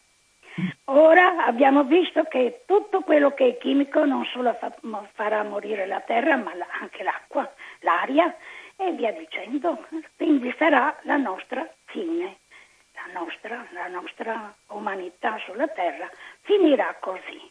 Ora 0.85 1.45
abbiamo 1.45 1.85
visto 1.85 2.25
che 2.25 2.63
tutto 2.65 3.01
quello 3.01 3.35
che 3.35 3.47
è 3.47 3.59
chimico 3.59 4.07
non 4.07 4.25
solo 4.25 4.55
fa, 4.55 4.73
farà 5.13 5.43
morire 5.43 5.87
la 5.87 6.01
terra, 6.01 6.37
ma 6.37 6.53
anche 6.81 7.03
l'acqua, 7.03 7.53
l'aria 7.81 8.35
e 8.77 8.93
via 8.93 9.13
dicendo. 9.13 9.85
Quindi 10.17 10.55
sarà 10.57 10.97
la 11.03 11.17
nostra 11.17 11.69
fine 11.85 12.39
nostra, 13.13 13.67
la 13.73 13.89
nostra 13.89 14.55
umanità 14.69 15.39
sulla 15.47 15.69
terra 15.69 16.09
finirà 16.43 16.97
così. 17.01 17.51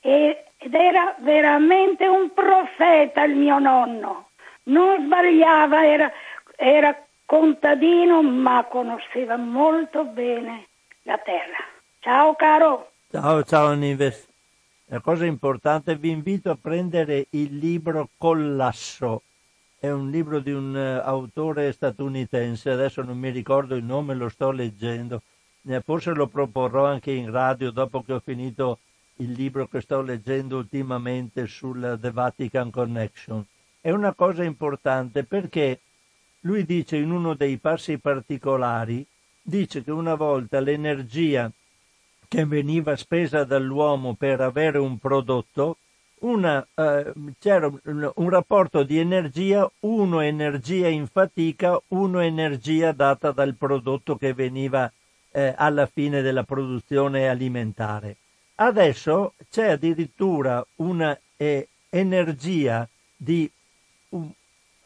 E, 0.00 0.44
ed 0.56 0.74
era 0.74 1.14
veramente 1.18 2.06
un 2.06 2.32
profeta 2.32 3.22
il 3.24 3.36
mio 3.36 3.58
nonno, 3.58 4.28
non 4.64 5.04
sbagliava, 5.04 5.86
era, 5.86 6.12
era 6.56 6.96
contadino 7.24 8.22
ma 8.22 8.64
conosceva 8.64 9.36
molto 9.36 10.04
bene 10.04 10.66
la 11.02 11.18
terra. 11.18 11.58
Ciao 12.00 12.34
caro. 12.34 12.90
Ciao, 13.10 13.42
ciao 13.44 13.72
Nives. 13.74 14.28
La 14.86 15.00
cosa 15.00 15.24
importante, 15.24 15.96
vi 15.96 16.10
invito 16.10 16.50
a 16.50 16.58
prendere 16.60 17.26
il 17.30 17.56
libro 17.56 18.10
Collasso 18.18 19.22
è 19.82 19.90
un 19.90 20.10
libro 20.10 20.38
di 20.38 20.52
un 20.52 20.76
uh, 20.76 21.04
autore 21.04 21.72
statunitense, 21.72 22.70
adesso 22.70 23.02
non 23.02 23.18
mi 23.18 23.30
ricordo 23.30 23.74
il 23.74 23.82
nome, 23.82 24.14
lo 24.14 24.28
sto 24.28 24.52
leggendo, 24.52 25.22
forse 25.82 26.12
lo 26.12 26.28
proporrò 26.28 26.86
anche 26.86 27.10
in 27.10 27.32
radio 27.32 27.72
dopo 27.72 28.00
che 28.04 28.12
ho 28.12 28.20
finito 28.24 28.78
il 29.16 29.32
libro 29.32 29.66
che 29.66 29.80
sto 29.80 30.00
leggendo 30.00 30.58
ultimamente 30.58 31.48
sul 31.48 31.98
The 32.00 32.12
Vatican 32.12 32.70
Connection. 32.70 33.44
È 33.80 33.90
una 33.90 34.12
cosa 34.14 34.44
importante 34.44 35.24
perché 35.24 35.80
lui 36.42 36.64
dice 36.64 36.96
in 36.96 37.10
uno 37.10 37.34
dei 37.34 37.56
passi 37.56 37.98
particolari, 37.98 39.04
dice 39.42 39.82
che 39.82 39.90
una 39.90 40.14
volta 40.14 40.60
l'energia 40.60 41.50
che 42.28 42.46
veniva 42.46 42.94
spesa 42.94 43.42
dall'uomo 43.42 44.14
per 44.14 44.42
avere 44.42 44.78
un 44.78 44.96
prodotto 44.98 45.78
una, 46.22 46.66
eh, 46.74 47.12
c'era 47.38 47.66
un, 47.66 48.12
un, 48.14 48.28
rapporto 48.28 48.82
di 48.82 48.98
energia, 48.98 49.70
uno 49.80 50.20
energia 50.20 50.88
in 50.88 51.06
fatica, 51.06 51.80
uno 51.88 52.20
energia 52.20 52.92
data 52.92 53.30
dal 53.32 53.54
prodotto 53.54 54.16
che 54.16 54.32
veniva 54.32 54.90
eh, 55.30 55.54
alla 55.56 55.86
fine 55.86 56.22
della 56.22 56.44
produzione 56.44 57.28
alimentare. 57.28 58.16
Adesso 58.56 59.34
c'è 59.50 59.70
addirittura 59.70 60.64
una 60.76 61.18
eh, 61.36 61.68
energia 61.90 62.88
di 63.16 63.50
un, 64.10 64.30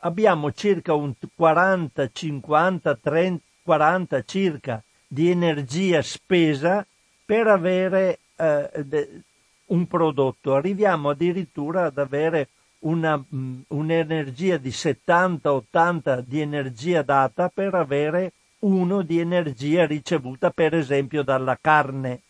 abbiamo 0.00 0.52
circa 0.52 0.94
un 0.94 1.12
40, 1.34 2.10
50, 2.12 2.96
30, 2.96 3.44
40 3.62 4.22
circa 4.24 4.82
di 5.06 5.30
energia 5.30 6.00
spesa 6.02 6.86
per 7.24 7.46
avere 7.48 8.20
eh, 8.36 8.70
de, 8.84 9.22
un 9.66 9.86
prodotto, 9.86 10.54
arriviamo 10.54 11.10
addirittura 11.10 11.84
ad 11.84 11.98
avere 11.98 12.48
una, 12.80 13.16
mm, 13.16 13.60
un'energia 13.68 14.58
di 14.58 14.70
70-80 14.70 16.20
di 16.20 16.40
energia 16.40 17.02
data 17.02 17.48
per 17.48 17.74
avere 17.74 18.32
uno 18.60 19.02
di 19.02 19.18
energia 19.18 19.86
ricevuta 19.86 20.50
per 20.50 20.74
esempio 20.74 21.22
dalla 21.22 21.58
carne. 21.60 22.20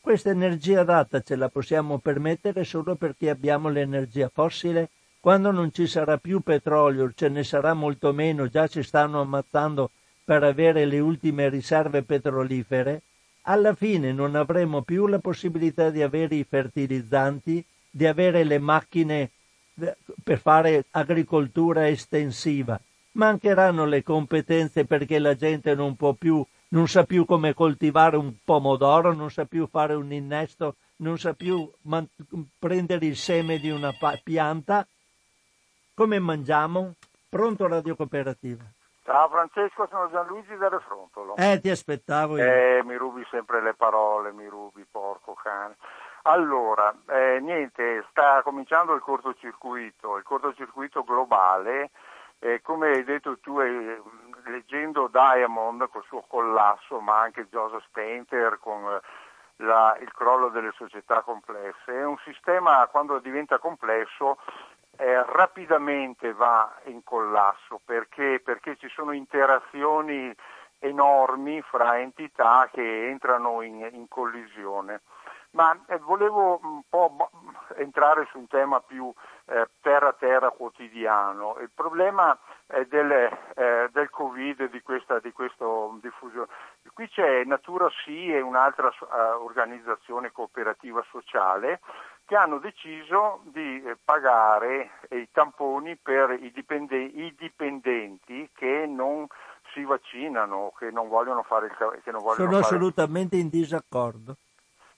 Questa 0.00 0.30
energia 0.30 0.84
data 0.84 1.20
ce 1.20 1.34
la 1.34 1.48
possiamo 1.48 1.98
permettere 1.98 2.62
solo 2.64 2.94
perché 2.94 3.28
abbiamo 3.28 3.68
l'energia 3.68 4.30
fossile. 4.32 4.90
Quando 5.18 5.50
non 5.50 5.72
ci 5.72 5.88
sarà 5.88 6.18
più 6.18 6.40
petrolio, 6.40 7.10
ce 7.14 7.28
ne 7.28 7.42
sarà 7.42 7.74
molto 7.74 8.12
meno, 8.12 8.46
già 8.46 8.68
ci 8.68 8.84
stanno 8.84 9.20
ammazzando 9.20 9.90
per 10.24 10.44
avere 10.44 10.84
le 10.84 11.00
ultime 11.00 11.48
riserve 11.48 12.02
petrolifere, 12.02 13.02
alla 13.48 13.74
fine 13.74 14.12
non 14.12 14.34
avremo 14.34 14.82
più 14.82 15.06
la 15.06 15.18
possibilità 15.18 15.90
di 15.90 16.02
avere 16.02 16.34
i 16.34 16.44
fertilizzanti, 16.44 17.64
di 17.90 18.06
avere 18.06 18.44
le 18.44 18.58
macchine 18.58 19.30
eh, 19.78 19.96
per 20.22 20.38
fare 20.38 20.86
agricoltura 20.90 21.88
estensiva. 21.88 22.80
Mancheranno 23.12 23.84
le 23.86 24.02
competenze 24.02 24.84
perché 24.84 25.18
la 25.18 25.34
gente 25.34 25.74
non 25.74 25.96
può 25.96 26.12
più, 26.12 26.44
non 26.68 26.88
sa 26.88 27.04
più 27.04 27.24
come 27.24 27.54
coltivare 27.54 28.16
un 28.16 28.34
pomodoro, 28.44 29.14
non 29.14 29.30
sa 29.30 29.44
più 29.44 29.66
fare 29.68 29.94
un 29.94 30.12
innesto, 30.12 30.76
non 30.96 31.18
sa 31.18 31.32
più 31.32 31.70
man- 31.82 32.08
prendere 32.58 33.06
il 33.06 33.16
seme 33.16 33.58
di 33.58 33.70
una 33.70 33.92
pa- 33.92 34.20
pianta. 34.22 34.86
Come 35.94 36.18
mangiamo? 36.18 36.94
Pronto 37.28 37.66
Radio 37.66 37.96
Cooperativa. 37.96 38.64
Ciao 39.06 39.28
Francesco, 39.28 39.86
sono 39.88 40.10
Gianluigi 40.10 40.56
da 40.56 40.68
Refrontolo. 40.68 41.36
Eh, 41.36 41.60
ti 41.60 41.70
aspettavo 41.70 42.38
io. 42.38 42.44
Eh, 42.44 42.82
mi 42.82 42.96
rubi 42.96 43.24
sempre 43.30 43.62
le 43.62 43.72
parole, 43.74 44.32
mi 44.32 44.48
rubi, 44.48 44.84
porco 44.90 45.32
cane. 45.34 45.76
Allora, 46.22 46.92
eh, 47.06 47.38
niente, 47.40 48.04
sta 48.10 48.42
cominciando 48.42 48.94
il 48.94 49.00
cortocircuito, 49.00 50.16
il 50.16 50.24
cortocircuito 50.24 51.04
globale, 51.04 51.90
eh, 52.40 52.60
come 52.62 52.88
hai 52.88 53.04
detto 53.04 53.38
tu 53.38 53.60
eh, 53.60 54.02
leggendo 54.46 55.06
Diamond 55.06 55.88
col 55.88 56.02
suo 56.08 56.24
collasso, 56.26 56.98
ma 56.98 57.20
anche 57.20 57.46
Joseph 57.48 57.86
Painter 57.92 58.58
con 58.58 58.82
eh, 58.88 59.00
la, 59.64 59.96
il 60.00 60.12
crollo 60.12 60.48
delle 60.48 60.72
società 60.74 61.22
complesse, 61.22 61.92
è 61.92 62.04
un 62.04 62.18
sistema 62.24 62.84
quando 62.88 63.20
diventa 63.20 63.58
complesso 63.58 64.38
eh, 64.98 65.22
rapidamente 65.24 66.32
va 66.32 66.74
in 66.84 67.02
collasso 67.04 67.80
perché, 67.84 68.40
perché 68.44 68.76
ci 68.76 68.88
sono 68.88 69.12
interazioni 69.12 70.34
enormi 70.78 71.62
fra 71.62 71.98
entità 71.98 72.68
che 72.72 73.08
entrano 73.08 73.62
in, 73.62 73.88
in 73.92 74.08
collisione. 74.08 75.00
Ma 75.56 75.74
eh, 75.86 75.98
volevo 75.98 76.60
un 76.62 76.82
po' 76.86 77.30
entrare 77.76 78.26
su 78.30 78.38
un 78.38 78.46
tema 78.46 78.80
più 78.80 79.10
eh, 79.46 79.66
terra-terra 79.80 80.50
quotidiano. 80.50 81.56
Il 81.60 81.70
problema 81.74 82.38
del, 82.88 83.10
eh, 83.10 83.88
del, 83.90 84.10
Covid, 84.10 84.70
di 84.70 84.82
questa, 84.82 85.18
di 85.18 85.32
questo 85.32 85.98
diffusione. 86.02 86.48
Qui 86.92 87.08
c'è 87.08 87.44
Natura 87.44 87.88
Sì 88.04 88.32
e 88.32 88.40
un'altra 88.40 88.88
uh, 88.88 89.44
organizzazione 89.44 90.32
cooperativa 90.32 91.04
sociale 91.10 91.80
che 92.24 92.36
hanno 92.36 92.58
deciso 92.58 93.40
di 93.44 93.82
eh, 93.82 93.96
pagare 94.02 94.90
i 95.10 95.28
tamponi 95.30 95.96
per 95.96 96.30
i, 96.30 96.50
dipendenti, 96.52 97.20
i 97.20 97.34
dipendenti 97.38 98.50
che 98.52 98.86
non 98.86 99.26
si 99.72 99.84
vaccinano, 99.84 100.72
che 100.76 100.90
non 100.90 101.08
vogliono 101.08 101.42
fare 101.42 101.66
il 101.66 101.76
non 101.78 102.22
vogliono 102.22 102.34
Sono 102.34 102.50
fare... 102.50 102.62
assolutamente 102.62 103.36
in 103.36 103.48
disaccordo. 103.48 104.36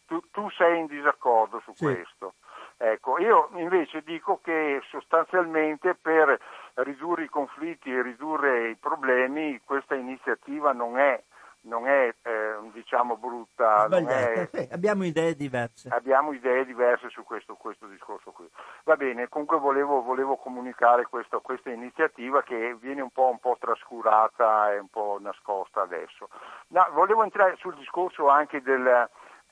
Tu, 0.09 0.21
tu, 0.33 0.49
sei 0.51 0.81
in 0.81 0.87
disaccordo 0.87 1.61
su 1.61 1.73
sì. 1.75 1.85
questo. 1.85 2.35
Ecco, 2.79 3.19
io 3.19 3.51
invece 3.57 4.03
dico 4.03 4.41
che 4.43 4.81
sostanzialmente 4.89 5.95
per 5.95 6.41
ridurre 6.75 7.25
i 7.25 7.29
conflitti 7.29 7.93
e 7.93 8.03
ridurre 8.03 8.71
i 8.71 8.77
problemi 8.77 9.61
questa 9.65 9.95
iniziativa 9.95 10.73
non 10.73 10.99
è 10.99 11.23
non 11.63 11.87
è 11.87 12.15
eh, 12.23 12.57
diciamo 12.73 13.17
brutta. 13.17 13.87
È... 13.89 14.49
Sì, 14.53 14.69
abbiamo 14.73 15.05
idee 15.05 15.35
diverse. 15.35 15.89
Abbiamo 15.91 16.33
idee 16.33 16.65
diverse 16.65 17.09
su 17.11 17.23
questo, 17.25 17.55
questo 17.55 17.87
discorso 17.87 18.31
qui. 18.31 18.49
Va 18.85 18.97
bene, 18.97 19.29
comunque 19.29 19.59
volevo, 19.59 20.03
volevo 20.03 20.37
comunicare 20.37 21.07
questo, 21.07 21.41
questa 21.41 21.71
iniziativa 21.71 22.43
che 22.43 22.77
viene 22.81 23.01
un 23.01 23.11
po', 23.11 23.29
un 23.29 23.39
po', 23.39 23.57
trascurata 23.59 24.73
e 24.73 24.79
un 24.79 24.89
po' 24.89 25.19
nascosta 25.21 25.83
adesso. 25.83 26.29
No, 26.69 26.87
volevo 26.93 27.23
entrare 27.23 27.57
sul 27.59 27.75
discorso 27.77 28.29
anche 28.29 28.59
eh, 28.59 28.63
del, 28.63 29.09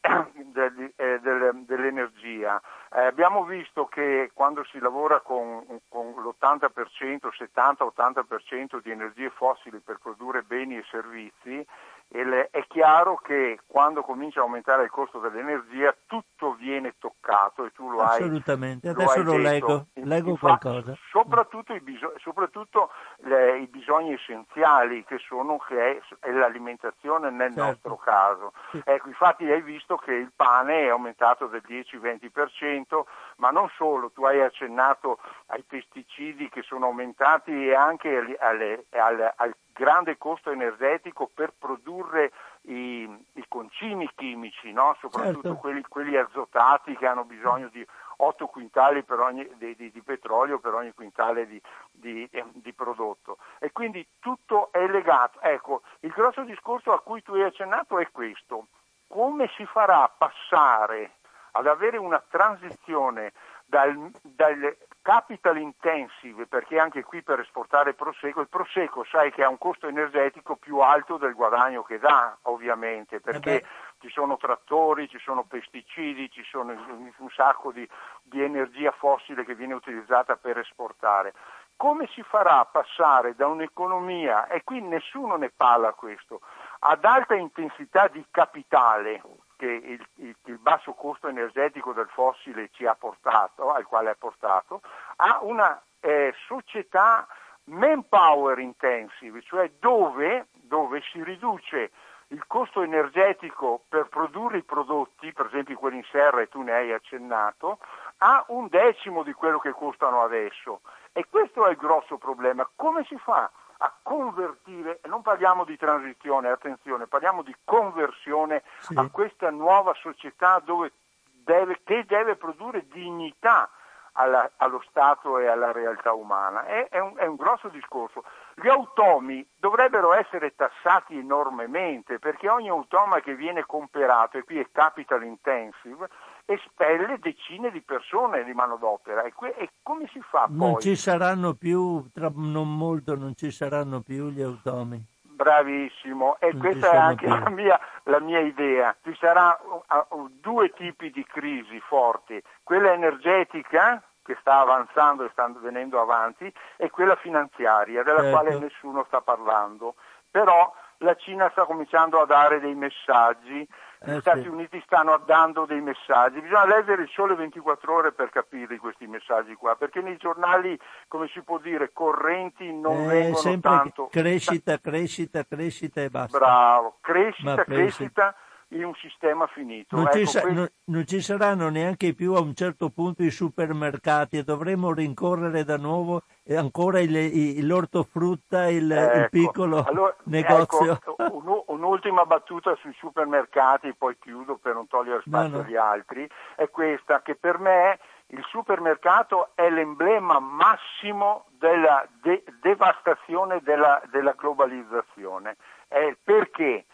dell'energia. 1.66 2.61
Eh, 2.92 3.04
abbiamo 3.04 3.44
visto 3.44 3.86
che 3.86 4.30
quando 4.32 4.64
si 4.64 4.78
lavora 4.78 5.20
con, 5.20 5.64
con 5.88 6.12
l'80%, 6.12 7.28
70-80% 7.54 8.80
di 8.82 8.90
energie 8.90 9.30
fossili 9.30 9.80
per 9.80 9.98
produrre 10.02 10.42
beni 10.42 10.76
e 10.76 10.84
servizi, 10.90 11.66
è 12.09 12.64
chiaro 12.68 13.16
che 13.16 13.59
quando 13.66 14.02
comincia 14.02 14.40
a 14.40 14.44
aumentare 14.44 14.84
il 14.84 14.90
costo 14.90 15.18
dell'energia 15.18 15.94
tutto 16.07 16.54
viene 16.54 16.94
toccato 16.98 17.64
e 17.64 17.72
tu 17.72 17.90
lo 17.90 18.00
hai 18.00 18.22
Assolutamente, 18.22 18.88
adesso 18.88 19.22
lo, 19.22 19.36
leggo, 19.36 19.86
leggo 19.94 20.30
Infatti, 20.30 20.61
qualcosa. 20.61 20.96
Soprattutto, 21.11 21.74
i, 21.74 21.80
bisog- 21.80 22.18
soprattutto 22.20 22.90
le, 23.18 23.59
i, 23.59 23.66
bisogni 23.66 24.14
essenziali 24.14 25.04
che 25.04 25.18
sono 25.18 25.59
che 25.59 25.98
è, 25.98 26.00
è 26.20 26.30
l'alimentazione 26.30 27.30
nel 27.30 27.52
certo. 27.52 27.64
nostro 27.64 27.96
caso. 27.96 28.52
Sì. 28.70 28.82
Ecco, 28.84 29.09
infatti 29.09 29.50
hai 29.50 29.62
visto 29.62 29.96
che 29.96 30.12
il 30.12 30.32
pane 30.34 30.84
è 30.84 30.88
aumentato 30.88 31.46
del 31.46 31.62
10-20%, 31.66 33.02
ma 33.36 33.50
non 33.50 33.68
solo, 33.76 34.11
tu 34.11 34.24
hai 34.24 34.40
accennato 34.40 35.18
ai 35.46 35.62
pesticidi 35.62 36.48
che 36.48 36.62
sono 36.62 36.86
aumentati 36.86 37.50
e 37.50 37.74
anche 37.74 38.16
alle, 38.16 38.36
alle, 38.38 38.84
alle, 38.90 39.34
al 39.36 39.54
grande 39.76 40.16
costo 40.16 40.50
energetico 40.50 41.30
per 41.32 41.52
produrre 41.56 42.32
i, 42.62 43.02
i 43.34 43.44
concimi 43.46 44.08
chimici, 44.14 44.72
no? 44.72 44.96
soprattutto 45.00 45.42
certo. 45.42 45.56
quelli, 45.56 45.82
quelli, 45.82 46.16
azotati 46.16 46.96
che 46.96 47.06
hanno 47.06 47.24
bisogno 47.24 47.68
di 47.68 47.86
8 48.16 48.46
quintali 48.46 49.04
ogni, 49.08 49.48
di, 49.58 49.76
di, 49.76 49.90
di, 49.92 50.00
petrolio 50.00 50.58
per 50.58 50.72
ogni 50.72 50.92
quintale 50.94 51.46
di, 51.46 51.60
di, 51.90 52.72
prodotto. 52.72 53.36
E 53.58 53.70
quindi 53.72 54.06
tutto 54.18 54.72
è 54.72 54.86
legato. 54.86 55.40
Ecco, 55.42 55.82
il 56.00 56.10
grosso 56.10 56.42
discorso 56.42 56.92
a 56.92 57.00
cui 57.00 57.22
tu 57.22 57.34
hai 57.34 57.42
accennato 57.42 57.98
è 57.98 58.10
questo. 58.10 58.68
Come 59.06 59.50
si 59.56 59.66
farà 59.66 60.08
passare 60.08 61.12
ad 61.52 61.66
avere 61.66 61.98
una 61.98 62.22
transizione 62.28 63.32
dal, 63.66 64.10
dal, 64.22 64.76
capital 65.07 65.57
intensive, 65.59 66.48
perché 66.48 66.80
anche 66.80 67.04
qui 67.04 67.22
per 67.22 67.38
esportare 67.38 67.94
prosecco, 67.94 68.40
il 68.40 68.48
prosecco 68.48 69.04
sai 69.04 69.30
che 69.30 69.44
ha 69.44 69.48
un 69.48 69.57
costo 69.57 69.86
energetico 69.86 70.57
più 70.57 70.78
alto 70.78 71.16
del 71.16 71.32
guadagno 71.32 71.84
che 71.84 72.00
dà, 72.00 72.36
ovviamente, 72.42 73.20
perché 73.20 73.61
eh 73.61 73.66
ci 74.00 74.11
sono 74.11 74.36
trattori, 74.36 75.09
ci 75.09 75.18
sono 75.20 75.44
pesticidi, 75.44 76.28
ci 76.30 76.42
sono 76.42 76.72
un 76.72 77.30
sacco 77.30 77.70
di, 77.70 77.88
di 78.22 78.42
energia 78.42 78.90
fossile 78.90 79.44
che 79.44 79.54
viene 79.54 79.74
utilizzata 79.74 80.36
per 80.36 80.59
esportare. 80.59 81.34
Come 81.76 82.09
si 82.09 82.22
farà 82.22 82.59
a 82.59 82.64
passare 82.64 83.36
da 83.36 83.46
un'economia, 83.46 84.48
e 84.48 84.64
qui 84.64 84.80
nessuno 84.80 85.36
ne 85.36 85.50
parla 85.50 85.92
questo, 85.92 86.40
ad 86.80 87.04
alta 87.04 87.34
intensità 87.34 88.09
di 88.09 88.24
capitale, 88.30 89.22
che 89.57 89.66
il, 89.66 90.07
il, 90.16 90.36
il, 90.44 90.59
basso 90.59 90.92
costo 90.92 91.28
energetico 91.28 91.92
del 91.92 92.09
fossile 92.09 92.68
ci 92.72 92.86
ha 92.86 92.94
portato, 92.94 93.72
al 93.72 93.84
quale 93.84 94.11
ha 94.11 94.16
portato, 94.18 94.80
a 95.16 95.38
una 95.42 95.80
eh, 96.00 96.34
società 96.46 97.26
manpower 97.64 98.59
intensive, 98.59 99.42
cioè 99.42 99.70
dove, 99.78 100.46
dove 100.52 101.02
si 101.11 101.22
riduce 101.22 101.90
il 102.28 102.44
costo 102.46 102.82
energetico 102.82 103.82
per 103.88 104.09
produrre 104.09 104.59
i 104.59 104.62
prodotti, 104.62 105.32
per 105.32 105.46
esempio 105.46 105.76
quelli 105.76 105.98
in 105.98 106.04
serra 106.11 106.40
e 106.40 106.48
tu 106.48 106.62
ne 106.62 106.72
hai 106.72 106.92
accennato, 106.92 107.78
a 108.18 108.44
un 108.48 108.66
decimo 108.68 109.22
di 109.22 109.32
quello 109.32 109.59
che 109.59 109.72
costano 109.72 110.22
adesso. 110.22 110.80
E 111.12 111.26
questo 111.30 111.66
è 111.66 111.70
il 111.70 111.76
grosso 111.76 112.18
problema. 112.18 112.68
Come 112.74 113.04
si 113.04 113.16
fa 113.16 113.50
a 113.78 113.92
convertire, 114.02 115.00
e 115.02 115.08
non 115.08 115.22
parliamo 115.22 115.64
di 115.64 115.76
transizione, 115.76 116.48
attenzione, 116.48 117.06
parliamo 117.06 117.42
di 117.42 117.54
conversione 117.64 118.62
sì. 118.78 118.94
a 118.96 119.08
questa 119.10 119.50
nuova 119.50 119.92
società 119.94 120.62
deve, 120.64 121.80
che 121.84 122.04
deve 122.06 122.36
produrre 122.36 122.86
dignità 122.88 123.70
alla, 124.16 124.50
allo 124.56 124.82
Stato 124.88 125.38
e 125.38 125.46
alla 125.46 125.72
realtà 125.72 126.12
umana. 126.12 126.64
È, 126.64 126.88
è, 126.88 126.98
un, 126.98 127.14
è, 127.16 127.26
un, 127.26 127.36
grosso 127.36 127.68
discorso. 127.68 128.24
Gli 128.54 128.68
automi 128.68 129.46
dovrebbero 129.58 130.14
essere 130.14 130.54
tassati 130.54 131.18
enormemente 131.18 132.18
perché 132.18 132.48
ogni 132.48 132.68
automa 132.68 133.20
che 133.20 133.34
viene 133.34 133.64
comperato, 133.64 134.38
e 134.38 134.44
qui 134.44 134.58
è 134.58 134.66
capital 134.72 135.22
intensive, 135.22 136.08
espelle 136.47 137.18
decine 137.18 137.70
di 137.70 137.80
persone 137.80 138.44
di 138.44 138.55
manodopera 138.55 139.22
e, 139.22 139.32
que- 139.32 139.55
e 139.57 139.70
come 139.82 140.09
si 140.12 140.20
fa 140.20 140.47
poi? 140.47 140.57
Non 140.57 140.80
ci 140.80 140.97
saranno 140.97 141.55
più, 141.55 142.09
tra 142.12 142.30
non 142.34 142.76
molto 142.76 143.16
non 143.16 143.34
ci 143.34 143.51
saranno 143.51 144.01
più 144.01 144.30
gli 144.30 144.40
automi. 144.40 145.05
Bravissimo, 145.22 146.38
e 146.38 146.53
non 146.53 146.61
questa 146.61 146.92
è 146.92 146.97
anche 146.97 147.26
la 147.26 147.51
mia, 147.51 147.78
la 148.05 148.20
mia, 148.20 148.40
idea. 148.40 148.97
Ci 149.03 149.14
saranno 149.20 149.84
uh, 150.09 150.16
uh, 150.16 150.30
due 150.40 150.70
tipi 150.70 151.11
di 151.11 151.24
crisi 151.24 151.78
forti, 151.80 152.42
quella 152.62 152.92
energetica 152.92 154.03
che 154.22 154.36
sta 154.40 154.61
avanzando 154.61 155.24
e 155.24 155.28
sta 155.32 155.47
venendo 155.61 156.01
avanti 156.01 156.51
e 156.76 156.90
quella 156.90 157.16
finanziaria 157.16 158.03
della 158.03 158.22
certo. 158.22 158.36
quale 158.36 158.59
nessuno 158.59 159.05
sta 159.07 159.20
parlando. 159.20 159.94
Però 160.30 160.72
la 160.99 161.14
Cina 161.16 161.51
sta 161.51 161.64
cominciando 161.64 162.20
a 162.20 162.26
dare 162.26 162.59
dei 162.59 162.74
messaggi 162.74 163.66
gli 164.05 164.11
eh, 164.11 164.20
Stati 164.20 164.42
sì. 164.42 164.49
Uniti 164.49 164.82
stanno 164.84 165.22
dando 165.24 165.64
dei 165.64 165.80
messaggi, 165.80 166.40
bisogna 166.40 166.66
leggere 166.66 167.03
il 167.03 167.09
sole 167.12 167.34
24 167.34 167.94
ore 167.94 168.12
per 168.12 168.30
capire 168.30 168.76
questi 168.78 169.07
messaggi 169.07 169.55
qua, 169.55 169.76
perché 169.76 170.01
nei 170.01 170.16
giornali, 170.16 170.78
come 171.09 171.28
si 171.32 171.42
può 171.42 171.59
dire, 171.59 171.92
correnti 171.92 172.72
non 172.72 173.05
eh, 173.05 173.07
vengono 173.07 173.61
tanto... 173.61 174.09
Crescita, 174.09 174.78
crescita, 174.78 175.44
crescita 175.44 176.01
e 176.03 176.11
basta. 176.11 176.38
Bravo, 176.38 176.99
crescita, 177.01 177.64
crescita 177.64 178.34
in 178.76 178.84
un 178.84 178.94
sistema 178.94 179.46
finito. 179.46 179.96
Non, 179.96 180.06
ecco, 180.06 180.18
ci 180.18 180.26
sa- 180.26 180.40
questo... 180.40 180.58
non, 180.58 180.68
non, 180.84 181.06
ci 181.06 181.20
saranno 181.20 181.68
neanche 181.68 182.14
più 182.14 182.34
a 182.34 182.40
un 182.40 182.54
certo 182.54 182.90
punto 182.90 183.22
i 183.22 183.30
supermercati 183.30 184.38
e 184.38 184.42
dovremo 184.42 184.92
rincorrere 184.92 185.64
da 185.64 185.76
nuovo 185.76 186.22
ancora 186.48 187.00
il, 187.00 187.14
il, 187.14 187.66
l'ortofrutta, 187.66 188.68
il, 188.68 188.90
ecco, 188.90 189.18
il 189.18 189.30
piccolo 189.30 189.84
allora, 189.84 190.14
negozio. 190.24 190.92
Ecco, 190.92 191.16
un, 191.18 191.62
un'ultima 191.66 192.24
battuta 192.24 192.74
sui 192.76 192.94
supermercati, 192.98 193.94
poi 193.94 194.16
chiudo 194.18 194.56
per 194.56 194.74
non 194.74 194.86
togliere 194.86 195.22
spazio 195.24 195.48
no, 195.48 195.56
no. 195.56 195.62
agli 195.62 195.76
altri, 195.76 196.28
è 196.54 196.68
questa 196.70 197.22
che 197.22 197.34
per 197.34 197.58
me 197.58 197.98
il 198.28 198.44
supermercato 198.48 199.50
è 199.54 199.70
l'emblema 199.70 200.38
massimo 200.40 201.46
della 201.50 202.06
de- 202.20 202.44
devastazione 202.60 203.60
della, 203.62 204.00
della 204.10 204.32
globalizzazione. 204.32 205.56
Eh, 205.88 206.16
perché? 206.22 206.86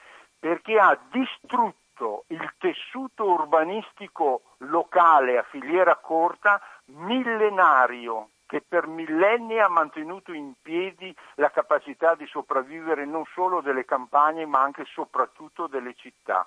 Perché 0.42 0.76
ha 0.76 0.98
distrutto 1.12 2.24
il 2.26 2.54
tessuto 2.58 3.30
urbanistico 3.30 4.42
locale 4.58 5.38
a 5.38 5.44
filiera 5.44 5.94
corta 5.94 6.60
millenario 6.86 8.30
che 8.46 8.60
per 8.60 8.88
millenni 8.88 9.60
ha 9.60 9.68
mantenuto 9.68 10.32
in 10.32 10.54
piedi 10.60 11.14
la 11.36 11.52
capacità 11.52 12.16
di 12.16 12.26
sopravvivere 12.26 13.04
non 13.06 13.22
solo 13.32 13.60
delle 13.60 13.84
campagne 13.84 14.44
ma 14.44 14.60
anche 14.60 14.82
e 14.82 14.86
soprattutto 14.86 15.68
delle 15.68 15.94
città. 15.94 16.44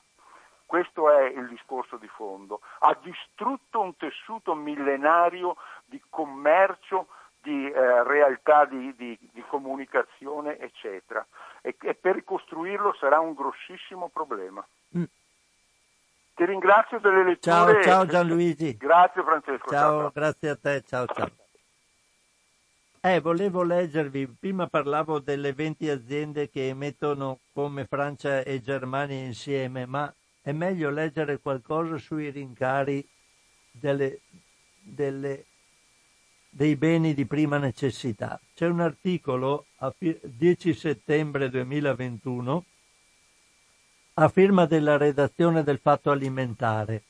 Questo 0.65 1.09
è 1.09 1.23
il 1.27 1.47
discorso 1.47 1.95
di 1.95 2.09
fondo. 2.09 2.59
Ha 2.79 2.97
distrutto 3.01 3.79
un 3.79 3.95
tessuto 3.95 4.55
millenario 4.55 5.55
di 5.85 6.01
commercio, 6.09 7.07
di 7.41 7.71
eh, 7.71 8.03
realtà 8.03 8.65
di, 8.65 8.93
di, 8.95 9.17
comunicazione, 9.55 10.59
eccetera. 10.59 11.25
E, 11.61 11.75
e, 11.81 11.95
per 11.95 12.15
ricostruirlo 12.15 12.95
sarà 12.99 13.19
un 13.19 13.33
grossissimo 13.33 14.09
problema. 14.09 14.65
Mm. 14.97 15.03
Ti 16.35 16.45
ringrazio 16.45 16.99
delle 16.99 17.23
letture. 17.23 17.39
Ciao, 17.39 17.81
ciao 17.81 18.05
Gianluigi. 18.05 18.75
Grazie 18.75 19.23
Francesco. 19.23 19.69
Ciao, 19.69 19.99
ciao, 20.01 20.11
grazie 20.13 20.49
a 20.49 20.55
te, 20.57 20.83
ciao 20.85 21.05
ciao. 21.05 21.31
Eh, 22.99 23.21
volevo 23.21 23.63
leggervi, 23.63 24.27
prima 24.27 24.67
parlavo 24.67 25.19
delle 25.19 25.53
20 25.53 25.89
aziende 25.89 26.49
che 26.49 26.69
emettono 26.69 27.39
come 27.53 27.85
Francia 27.85 28.41
e 28.41 28.59
Germania 28.61 29.23
insieme, 29.23 29.85
ma 29.85 30.13
è 30.41 30.51
meglio 30.51 30.89
leggere 30.89 31.39
qualcosa 31.39 31.97
sui 31.97 32.31
rincari 32.31 33.07
delle, 33.71 34.21
delle 34.81 35.45
dei 36.55 36.77
beni 36.77 37.13
di 37.13 37.25
prima 37.25 37.57
necessità. 37.57 38.39
C'è 38.55 38.65
un 38.65 38.79
articolo 38.79 39.65
a 39.79 39.93
10 39.99 40.73
settembre 40.73 41.49
2021 41.49 42.63
a 44.13 44.29
firma 44.29 44.65
della 44.65 44.95
redazione 44.95 45.63
del 45.63 45.79
Fatto 45.79 46.11
Alimentare. 46.11 47.03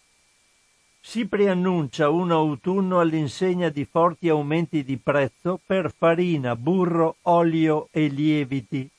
Si 0.99 1.27
preannuncia 1.27 2.09
un 2.09 2.31
autunno 2.31 2.99
all'insegna 2.99 3.69
di 3.69 3.85
forti 3.85 4.29
aumenti 4.29 4.83
di 4.83 4.97
prezzo 4.97 5.59
per 5.63 5.93
farina, 5.95 6.55
burro, 6.55 7.17
olio 7.23 7.89
e 7.91 8.07
lieviti. 8.07 8.89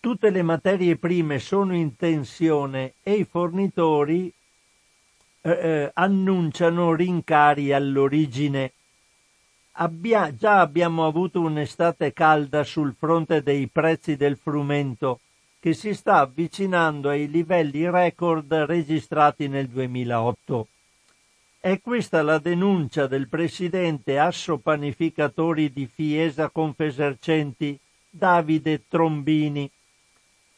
Tutte 0.00 0.28
le 0.28 0.42
materie 0.42 0.96
prime 0.96 1.38
sono 1.38 1.74
in 1.74 1.96
tensione 1.96 2.92
e 3.02 3.14
i 3.14 3.24
fornitori 3.24 4.30
eh, 5.40 5.50
eh 5.50 5.90
annunciano 5.94 6.94
rincari 6.94 7.72
all'origine 7.72 8.72
Abbia, 9.80 10.34
già 10.34 10.58
abbiamo 10.58 11.06
avuto 11.06 11.40
un'estate 11.40 12.12
calda 12.12 12.64
sul 12.64 12.96
fronte 12.98 13.44
dei 13.44 13.68
prezzi 13.68 14.16
del 14.16 14.36
frumento, 14.36 15.20
che 15.60 15.72
si 15.72 15.94
sta 15.94 16.18
avvicinando 16.18 17.08
ai 17.08 17.30
livelli 17.30 17.88
record 17.88 18.52
registrati 18.52 19.46
nel 19.46 19.68
2008. 19.68 20.66
È 21.60 21.80
questa 21.80 22.22
la 22.22 22.38
denuncia 22.38 23.06
del 23.06 23.28
presidente 23.28 24.18
Asso 24.18 24.58
Panificatori 24.58 25.72
di 25.72 25.86
Fiesa 25.86 26.50
Confesercenti, 26.50 27.78
Davide 28.10 28.82
Trombini. 28.88 29.70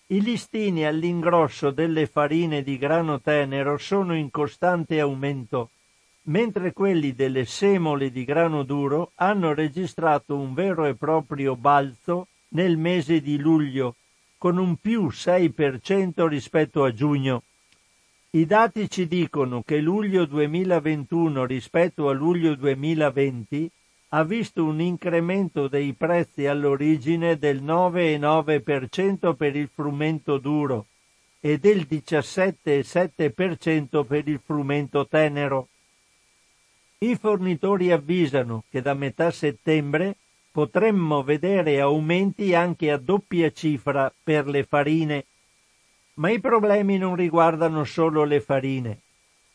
I 0.06 0.22
listini 0.22 0.86
all'ingrosso 0.86 1.70
delle 1.70 2.06
farine 2.06 2.62
di 2.62 2.78
grano 2.78 3.20
tenero 3.20 3.76
sono 3.76 4.16
in 4.16 4.30
costante 4.30 4.98
aumento 4.98 5.72
mentre 6.30 6.72
quelli 6.72 7.12
delle 7.12 7.44
semole 7.44 8.10
di 8.12 8.24
grano 8.24 8.62
duro 8.62 9.10
hanno 9.16 9.52
registrato 9.52 10.36
un 10.36 10.54
vero 10.54 10.86
e 10.86 10.94
proprio 10.94 11.56
balzo 11.56 12.28
nel 12.50 12.76
mese 12.76 13.20
di 13.20 13.36
luglio, 13.36 13.96
con 14.38 14.56
un 14.56 14.76
più 14.76 15.08
6% 15.08 16.28
rispetto 16.28 16.84
a 16.84 16.92
giugno. 16.92 17.42
I 18.30 18.46
dati 18.46 18.88
ci 18.88 19.08
dicono 19.08 19.62
che 19.62 19.80
luglio 19.80 20.24
2021 20.24 21.46
rispetto 21.46 22.08
a 22.08 22.12
luglio 22.12 22.54
2020 22.54 23.68
ha 24.10 24.22
visto 24.22 24.64
un 24.64 24.80
incremento 24.80 25.66
dei 25.66 25.94
prezzi 25.94 26.46
all'origine 26.46 27.38
del 27.38 27.60
9,9% 27.60 29.34
per 29.34 29.56
il 29.56 29.68
frumento 29.72 30.38
duro 30.38 30.86
e 31.40 31.58
del 31.58 31.88
17,7% 31.90 34.04
per 34.04 34.28
il 34.28 34.40
frumento 34.44 35.08
tenero. 35.08 35.66
I 37.02 37.16
fornitori 37.16 37.92
avvisano 37.92 38.64
che 38.68 38.82
da 38.82 38.92
metà 38.92 39.30
settembre 39.30 40.16
potremmo 40.52 41.22
vedere 41.22 41.80
aumenti 41.80 42.54
anche 42.54 42.90
a 42.90 42.98
doppia 42.98 43.50
cifra 43.52 44.12
per 44.22 44.46
le 44.46 44.64
farine. 44.64 45.24
Ma 46.16 46.28
i 46.28 46.38
problemi 46.40 46.98
non 46.98 47.16
riguardano 47.16 47.84
solo 47.84 48.24
le 48.24 48.42
farine. 48.42 48.98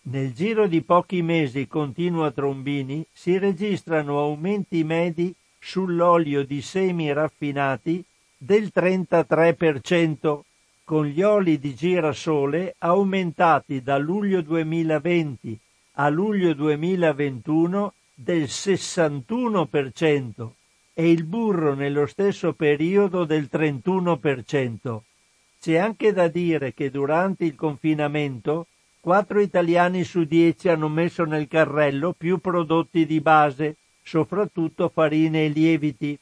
Nel 0.07 0.33
giro 0.33 0.65
di 0.65 0.81
pochi 0.81 1.21
mesi, 1.21 1.67
continua 1.67 2.31
Trombini, 2.31 3.05
si 3.11 3.37
registrano 3.37 4.17
aumenti 4.19 4.83
medi 4.83 5.31
sull'olio 5.59 6.43
di 6.43 6.63
semi 6.63 7.13
raffinati 7.13 8.03
del 8.35 8.71
33%, 8.73 10.39
con 10.83 11.05
gli 11.05 11.21
oli 11.21 11.59
di 11.59 11.75
girasole 11.75 12.73
aumentati 12.79 13.83
da 13.83 13.99
luglio 13.99 14.41
2020 14.41 15.59
a 15.97 16.09
luglio 16.09 16.53
2021 16.53 17.93
del 18.13 18.43
61% 18.43 20.49
e 20.93 21.09
il 21.09 21.23
burro 21.23 21.73
nello 21.73 22.05
stesso 22.05 22.51
periodo 22.53 23.23
del 23.23 23.47
31%. 23.51 24.99
C'è 25.59 25.77
anche 25.77 26.11
da 26.11 26.27
dire 26.27 26.73
che 26.73 26.91
durante 26.91 27.45
il 27.45 27.55
confinamento 27.55 28.67
4 28.99 29.39
italiani 29.39 30.03
su 30.03 30.25
10 30.25 30.67
hanno 30.69 30.89
messo 30.89 31.23
nel 31.23 31.47
carrello 31.47 32.13
più 32.13 32.39
prodotti 32.39 33.05
di 33.05 33.21
base, 33.21 33.77
soprattutto 34.03 34.89
farine 34.89 35.45
e 35.45 35.49
lieviti, 35.49 36.19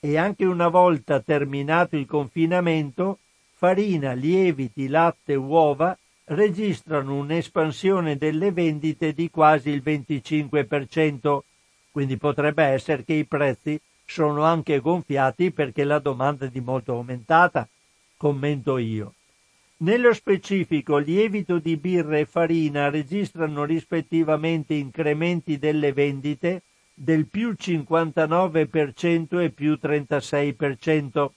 e 0.00 0.16
anche 0.16 0.46
una 0.46 0.68
volta 0.68 1.20
terminato 1.20 1.96
il 1.96 2.06
confinamento, 2.06 3.18
farina, 3.54 4.12
lieviti, 4.12 4.88
latte, 4.88 5.34
uova 5.34 5.94
registrano 6.34 7.16
un'espansione 7.16 8.16
delle 8.16 8.52
vendite 8.52 9.12
di 9.12 9.30
quasi 9.30 9.70
il 9.70 9.82
25%, 9.84 11.40
quindi 11.90 12.16
potrebbe 12.16 12.64
essere 12.64 13.04
che 13.04 13.14
i 13.14 13.24
prezzi 13.24 13.80
sono 14.04 14.42
anche 14.44 14.80
gonfiati 14.80 15.50
perché 15.50 15.84
la 15.84 15.98
domanda 15.98 16.46
è 16.46 16.48
di 16.48 16.60
molto 16.60 16.92
aumentata, 16.92 17.68
commento 18.16 18.78
io. 18.78 19.14
Nello 19.78 20.14
specifico, 20.14 20.98
lievito 20.98 21.58
di 21.58 21.76
birra 21.76 22.18
e 22.18 22.24
farina 22.24 22.88
registrano 22.88 23.64
rispettivamente 23.64 24.74
incrementi 24.74 25.58
delle 25.58 25.92
vendite 25.92 26.62
del 26.94 27.26
più 27.26 27.54
59% 27.58 29.40
e 29.40 29.50
più 29.50 29.78
36%. 29.82 31.30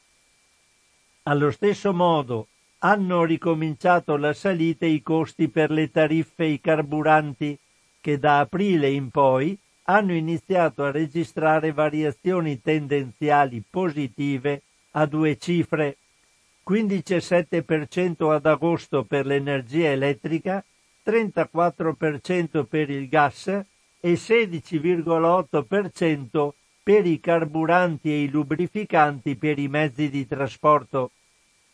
Allo 1.24 1.52
stesso 1.52 1.92
modo, 1.92 2.48
hanno 2.86 3.24
ricominciato 3.24 4.16
la 4.16 4.32
salita 4.32 4.86
i 4.86 5.02
costi 5.02 5.50
per 5.50 5.72
le 5.72 5.90
tariffe 5.90 6.44
e 6.44 6.52
i 6.52 6.62
carburanti, 6.62 7.58
che 8.00 8.20
da 8.20 8.42
aprile 8.42 8.92
in 8.92 9.10
poi 9.10 9.58
hanno 9.86 10.14
iniziato 10.14 10.84
a 10.84 10.92
registrare 10.92 11.72
variazioni 11.72 12.62
tendenziali 12.62 13.64
positive 13.68 14.62
a 14.92 15.08
due 15.08 15.36
cifre. 15.40 15.98
15,7% 16.64 18.32
ad 18.32 18.46
agosto 18.46 19.04
per 19.04 19.26
l'energia 19.26 19.90
elettrica, 19.90 20.64
34% 21.04 22.66
per 22.66 22.92
il 22.92 23.10
gas 23.10 23.48
e 23.48 23.66
16,8% 24.14 26.50
per 26.84 27.08
i 27.08 27.20
carburanti 27.20 28.12
e 28.12 28.22
i 28.22 28.30
lubrificanti 28.30 29.36
per 29.38 29.58
i 29.58 29.68
mezzi 29.68 30.12
di 30.12 30.28
trasporto. 30.28 31.10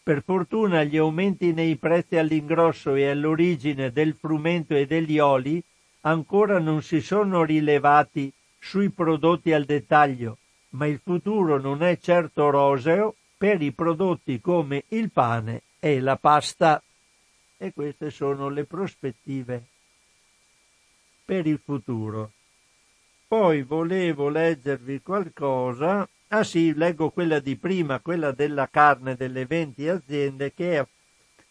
Per 0.04 0.24
fortuna 0.24 0.84
gli 0.84 0.98
aumenti 0.98 1.54
nei 1.54 1.76
prezzi 1.78 2.18
all'ingrosso 2.18 2.96
e 2.96 3.08
all'origine 3.08 3.92
del 3.92 4.16
frumento 4.16 4.74
e 4.76 4.88
degli 4.88 5.20
oli 5.20 5.64
ancora 6.02 6.60
non 6.60 6.82
si 6.82 7.02
sono 7.02 7.44
rilevati 7.44 8.34
sui 8.58 8.90
prodotti 8.90 9.54
al 9.54 9.66
dettaglio, 9.66 10.38
ma 10.70 10.88
il 10.88 11.00
futuro 11.04 11.60
non 11.60 11.84
è 11.84 11.98
certo 11.98 12.50
roseo 12.50 13.16
per 13.38 13.62
i 13.62 13.72
prodotti 13.72 14.42
come 14.42 14.86
il 14.90 15.12
pane 15.12 15.62
e 15.80 16.00
la 16.00 16.16
pasta. 16.16 16.82
E 17.58 17.72
queste 17.74 18.10
sono 18.10 18.50
le 18.50 18.66
prospettive 18.66 19.64
per 21.24 21.46
il 21.46 21.60
futuro. 21.64 22.32
Poi 23.28 23.62
volevo 23.62 24.30
leggervi 24.30 25.02
qualcosa. 25.02 26.08
Ah 26.34 26.46
sì, 26.46 26.74
leggo 26.74 27.10
quella 27.12 27.40
di 27.40 27.58
prima, 27.58 28.00
quella 28.00 28.32
della 28.32 28.70
carne 28.70 29.16
delle 29.16 29.46
20 29.46 29.90
aziende 29.90 30.54
che 30.54 30.80
è 30.80 30.88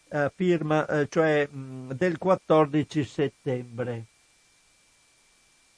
eh, 0.09 0.31
firma, 0.35 0.87
eh, 0.87 1.07
cioè 1.07 1.47
del 1.51 2.17
14 2.17 3.03
settembre. 3.03 4.05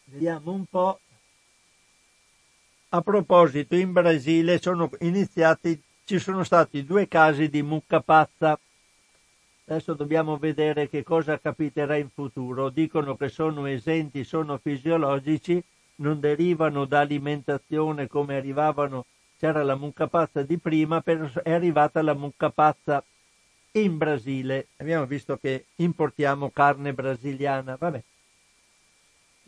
Vediamo 0.05 0.53
un 0.53 0.65
po'. 0.65 0.99
A 2.91 3.01
proposito, 3.01 3.75
in 3.75 3.91
Brasile 3.91 4.61
sono 4.61 4.89
iniziati, 5.01 5.81
ci 6.05 6.17
sono 6.17 6.45
stati 6.45 6.85
due 6.85 7.09
casi 7.09 7.49
di 7.49 7.61
mucca 7.61 7.99
pazza. 7.99 8.57
Adesso 9.65 9.95
dobbiamo 9.95 10.37
vedere 10.37 10.87
che 10.87 11.03
cosa 11.03 11.37
capiterà 11.39 11.97
in 11.97 12.07
futuro. 12.09 12.69
Dicono 12.69 13.17
che 13.17 13.27
sono 13.27 13.65
esenti, 13.65 14.23
sono 14.23 14.57
fisiologici, 14.59 15.61
non 15.95 16.19
derivano 16.19 16.85
da 16.85 17.01
alimentazione 17.01 18.07
come 18.07 18.35
arrivavano, 18.37 19.05
c'era 19.37 19.63
la 19.63 19.75
mucca 19.75 20.07
pazza 20.07 20.41
di 20.41 20.57
prima, 20.57 21.01
però 21.01 21.27
è 21.43 21.51
arrivata 21.51 22.01
la 22.01 22.13
mucca 22.13 22.49
pazza 22.49 23.03
in 23.73 23.97
Brasile. 23.97 24.67
Abbiamo 24.77 25.05
visto 25.05 25.37
che 25.37 25.65
importiamo 25.75 26.49
carne 26.51 26.93
brasiliana. 26.93 27.75
Vabbè. 27.75 28.03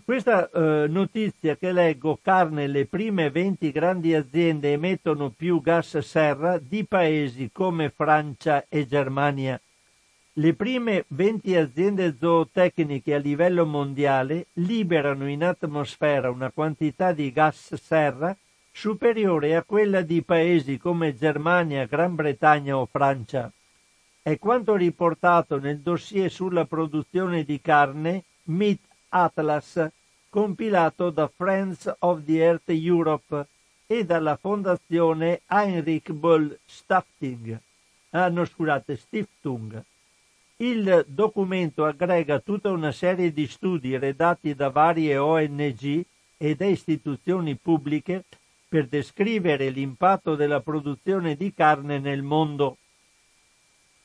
Questa 0.04 0.50
eh, 0.52 0.88
notizia 0.88 1.56
che 1.56 1.72
leggo, 1.72 2.20
carne, 2.22 2.68
le 2.68 2.86
prime 2.86 3.30
20 3.32 3.72
grandi 3.72 4.14
aziende 4.14 4.74
emettono 4.74 5.30
più 5.30 5.62
gas 5.62 5.98
serra 6.00 6.58
di 6.60 6.86
paesi 6.86 7.50
come 7.52 7.90
Francia 7.90 8.66
e 8.68 8.86
Germania. 8.86 9.60
Le 10.38 10.54
prime 10.54 11.06
20 11.08 11.56
aziende 11.56 12.14
zootecniche 12.20 13.14
a 13.14 13.20
livello 13.20 13.66
mondiale 13.66 14.48
liberano 14.56 15.30
in 15.30 15.46
atmosfera 15.46 16.30
una 16.30 16.52
quantità 16.52 17.14
di 17.14 17.32
gas 17.32 17.74
serra 17.76 18.36
superiore 18.70 19.56
a 19.56 19.64
quella 19.64 20.02
di 20.02 20.22
paesi 20.24 20.78
come 20.78 21.16
Germania, 21.16 21.86
Gran 21.86 22.16
Bretagna 22.16 22.78
o 22.78 22.86
Francia. 22.86 23.50
È 24.22 24.38
quanto 24.38 24.76
riportato 24.76 25.58
nel 25.58 25.80
dossier 25.80 26.30
sulla 26.30 26.66
produzione 26.66 27.46
di 27.46 27.62
carne 27.62 28.26
Meat 28.48 28.82
Atlas, 29.08 29.88
compilato 30.28 31.12
da 31.12 31.32
Friends 31.34 31.96
of 32.00 32.26
the 32.26 32.44
Earth 32.44 32.70
Europe 32.72 33.48
e 33.88 34.04
dalla 34.04 34.36
fondazione 34.36 35.44
Heinrich 35.46 36.12
Böll 36.12 36.60
Stiftung. 36.66 37.58
Ah, 38.10 38.28
no, 38.28 38.44
scusate, 38.44 38.98
Stiftung. 38.98 39.82
Il 40.58 41.06
documento 41.08 41.86
aggrega 41.86 42.40
tutta 42.40 42.72
una 42.72 42.92
serie 42.92 43.34
di 43.34 43.46
studi 43.48 43.98
redatti 43.98 44.56
da 44.56 44.70
varie 44.70 45.18
ONG 45.18 46.06
e 46.38 46.56
da 46.56 46.66
istituzioni 46.66 47.56
pubbliche 47.56 48.24
per 48.68 48.88
descrivere 48.88 49.70
l'impatto 49.70 50.36
della 50.36 50.62
produzione 50.62 51.36
di 51.36 51.54
carne 51.54 52.00
nel 52.00 52.22
mondo 52.22 52.78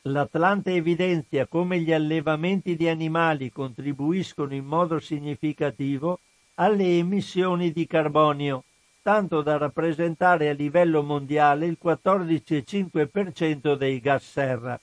L'Atlante 0.05 0.73
evidenzia 0.73 1.47
come 1.47 1.79
gli 1.81 1.93
allevamenti 1.93 2.75
di 2.75 2.89
animali 2.89 3.53
contribuiscono 3.53 4.55
in 4.55 4.65
modo 4.65 4.99
significativo 4.99 6.21
alle 6.55 6.97
emissioni 6.97 7.71
di 7.71 7.87
carbonio, 7.87 8.65
tanto 9.03 9.43
da 9.43 9.59
rappresentare 9.59 10.49
a 10.49 10.55
livello 10.55 11.03
mondiale 11.03 11.67
il 11.67 11.77
14,5% 11.83 13.75
dei 13.75 14.01
gas 14.01 14.25
serra. 14.25 14.81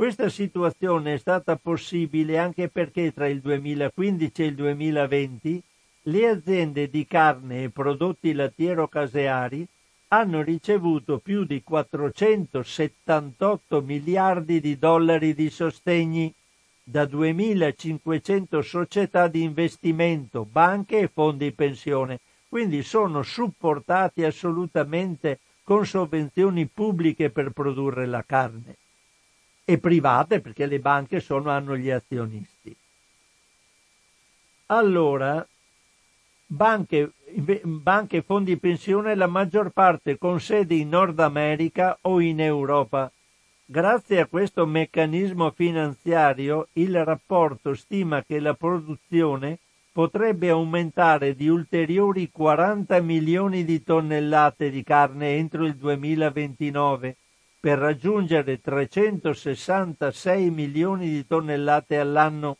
Questa 0.00 0.30
situazione 0.30 1.12
è 1.12 1.18
stata 1.18 1.56
possibile 1.56 2.38
anche 2.38 2.70
perché 2.70 3.12
tra 3.12 3.28
il 3.28 3.40
2015 3.40 4.42
e 4.42 4.46
il 4.46 4.54
2020 4.54 5.62
le 6.04 6.26
aziende 6.26 6.88
di 6.88 7.04
carne 7.04 7.64
e 7.64 7.68
prodotti 7.68 8.32
lattiero-caseari 8.32 9.68
hanno 10.08 10.40
ricevuto 10.40 11.18
più 11.18 11.44
di 11.44 11.62
478 11.62 13.82
miliardi 13.82 14.60
di 14.60 14.78
dollari 14.78 15.34
di 15.34 15.50
sostegni 15.50 16.32
da 16.82 17.04
2.500 17.04 18.60
società 18.60 19.28
di 19.28 19.42
investimento, 19.42 20.46
banche 20.50 21.00
e 21.00 21.10
fondi 21.12 21.52
pensione. 21.52 22.20
Quindi 22.48 22.82
sono 22.82 23.22
supportati 23.22 24.24
assolutamente 24.24 25.40
con 25.62 25.84
sovvenzioni 25.84 26.64
pubbliche 26.64 27.28
per 27.28 27.50
produrre 27.50 28.06
la 28.06 28.24
carne 28.26 28.76
e 29.70 29.78
private 29.78 30.40
perché 30.40 30.66
le 30.66 30.80
banche 30.80 31.20
sono, 31.20 31.48
hanno 31.50 31.76
gli 31.76 31.90
azionisti. 31.90 32.74
Allora, 34.66 35.46
banche, 36.44 37.12
e 38.08 38.22
fondi 38.22 38.56
pensione 38.56 39.14
la 39.14 39.28
maggior 39.28 39.70
parte 39.70 40.18
con 40.18 40.40
sede 40.40 40.74
in 40.74 40.88
Nord 40.88 41.20
America 41.20 41.96
o 42.00 42.18
in 42.20 42.40
Europa. 42.40 43.12
Grazie 43.64 44.18
a 44.18 44.26
questo 44.26 44.66
meccanismo 44.66 45.52
finanziario 45.52 46.66
il 46.72 47.04
rapporto 47.04 47.74
stima 47.74 48.24
che 48.24 48.40
la 48.40 48.54
produzione 48.54 49.58
potrebbe 49.92 50.50
aumentare 50.50 51.36
di 51.36 51.48
ulteriori 51.48 52.28
40 52.32 53.00
milioni 53.02 53.64
di 53.64 53.84
tonnellate 53.84 54.68
di 54.68 54.82
carne 54.82 55.36
entro 55.36 55.64
il 55.64 55.76
2029 55.76 57.14
per 57.60 57.78
raggiungere 57.78 58.60
366 58.60 60.50
milioni 60.50 61.08
di 61.10 61.26
tonnellate 61.26 61.98
all'anno 61.98 62.56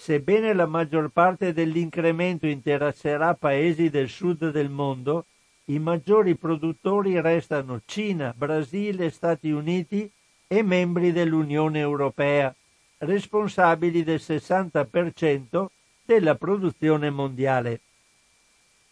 Sebbene 0.00 0.54
la 0.54 0.66
maggior 0.66 1.10
parte 1.10 1.52
dell'incremento 1.52 2.46
interesserà 2.46 3.34
paesi 3.34 3.90
del 3.90 4.08
sud 4.08 4.52
del 4.52 4.70
mondo, 4.70 5.24
i 5.66 5.80
maggiori 5.80 6.36
produttori 6.36 7.20
restano 7.20 7.80
Cina, 7.84 8.32
Brasile, 8.34 9.10
Stati 9.10 9.50
Uniti 9.50 10.08
e 10.46 10.62
membri 10.62 11.10
dell'Unione 11.10 11.80
Europea, 11.80 12.54
responsabili 12.98 14.04
del 14.04 14.20
60% 14.22 15.66
della 16.04 16.36
produzione 16.36 17.10
mondiale. 17.10 17.80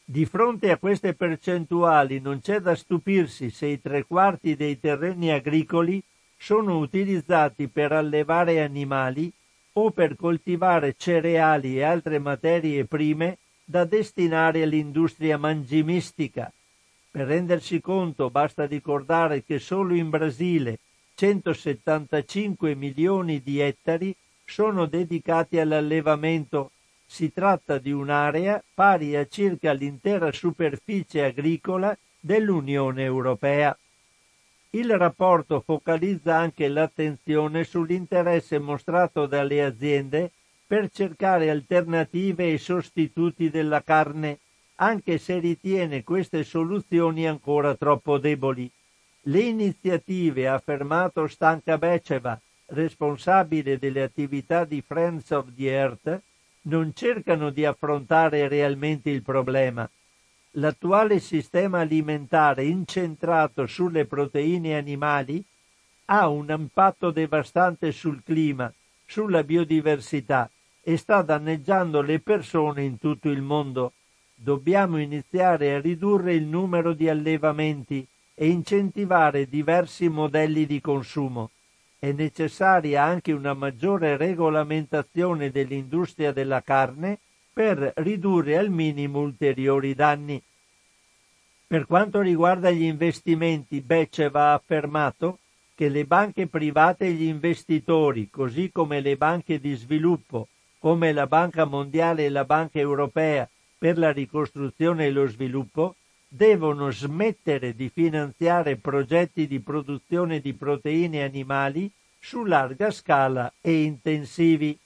Di 0.09 0.25
fronte 0.25 0.71
a 0.71 0.79
queste 0.79 1.15
percentuali 1.15 2.21
non 2.21 2.39
c'è 2.39 2.61
da 2.61 2.77
stupirsi 2.77 3.51
se 3.51 3.67
i 3.67 3.81
tre 3.81 4.05
quarti 4.05 4.55
dei 4.55 4.79
terreni 4.79 5.33
agricoli 5.33 6.01
sono 6.37 6.79
utilizzati 6.79 7.67
per 7.67 7.91
allevare 7.91 8.63
animali 8.63 9.33
o 9.73 9.91
per 9.91 10.15
coltivare 10.15 10.95
cereali 10.97 11.79
e 11.79 11.83
altre 11.83 12.21
materie 12.21 12.85
prime 12.85 13.39
da 13.65 13.85
destinare 13.85 14.63
all'industria 14.63 15.39
mangimistica. 15.39 16.53
Per 17.11 17.27
rendersi 17.27 17.81
conto 17.81 18.31
basta 18.31 18.65
ricordare 18.65 19.43
che 19.43 19.59
solo 19.59 19.93
in 19.93 20.09
Brasile 20.09 20.79
175 21.17 22.77
milioni 22.77 23.43
di 23.43 23.59
ettari 23.59 24.15
sono 24.45 24.87
dedicati 24.87 25.59
all'allevamento. 25.59 26.71
Si 27.07 27.33
tratta 27.33 27.79
di 27.79 27.93
un'area 27.93 28.63
pari 28.75 29.17
a 29.17 29.27
circa 29.27 29.73
l'intera 29.73 30.33
superficie 30.33 31.25
agricola 31.25 31.97
dell'Unione 32.21 33.05
Europea. 33.05 33.77
Il 34.71 34.95
rapporto 34.99 35.61
focalizza 35.61 36.37
anche 36.37 36.69
l'attenzione 36.69 37.65
sull'interesse 37.65 38.59
mostrato 38.59 39.27
dalle 39.27 39.63
aziende 39.63 40.31
per 40.67 40.91
cercare 40.91 41.49
alternative 41.49 42.53
e 42.53 42.59
sostituti 42.59 43.49
della 43.49 43.83
carne, 43.83 44.41
anche 44.77 45.17
se 45.19 45.39
ritiene 45.39 46.03
queste 46.03 46.43
soluzioni 46.43 47.27
ancora 47.27 47.75
troppo 47.77 48.19
deboli. 48.19 48.71
Le 49.23 49.41
iniziative, 49.41 50.49
ha 50.49 50.55
affermato 50.55 51.27
Stanka 51.29 51.79
Beceva, 51.79 52.39
responsabile 52.67 53.79
delle 53.79 54.03
attività 54.03 54.65
di 54.65 54.83
Friends 54.85 55.31
of 55.31 55.47
the 55.55 55.71
Earth, 55.71 56.21
non 56.67 56.93
cercano 56.95 57.51
di 57.51 57.65
affrontare 57.65 58.49
realmente 58.49 59.11
il 59.11 59.23
problema, 59.23 59.89
l'attuale 60.53 61.21
sistema 61.21 61.81
alimentare 61.81 62.65
incentrato 62.65 63.67
sulle 63.67 64.05
proteine 64.05 64.77
animali 64.77 65.45
ha 66.07 66.29
un 66.29 66.55
impatto 66.57 67.11
devastante 67.11 67.93
sul 67.93 68.23
clima, 68.25 68.73
sulla 69.05 69.43
biodiversità 69.43 70.51
e 70.83 70.97
sta 70.97 71.23
danneggiando 71.23 72.01
le 72.01 72.21
persone 72.21 72.83
in 72.85 72.99
tutto 72.99 73.29
il 73.29 73.43
mondo. 73.43 73.93
Dobbiamo 74.35 74.99
iniziare 74.99 75.75
a 75.75 75.81
ridurre 75.81 76.35
il 76.35 76.45
numero 76.45 76.93
di 76.93 77.09
allevamenti 77.09 78.07
e 78.35 78.49
incentivare 78.49 79.49
diversi 79.49 80.09
modelli 80.09 80.67
di 80.67 80.81
consumo. 80.81 81.51
È 82.07 82.13
necessaria 82.13 83.03
anche 83.03 83.33
una 83.33 83.53
maggiore 83.53 84.17
regolamentazione 84.17 85.51
dell'industria 85.51 86.31
della 86.31 86.63
carne 86.63 87.19
per 87.53 87.95
ridurre 87.97 88.57
al 88.57 88.71
minimo 88.71 89.19
ulteriori 89.19 89.93
danni. 89.93 90.41
Per 91.67 91.85
quanto 91.85 92.21
riguarda 92.21 92.71
gli 92.71 92.85
investimenti, 92.85 93.81
Becce 93.81 94.31
va 94.31 94.53
affermato 94.53 95.41
che 95.75 95.89
le 95.89 96.05
banche 96.05 96.47
private 96.47 97.07
e 97.07 97.11
gli 97.11 97.25
investitori, 97.25 98.31
così 98.31 98.71
come 98.71 99.01
le 99.01 99.17
banche 99.17 99.59
di 99.59 99.75
sviluppo, 99.75 100.47
come 100.79 101.13
la 101.13 101.27
Banca 101.27 101.65
Mondiale 101.65 102.27
e 102.27 102.29
la 102.29 102.45
Banca 102.45 102.79
Europea 102.79 103.51
per 103.77 103.99
la 103.99 104.13
ricostruzione 104.13 105.07
e 105.07 105.11
lo 105.11 105.27
sviluppo, 105.27 105.97
devono 106.29 106.91
smettere 106.91 107.75
di 107.75 107.89
finanziare 107.89 108.77
progetti 108.77 109.47
di 109.47 109.61
produzione 109.61 110.41
di 110.41 110.53
proteine 110.55 111.23
animali 111.23 111.91
su 112.19 112.45
larga 112.45 112.91
scala 112.91 113.53
e 113.61 113.83
intensivi. 113.83 114.77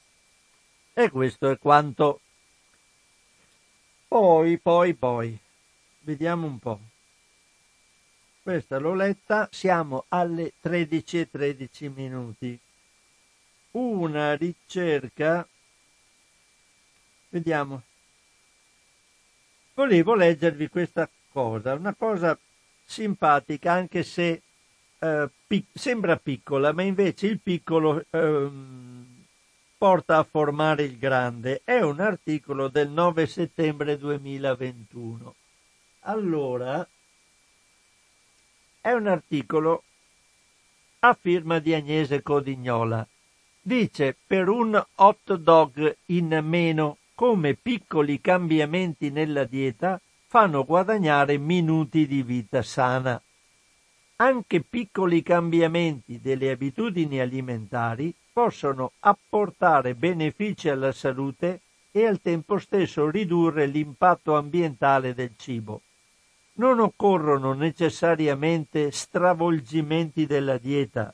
E 0.93 1.11
questo 1.11 1.49
è 1.49 1.59
quanto. 1.59 2.21
Poi, 4.07 4.59
poi, 4.59 4.95
poi. 4.95 5.39
Vediamo 6.01 6.47
un 6.47 6.59
po'. 6.59 6.81
Questa 8.43 8.79
l'ho 8.79 8.95
letta, 8.95 9.49
siamo 9.51 10.07
alle 10.09 10.55
13 10.61 11.21
e 11.21 11.31
13 11.31 11.89
minuti. 11.89 12.59
Una 13.73 14.35
ricerca. 14.35 15.47
Vediamo. 17.29 17.83
Volevo 19.75 20.15
leggervi 20.15 20.69
questa 20.69 21.09
cosa, 21.31 21.75
una 21.75 21.95
cosa 21.95 22.39
simpatica 22.85 23.73
anche 23.73 24.03
se 24.03 24.43
eh, 24.99 25.29
pic- 25.47 25.67
sembra 25.73 26.17
piccola, 26.17 26.73
ma 26.73 26.83
invece 26.83 27.27
il 27.27 27.41
piccolo 27.41 28.05
eh, 28.11 28.51
porta 29.79 30.19
a 30.19 30.25
formare 30.25 30.83
il 30.83 30.99
grande. 30.99 31.63
È 31.65 31.81
un 31.81 32.01
articolo 32.01 32.69
del 32.69 32.91
9 32.91 33.27
settembre 33.27 33.97
2021. 33.97 35.35
Allora, 36.01 36.87
è 38.81 38.91
un 38.93 39.07
articolo 39.07 39.85
a 41.01 41.17
firma 41.19 41.59
di 41.59 41.73
Agnese 41.75 42.23
Codignola. 42.23 43.07
Dice 43.63 44.17
per 44.27 44.49
un 44.49 44.83
hot 44.97 45.35
dog 45.35 45.97
in 46.07 46.41
meno 46.43 46.99
come 47.15 47.55
piccoli 47.55 48.21
cambiamenti 48.21 49.11
nella 49.11 49.45
dieta 49.45 50.01
fanno 50.31 50.65
guadagnare 50.65 51.39
minuti 51.39 52.07
di 52.07 52.23
vita 52.23 52.63
sana. 52.63 53.21
Anche 54.19 54.61
piccoli 54.61 55.25
cambiamenti 55.25 56.21
delle 56.21 56.53
abitudini 56.53 57.19
alimentari 57.19 58.15
possono 58.33 58.93
apportare 59.01 59.97
benefici 59.97 60.69
alla 60.69 60.93
salute 60.93 61.63
e 61.91 62.07
al 62.07 62.21
tempo 62.21 62.59
stesso 62.59 63.11
ridurre 63.11 63.67
l'impatto 63.67 64.37
ambientale 64.37 65.15
del 65.15 65.33
cibo. 65.37 65.83
Non 66.53 66.79
occorrono 66.79 67.53
necessariamente 67.53 68.93
stravolgimenti 68.93 70.27
della 70.27 70.59
dieta. 70.59 71.13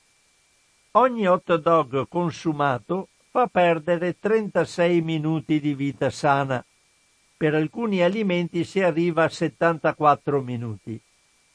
Ogni 0.90 1.26
hot 1.26 1.54
dog 1.56 2.06
consumato 2.06 3.08
fa 3.30 3.46
perdere 3.46 4.18
36 4.20 5.00
minuti 5.00 5.58
di 5.58 5.72
vita 5.72 6.10
sana 6.10 6.62
per 7.36 7.54
alcuni 7.54 8.02
alimenti 8.02 8.64
si 8.64 8.80
arriva 8.80 9.24
a 9.24 9.28
74 9.28 10.40
minuti. 10.40 10.98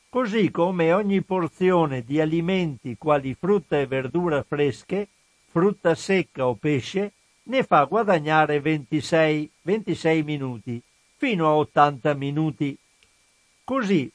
Così 0.09 0.51
come 0.51 0.93
ogni 0.93 1.21
porzione 1.21 2.03
di 2.03 2.19
alimenti 2.19 2.97
quali 2.97 3.33
frutta 3.33 3.79
e 3.79 3.87
verdura 3.87 4.43
fresche, 4.43 5.07
frutta 5.47 5.95
secca 5.95 6.47
o 6.47 6.55
pesce 6.55 7.13
ne 7.43 7.63
fa 7.63 7.83
guadagnare 7.85 8.59
26, 8.59 9.49
26 9.61 10.23
minuti, 10.23 10.81
fino 11.15 11.47
a 11.47 11.55
80 11.55 12.13
minuti. 12.13 12.77
Così, 13.63 14.11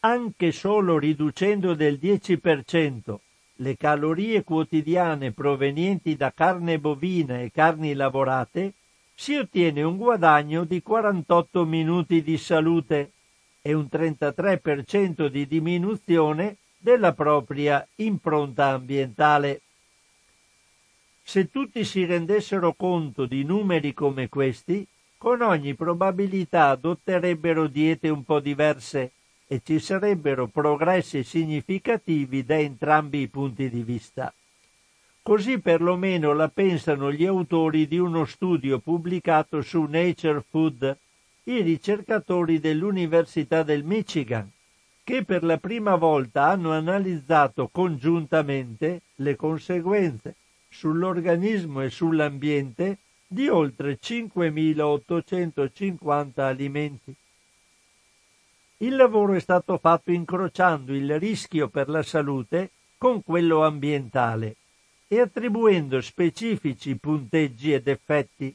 anche 0.00 0.52
solo 0.52 0.98
riducendo 0.98 1.74
del 1.74 1.98
10% 2.00 3.18
le 3.56 3.76
calorie 3.76 4.42
quotidiane 4.42 5.30
provenienti 5.32 6.16
da 6.16 6.32
carne 6.32 6.78
bovina 6.78 7.40
e 7.40 7.50
carni 7.52 7.94
lavorate, 7.94 8.72
si 9.22 9.36
ottiene 9.36 9.84
un 9.84 9.98
guadagno 9.98 10.64
di 10.64 10.82
48 10.82 11.64
minuti 11.64 12.24
di 12.24 12.36
salute 12.36 13.12
e 13.62 13.72
un 13.72 13.86
33% 13.88 15.28
di 15.28 15.46
diminuzione 15.46 16.56
della 16.76 17.12
propria 17.12 17.86
impronta 17.98 18.70
ambientale. 18.70 19.60
Se 21.22 21.48
tutti 21.52 21.84
si 21.84 22.04
rendessero 22.04 22.72
conto 22.72 23.26
di 23.26 23.44
numeri 23.44 23.94
come 23.94 24.28
questi, 24.28 24.84
con 25.16 25.40
ogni 25.40 25.76
probabilità 25.76 26.70
adotterebbero 26.70 27.68
diete 27.68 28.08
un 28.08 28.24
po' 28.24 28.40
diverse 28.40 29.12
e 29.46 29.60
ci 29.64 29.78
sarebbero 29.78 30.48
progressi 30.48 31.22
significativi 31.22 32.44
da 32.44 32.58
entrambi 32.58 33.20
i 33.20 33.28
punti 33.28 33.70
di 33.70 33.84
vista. 33.84 34.34
Così 35.24 35.60
perlomeno 35.60 36.32
la 36.32 36.48
pensano 36.48 37.12
gli 37.12 37.24
autori 37.24 37.86
di 37.86 37.96
uno 37.96 38.24
studio 38.24 38.80
pubblicato 38.80 39.62
su 39.62 39.84
Nature 39.84 40.42
Food, 40.48 40.98
i 41.44 41.60
ricercatori 41.60 42.58
dell'Università 42.58 43.62
del 43.62 43.84
Michigan, 43.84 44.50
che 45.04 45.24
per 45.24 45.44
la 45.44 45.58
prima 45.58 45.94
volta 45.94 46.48
hanno 46.48 46.72
analizzato 46.72 47.68
congiuntamente 47.68 49.02
le 49.16 49.36
conseguenze 49.36 50.34
sull'organismo 50.68 51.82
e 51.82 51.90
sull'ambiente 51.90 52.98
di 53.24 53.46
oltre 53.46 54.00
5.850 54.02 56.40
alimenti. 56.40 57.14
Il 58.78 58.96
lavoro 58.96 59.34
è 59.34 59.40
stato 59.40 59.78
fatto 59.78 60.10
incrociando 60.10 60.92
il 60.92 61.20
rischio 61.20 61.68
per 61.68 61.88
la 61.88 62.02
salute 62.02 62.70
con 62.98 63.22
quello 63.22 63.64
ambientale 63.64 64.56
e 65.12 65.20
attribuendo 65.20 66.00
specifici 66.00 66.96
punteggi 66.96 67.74
ed 67.74 67.86
effetti. 67.86 68.54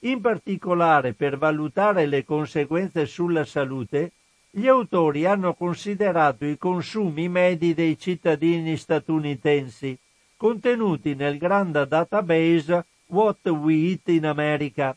In 0.00 0.20
particolare 0.20 1.12
per 1.12 1.38
valutare 1.38 2.06
le 2.06 2.24
conseguenze 2.24 3.06
sulla 3.06 3.44
salute, 3.44 4.10
gli 4.50 4.66
autori 4.66 5.24
hanno 5.24 5.54
considerato 5.54 6.46
i 6.46 6.58
consumi 6.58 7.28
medi 7.28 7.74
dei 7.74 7.96
cittadini 7.96 8.76
statunitensi, 8.76 9.96
contenuti 10.36 11.14
nel 11.14 11.38
grande 11.38 11.86
database 11.86 12.84
What 13.06 13.46
We 13.46 13.74
Eat 13.90 14.08
in 14.08 14.26
America, 14.26 14.96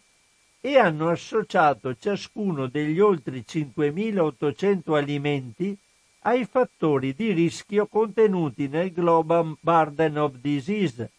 e 0.59 0.79
hanno 0.79 1.09
associato 1.09 1.95
ciascuno 1.95 2.65
degli 2.65 2.99
oltre 2.99 3.43
5.800 3.47 4.95
alimenti 4.95 5.77
ai 6.21 6.45
fattori 6.45 7.13
di 7.13 7.31
rischio 7.31 7.87
contenuti 7.87 8.67
nel 8.67 8.91
Global 8.91 9.55
Burden 9.59 10.17
of 10.17 10.35
Disease, 10.35 11.11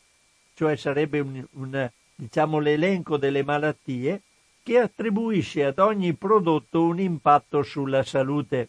cioè 0.55 0.77
sarebbe 0.77 1.21
un, 1.21 1.45
un, 1.53 1.91
diciamo, 2.15 2.59
l'elenco 2.59 3.17
delle 3.17 3.43
malattie 3.43 4.23
che 4.63 4.79
attribuisce 4.79 5.65
ad 5.65 5.79
ogni 5.79 6.13
prodotto 6.13 6.83
un 6.83 7.01
impatto 7.01 7.63
sulla 7.63 8.03
salute. 8.03 8.69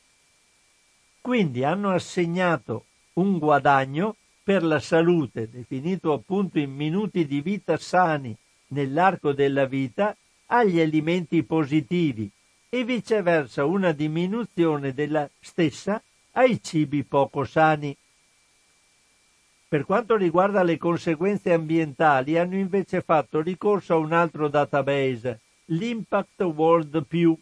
Quindi 1.20 1.64
hanno 1.64 1.90
assegnato 1.90 2.86
un 3.14 3.38
guadagno 3.38 4.16
per 4.42 4.64
la 4.64 4.80
salute, 4.80 5.50
definito 5.50 6.14
appunto 6.14 6.58
in 6.58 6.74
minuti 6.74 7.26
di 7.28 7.42
vita 7.42 7.78
sani 7.78 8.36
nell'arco 8.68 9.34
della 9.34 9.66
vita, 9.66 10.16
agli 10.48 10.80
alimenti 10.80 11.44
positivi 11.44 12.30
e 12.70 12.84
viceversa 12.84 13.66
una 13.66 13.92
diminuzione 13.92 14.94
della 14.94 15.30
stessa 15.40 16.02
ai 16.40 16.62
cibi 16.64 17.04
poco 17.04 17.44
sani. 17.44 17.96
Per 19.68 19.84
quanto 19.84 20.16
riguarda 20.16 20.64
le 20.64 20.78
conseguenze 20.78 21.52
ambientali, 21.52 22.38
hanno 22.38 22.56
invece 22.56 23.02
fatto 23.02 23.42
ricorso 23.42 23.94
a 23.94 23.98
un 23.98 24.14
altro 24.14 24.48
database, 24.48 25.42
l'Impact 25.66 26.42
World 26.42 27.06
Pew, 27.06 27.38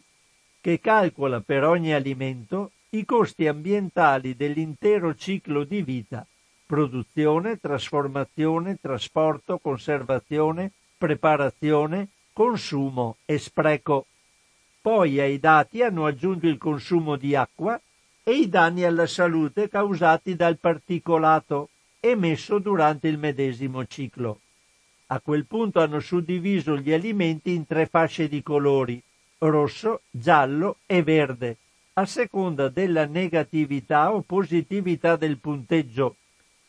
che 0.60 0.80
calcola 0.80 1.40
per 1.40 1.62
ogni 1.62 1.94
alimento 1.94 2.72
i 2.90 3.04
costi 3.04 3.46
ambientali 3.46 4.34
dell'intero 4.34 5.14
ciclo 5.14 5.62
di 5.62 5.80
vita, 5.82 6.26
produzione, 6.66 7.60
trasformazione, 7.60 8.78
trasporto, 8.80 9.58
conservazione, 9.58 10.72
preparazione, 10.98 12.08
consumo 12.32 13.18
e 13.24 13.38
spreco. 13.38 14.06
Poi 14.80 15.20
ai 15.20 15.38
dati 15.38 15.82
hanno 15.82 16.04
aggiunto 16.04 16.48
il 16.48 16.58
consumo 16.58 17.14
di 17.14 17.36
acqua, 17.36 17.80
e 18.28 18.34
i 18.34 18.48
danni 18.50 18.84
alla 18.84 19.06
salute 19.06 19.70
causati 19.70 20.36
dal 20.36 20.58
particolato, 20.58 21.70
emesso 21.98 22.58
durante 22.58 23.08
il 23.08 23.16
medesimo 23.16 23.86
ciclo. 23.86 24.40
A 25.06 25.20
quel 25.20 25.46
punto 25.46 25.80
hanno 25.80 25.98
suddiviso 25.98 26.76
gli 26.76 26.92
alimenti 26.92 27.54
in 27.54 27.66
tre 27.66 27.86
fasce 27.86 28.28
di 28.28 28.42
colori, 28.42 29.02
rosso, 29.38 30.02
giallo 30.10 30.76
e 30.84 31.02
verde, 31.02 31.56
a 31.94 32.04
seconda 32.04 32.68
della 32.68 33.06
negatività 33.06 34.12
o 34.12 34.20
positività 34.20 35.16
del 35.16 35.38
punteggio 35.38 36.16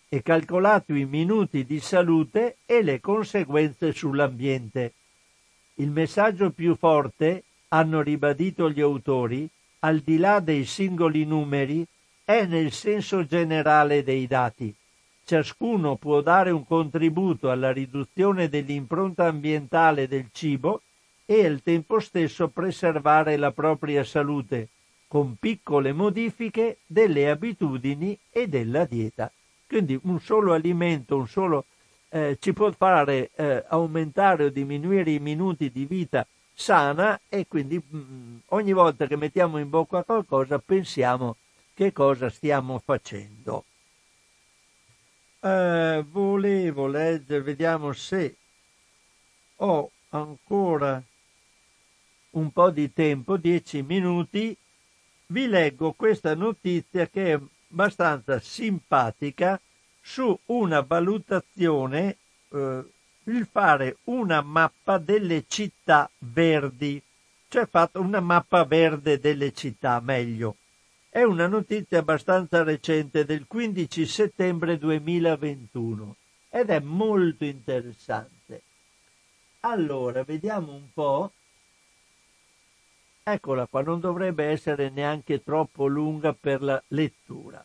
e 0.08 0.22
calcolato 0.22 0.94
i 0.94 1.04
minuti 1.04 1.66
di 1.66 1.82
salute 1.82 2.60
e 2.66 2.82
le 2.82 3.02
conseguenze 3.02 3.92
sull'ambiente. 3.92 4.94
Il 5.74 5.92
messaggio 5.92 6.52
più 6.52 6.78
forte, 6.78 7.44
hanno 7.68 8.02
ribadito 8.02 8.72
gli 8.72 8.80
autori, 8.80 9.50
al 9.80 10.00
di 10.00 10.18
là 10.18 10.40
dei 10.40 10.66
singoli 10.66 11.26
numeri, 11.26 11.86
è 12.24 12.46
nel 12.46 12.72
senso 12.72 13.26
generale 13.26 14.04
dei 14.04 14.28
dati. 14.28 14.74
Ciascuno 15.24 15.96
può 15.96 16.22
dare 16.22 16.52
un 16.52 16.66
contributo 16.66 17.52
alla 17.52 17.72
riduzione 17.72 18.50
dell'impronta 18.50 19.26
ambientale 19.26 20.08
del 20.08 20.30
cibo 20.32 20.82
e 21.26 21.46
al 21.46 21.62
tempo 21.62 22.00
stesso 22.00 22.48
preservare 22.48 23.38
la 23.38 23.52
propria 23.52 24.04
salute, 24.04 24.70
con 25.08 25.36
piccole 25.40 25.94
modifiche 25.94 26.80
delle 26.86 27.30
abitudini 27.30 28.18
e 28.32 28.48
della 28.48 28.86
dieta. 28.86 29.32
Quindi 29.68 30.00
un 30.04 30.20
solo 30.20 30.54
alimento, 30.54 31.16
un 31.16 31.28
solo, 31.28 31.66
eh, 32.10 32.38
ci 32.40 32.54
può 32.54 32.72
fare 32.72 33.30
eh, 33.36 33.64
aumentare 33.68 34.46
o 34.46 34.50
diminuire 34.50 35.12
i 35.12 35.20
minuti 35.20 35.72
di 35.72 35.86
vita 35.86 36.28
sana 36.60 37.22
e 37.30 37.48
quindi 37.48 37.78
mh, 37.78 37.98
mm, 37.98 38.38
ogni 38.48 38.74
volta 38.74 39.08
che 39.08 39.16
mettiamo 39.16 39.60
in 39.60 39.70
bocca 39.70 40.04
qualcosa 40.04 40.60
pensiamo 40.60 41.38
che 41.74 41.94
cosa 41.94 42.30
stiamo 42.30 42.82
facendo. 42.84 43.64
Eh, 45.40 46.06
volevo 46.06 46.88
leggere, 46.88 47.42
vediamo 47.42 47.94
se 47.94 48.36
ho 49.56 49.90
ancora 50.10 51.02
un 52.32 52.52
po' 52.52 52.70
di 52.72 52.92
tempo, 52.92 53.38
dieci 53.38 53.82
minuti, 53.82 54.56
vi 55.28 55.48
leggo 55.48 55.94
questa 55.94 56.36
notizia 56.36 57.08
che 57.08 57.34
è 57.34 57.40
abbastanza 57.72 58.40
simpatica 58.42 59.60
su 60.02 60.38
una 60.48 60.82
valutazione, 60.82 62.18
eh, 62.50 62.84
il 63.30 63.48
fare 63.50 63.98
una 64.06 64.42
mappa 64.42 64.98
delle 64.98 65.46
città 65.48 66.10
verdi, 66.20 67.02
cioè 67.48 67.68
fatto 67.68 68.00
una 68.00 68.20
mappa 68.20 68.66
verde 68.66 69.20
delle 69.20 69.54
città, 69.54 70.00
meglio. 70.00 70.58
È 71.10 71.24
una 71.24 71.48
notizia 71.48 72.00
abbastanza 72.00 72.64
recente 72.64 73.26
del 73.26 73.46
15 73.48 74.06
settembre 74.06 74.78
2021 74.78 76.16
ed 76.50 76.70
è 76.70 76.80
molto 76.80 77.46
interessante. 77.46 78.62
Allora, 79.62 80.24
vediamo 80.24 80.74
un 80.74 80.88
po'. 80.94 81.32
Eccola 83.24 83.66
qua, 83.68 83.82
non 83.82 84.00
dovrebbe 84.00 84.46
essere 84.46 84.90
neanche 84.90 85.44
troppo 85.44 85.86
lunga 85.88 86.34
per 86.34 86.62
la 86.62 86.82
lettura. 86.90 87.64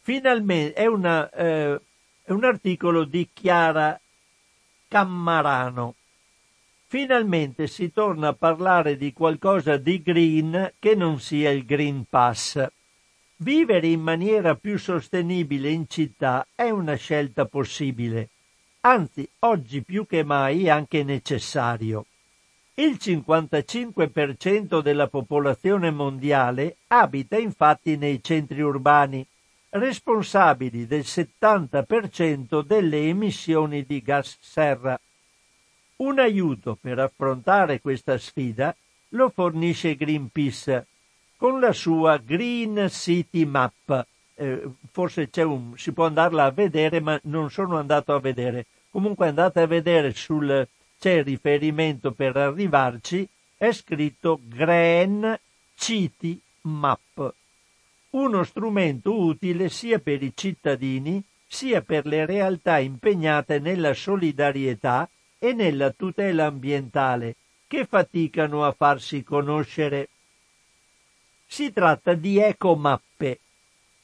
Finalmente 0.00 0.74
è, 0.74 0.86
una, 0.86 1.30
eh, 1.30 1.80
è 2.22 2.30
un 2.30 2.44
articolo 2.44 3.04
di 3.04 3.28
Chiara 3.32 3.98
Cammarano. 4.94 5.96
Finalmente 6.86 7.66
si 7.66 7.90
torna 7.90 8.28
a 8.28 8.32
parlare 8.32 8.96
di 8.96 9.12
qualcosa 9.12 9.76
di 9.76 10.00
green 10.00 10.74
che 10.78 10.94
non 10.94 11.18
sia 11.18 11.50
il 11.50 11.64
Green 11.64 12.04
Pass. 12.08 12.64
Vivere 13.38 13.88
in 13.88 14.00
maniera 14.00 14.54
più 14.54 14.78
sostenibile 14.78 15.68
in 15.68 15.88
città 15.88 16.46
è 16.54 16.70
una 16.70 16.94
scelta 16.94 17.46
possibile, 17.46 18.28
anzi 18.82 19.28
oggi 19.40 19.82
più 19.82 20.06
che 20.06 20.22
mai 20.22 20.70
anche 20.70 21.02
necessario. 21.02 22.06
Il 22.74 22.96
55% 23.00 24.80
della 24.80 25.08
popolazione 25.08 25.90
mondiale 25.90 26.76
abita 26.86 27.36
infatti 27.36 27.96
nei 27.96 28.22
centri 28.22 28.60
urbani, 28.60 29.26
responsabili 29.74 30.86
del 30.86 31.00
70% 31.00 32.62
delle 32.62 33.08
emissioni 33.08 33.84
di 33.84 34.00
gas 34.02 34.36
serra. 34.40 34.98
Un 35.96 36.18
aiuto 36.18 36.76
per 36.80 36.98
affrontare 36.98 37.80
questa 37.80 38.18
sfida 38.18 38.74
lo 39.10 39.30
fornisce 39.30 39.96
Greenpeace 39.96 40.86
con 41.36 41.60
la 41.60 41.72
sua 41.72 42.18
Green 42.18 42.88
City 42.88 43.44
Map. 43.44 44.06
Eh, 44.36 44.62
forse 44.90 45.28
un, 45.42 45.74
si 45.76 45.92
può 45.92 46.06
andarla 46.06 46.44
a 46.44 46.50
vedere, 46.50 47.00
ma 47.00 47.18
non 47.24 47.50
sono 47.50 47.78
andato 47.78 48.14
a 48.14 48.20
vedere. 48.20 48.66
Comunque 48.90 49.28
andate 49.28 49.60
a 49.60 49.66
vedere 49.66 50.14
sul 50.14 50.66
c'è 50.98 51.22
riferimento 51.22 52.12
per 52.12 52.36
arrivarci, 52.36 53.28
è 53.56 53.72
scritto 53.72 54.40
Green 54.42 55.38
City 55.74 56.40
Map. 56.62 57.34
Uno 58.14 58.44
strumento 58.44 59.18
utile 59.18 59.68
sia 59.68 59.98
per 59.98 60.22
i 60.22 60.30
cittadini 60.36 61.20
sia 61.48 61.82
per 61.82 62.06
le 62.06 62.24
realtà 62.26 62.78
impegnate 62.78 63.58
nella 63.58 63.92
solidarietà 63.92 65.10
e 65.36 65.52
nella 65.52 65.90
tutela 65.90 66.46
ambientale, 66.46 67.34
che 67.66 67.86
faticano 67.86 68.64
a 68.64 68.70
farsi 68.70 69.24
conoscere. 69.24 70.10
Si 71.44 71.72
tratta 71.72 72.14
di 72.14 72.38
ecomappe, 72.38 73.40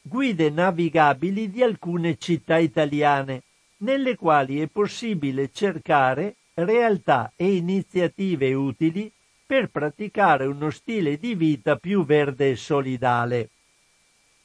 guide 0.03 0.51
navigabili 0.51 1.49
di 1.49 1.63
alcune 1.63 2.17
città 2.19 2.59
italiane, 2.59 3.43
nelle 3.79 4.17
quali 4.17 4.61
è 4.61 4.67
possibile 4.67 5.51
cercare 5.53 6.35
realtà 6.55 7.33
e 7.37 7.55
iniziative 7.55 8.55
utili 8.55 9.11
per 9.47 9.69
praticare 9.69 10.47
uno 10.47 10.71
stile 10.71 11.17
di 11.17 11.37
vita 11.37 11.77
più 11.77 12.05
verde 12.05 12.51
e 12.51 12.57
solidale. 12.57 13.51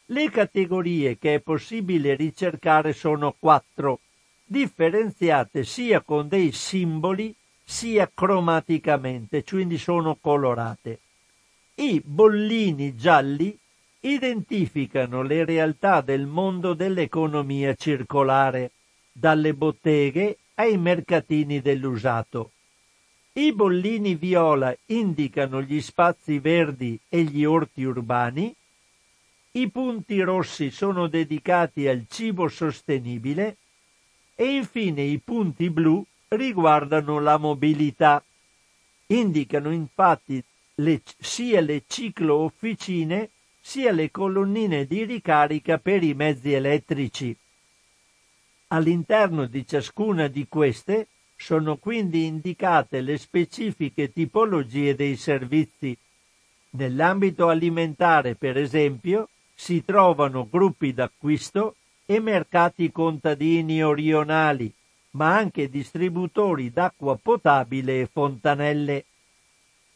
Le 0.10 0.30
categorie 0.30 1.18
che 1.18 1.36
è 1.36 1.40
possibile 1.40 2.16
ricercare 2.16 2.94
sono 2.94 3.36
quattro, 3.40 4.02
differenziate 4.46 5.64
sia 5.64 6.02
con 6.02 6.28
dei 6.28 6.52
simboli 6.52 7.34
sia 7.64 8.12
cromaticamente, 8.14 9.44
quindi 9.44 9.80
sono 9.80 10.16
colorate. 10.22 11.00
I 11.76 12.02
bollini 12.06 12.96
gialli 12.96 13.58
identificano 14.02 15.24
le 15.24 15.44
realtà 15.44 16.02
del 16.02 16.28
mondo 16.28 16.76
dell'economia 16.76 17.74
circolare, 17.74 18.72
dalle 19.12 19.56
botteghe 19.56 20.38
ai 20.56 20.78
mercatini 20.78 21.62
dell'usato. 21.62 22.52
I 23.34 23.52
bollini 23.52 24.14
viola 24.14 24.76
indicano 24.86 25.64
gli 25.64 25.82
spazi 25.82 26.38
verdi 26.38 27.00
e 27.10 27.24
gli 27.24 27.44
orti 27.44 27.84
urbani, 27.84 28.56
i 29.58 29.70
punti 29.70 30.20
rossi 30.20 30.70
sono 30.70 31.08
dedicati 31.08 31.88
al 31.88 32.08
cibo 32.10 32.50
sostenibile 32.50 33.58
e 34.36 34.56
infine 34.56 35.02
i 35.02 35.18
punti 35.20 35.70
blu 35.70 36.06
riguardano 36.30 37.20
la 37.20 37.38
mobilità. 37.38 38.22
Indicano 39.08 39.72
infatti 39.72 40.44
le, 40.76 41.02
sia 41.20 41.62
le 41.62 41.84
ciclo 41.88 42.36
officine 42.36 43.30
sia 43.62 43.94
le 43.94 44.12
colonnine 44.12 44.86
di 44.86 45.06
ricarica 45.06 45.78
per 45.78 46.04
i 46.04 46.14
mezzi 46.14 46.52
elettrici. 46.52 47.36
All'interno 48.68 49.46
di 49.46 49.66
ciascuna 49.66 50.28
di 50.28 50.48
queste 50.50 51.08
sono 51.38 51.78
quindi 51.78 52.26
indicate 52.26 53.00
le 53.00 53.18
specifiche 53.18 54.12
tipologie 54.12 54.96
dei 54.96 55.16
servizi. 55.16 55.98
Nell'ambito 56.72 57.48
alimentare, 57.48 58.36
per 58.36 58.58
esempio, 58.58 59.30
si 59.56 59.84
trovano 59.86 60.48
gruppi 60.50 60.94
d'acquisto 60.94 61.78
e 62.06 62.20
mercati 62.20 62.92
contadini 62.92 63.84
o 63.84 63.94
rionali, 63.94 64.72
ma 65.12 65.36
anche 65.36 65.70
distributori 65.70 66.72
d'acqua 66.72 67.18
potabile 67.20 68.02
e 68.02 68.10
fontanelle. 68.12 69.06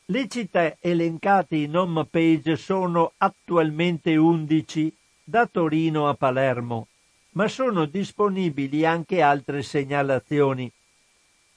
Le 0.06 0.27
città 0.27 0.76
elencate 0.80 1.57
in 1.57 1.77
home 1.77 2.06
page 2.06 2.56
sono 2.56 3.11
attualmente 3.18 4.15
11, 4.15 4.91
da 5.23 5.45
Torino 5.45 6.07
a 6.10 6.15
Palermo, 6.15 6.88
ma 7.31 7.48
sono 7.48 7.86
disponibili 7.86 8.86
anche 8.86 9.22
altre 9.22 9.61
segnalazioni. 9.61 10.72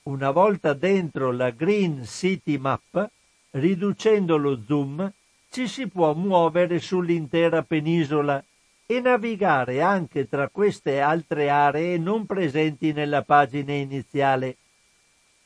Una 0.02 0.30
volta 0.32 0.74
dentro 0.74 1.30
la 1.30 1.50
Green 1.50 2.04
City 2.04 2.58
Map, 2.58 3.08
riducendo 3.52 4.36
lo 4.36 4.60
zoom, 4.66 5.10
ci 5.52 5.68
si 5.68 5.86
può 5.86 6.14
muovere 6.14 6.78
sull'intera 6.78 7.62
penisola 7.62 8.42
e 8.86 9.00
navigare 9.02 9.82
anche 9.82 10.26
tra 10.26 10.48
queste 10.48 10.98
altre 10.98 11.50
aree 11.50 11.98
non 11.98 12.24
presenti 12.24 12.94
nella 12.94 13.20
pagina 13.20 13.74
iniziale. 13.74 14.56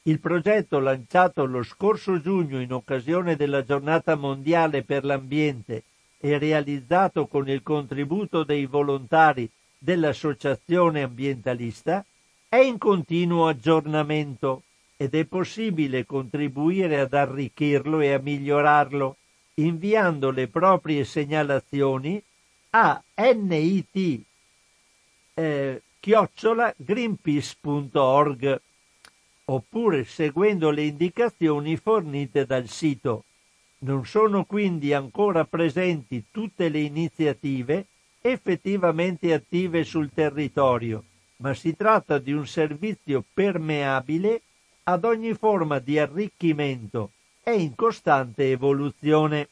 Il 0.02 0.20
progetto 0.20 0.78
lanciato 0.78 1.44
lo 1.44 1.64
scorso 1.64 2.20
giugno 2.20 2.60
in 2.60 2.72
occasione 2.72 3.34
della 3.34 3.64
giornata 3.64 4.14
mondiale 4.14 4.84
per 4.84 5.04
l'ambiente 5.04 5.82
e 6.20 6.38
realizzato 6.38 7.26
con 7.26 7.48
il 7.48 7.64
contributo 7.64 8.44
dei 8.44 8.66
volontari 8.66 9.50
dell'associazione 9.76 11.02
ambientalista 11.02 12.04
è 12.48 12.58
in 12.58 12.78
continuo 12.78 13.48
aggiornamento 13.48 14.62
ed 14.96 15.16
è 15.16 15.24
possibile 15.24 16.06
contribuire 16.06 17.00
ad 17.00 17.12
arricchirlo 17.12 17.98
e 17.98 18.12
a 18.12 18.20
migliorarlo 18.20 19.16
inviando 19.58 20.30
le 20.30 20.48
proprie 20.48 21.04
segnalazioni 21.04 22.22
a 22.70 23.02
nit 23.14 24.24
eh, 25.34 25.82
greenpeace.org 26.76 28.60
oppure 29.46 30.04
seguendo 30.04 30.70
le 30.70 30.82
indicazioni 30.82 31.76
fornite 31.76 32.44
dal 32.44 32.68
sito. 32.68 33.24
Non 33.78 34.04
sono 34.04 34.44
quindi 34.44 34.92
ancora 34.92 35.44
presenti 35.44 36.24
tutte 36.30 36.68
le 36.68 36.80
iniziative 36.80 37.86
effettivamente 38.20 39.32
attive 39.32 39.84
sul 39.84 40.10
territorio, 40.12 41.02
ma 41.36 41.54
si 41.54 41.74
tratta 41.76 42.18
di 42.18 42.32
un 42.32 42.46
servizio 42.46 43.24
permeabile 43.32 44.42
ad 44.82 45.04
ogni 45.04 45.32
forma 45.32 45.78
di 45.78 45.98
arricchimento 45.98 47.12
e 47.48 47.60
in 47.60 47.76
costante 47.76 48.50
evoluzione. 48.50 49.48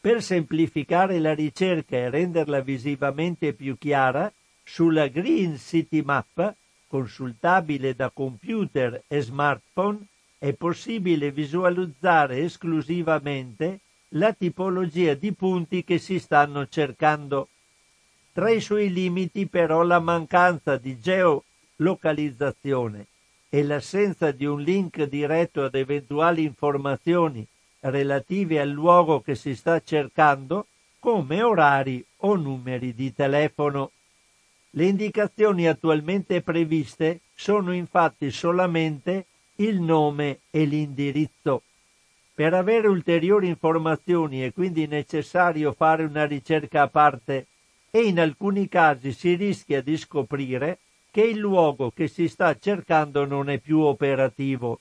Per 0.00 0.22
semplificare 0.22 1.18
la 1.18 1.34
ricerca 1.34 1.94
e 1.94 2.08
renderla 2.08 2.62
visivamente 2.62 3.52
più 3.52 3.76
chiara, 3.76 4.32
sulla 4.62 5.08
Green 5.08 5.58
City 5.58 6.00
Map, 6.00 6.54
consultabile 6.86 7.94
da 7.94 8.08
computer 8.08 9.02
e 9.06 9.20
smartphone, 9.20 10.06
è 10.38 10.54
possibile 10.54 11.32
visualizzare 11.32 12.38
esclusivamente 12.38 13.80
la 14.14 14.32
tipologia 14.32 15.12
di 15.12 15.34
punti 15.34 15.84
che 15.84 15.98
si 15.98 16.18
stanno 16.18 16.66
cercando. 16.66 17.48
Tra 18.32 18.48
i 18.48 18.62
suoi 18.62 18.90
limiti 18.90 19.48
però 19.48 19.82
la 19.82 20.00
mancanza 20.00 20.78
di 20.78 20.98
geolocalizzazione 20.98 23.08
e 23.54 23.62
l'assenza 23.62 24.32
di 24.32 24.46
un 24.46 24.60
link 24.60 25.04
diretto 25.04 25.62
ad 25.62 25.76
eventuali 25.76 26.42
informazioni 26.42 27.46
relative 27.82 28.58
al 28.58 28.70
luogo 28.70 29.20
che 29.20 29.36
si 29.36 29.54
sta 29.54 29.80
cercando, 29.80 30.66
come 30.98 31.40
orari 31.40 32.04
o 32.22 32.34
numeri 32.34 32.92
di 32.94 33.14
telefono. 33.14 33.92
Le 34.70 34.86
indicazioni 34.86 35.68
attualmente 35.68 36.40
previste 36.40 37.20
sono 37.32 37.72
infatti 37.72 38.32
solamente 38.32 39.26
il 39.56 39.80
nome 39.80 40.40
e 40.50 40.64
l'indirizzo. 40.64 41.62
Per 42.34 42.54
avere 42.54 42.88
ulteriori 42.88 43.46
informazioni 43.46 44.40
è 44.40 44.52
quindi 44.52 44.88
necessario 44.88 45.70
fare 45.70 46.02
una 46.02 46.26
ricerca 46.26 46.82
a 46.82 46.88
parte 46.88 47.46
e 47.92 48.00
in 48.00 48.18
alcuni 48.18 48.66
casi 48.66 49.12
si 49.12 49.36
rischia 49.36 49.80
di 49.80 49.96
scoprire 49.96 50.78
che 51.14 51.22
il 51.22 51.38
luogo 51.38 51.92
che 51.92 52.08
si 52.08 52.26
sta 52.26 52.58
cercando 52.58 53.24
non 53.24 53.48
è 53.48 53.58
più 53.58 53.78
operativo. 53.78 54.80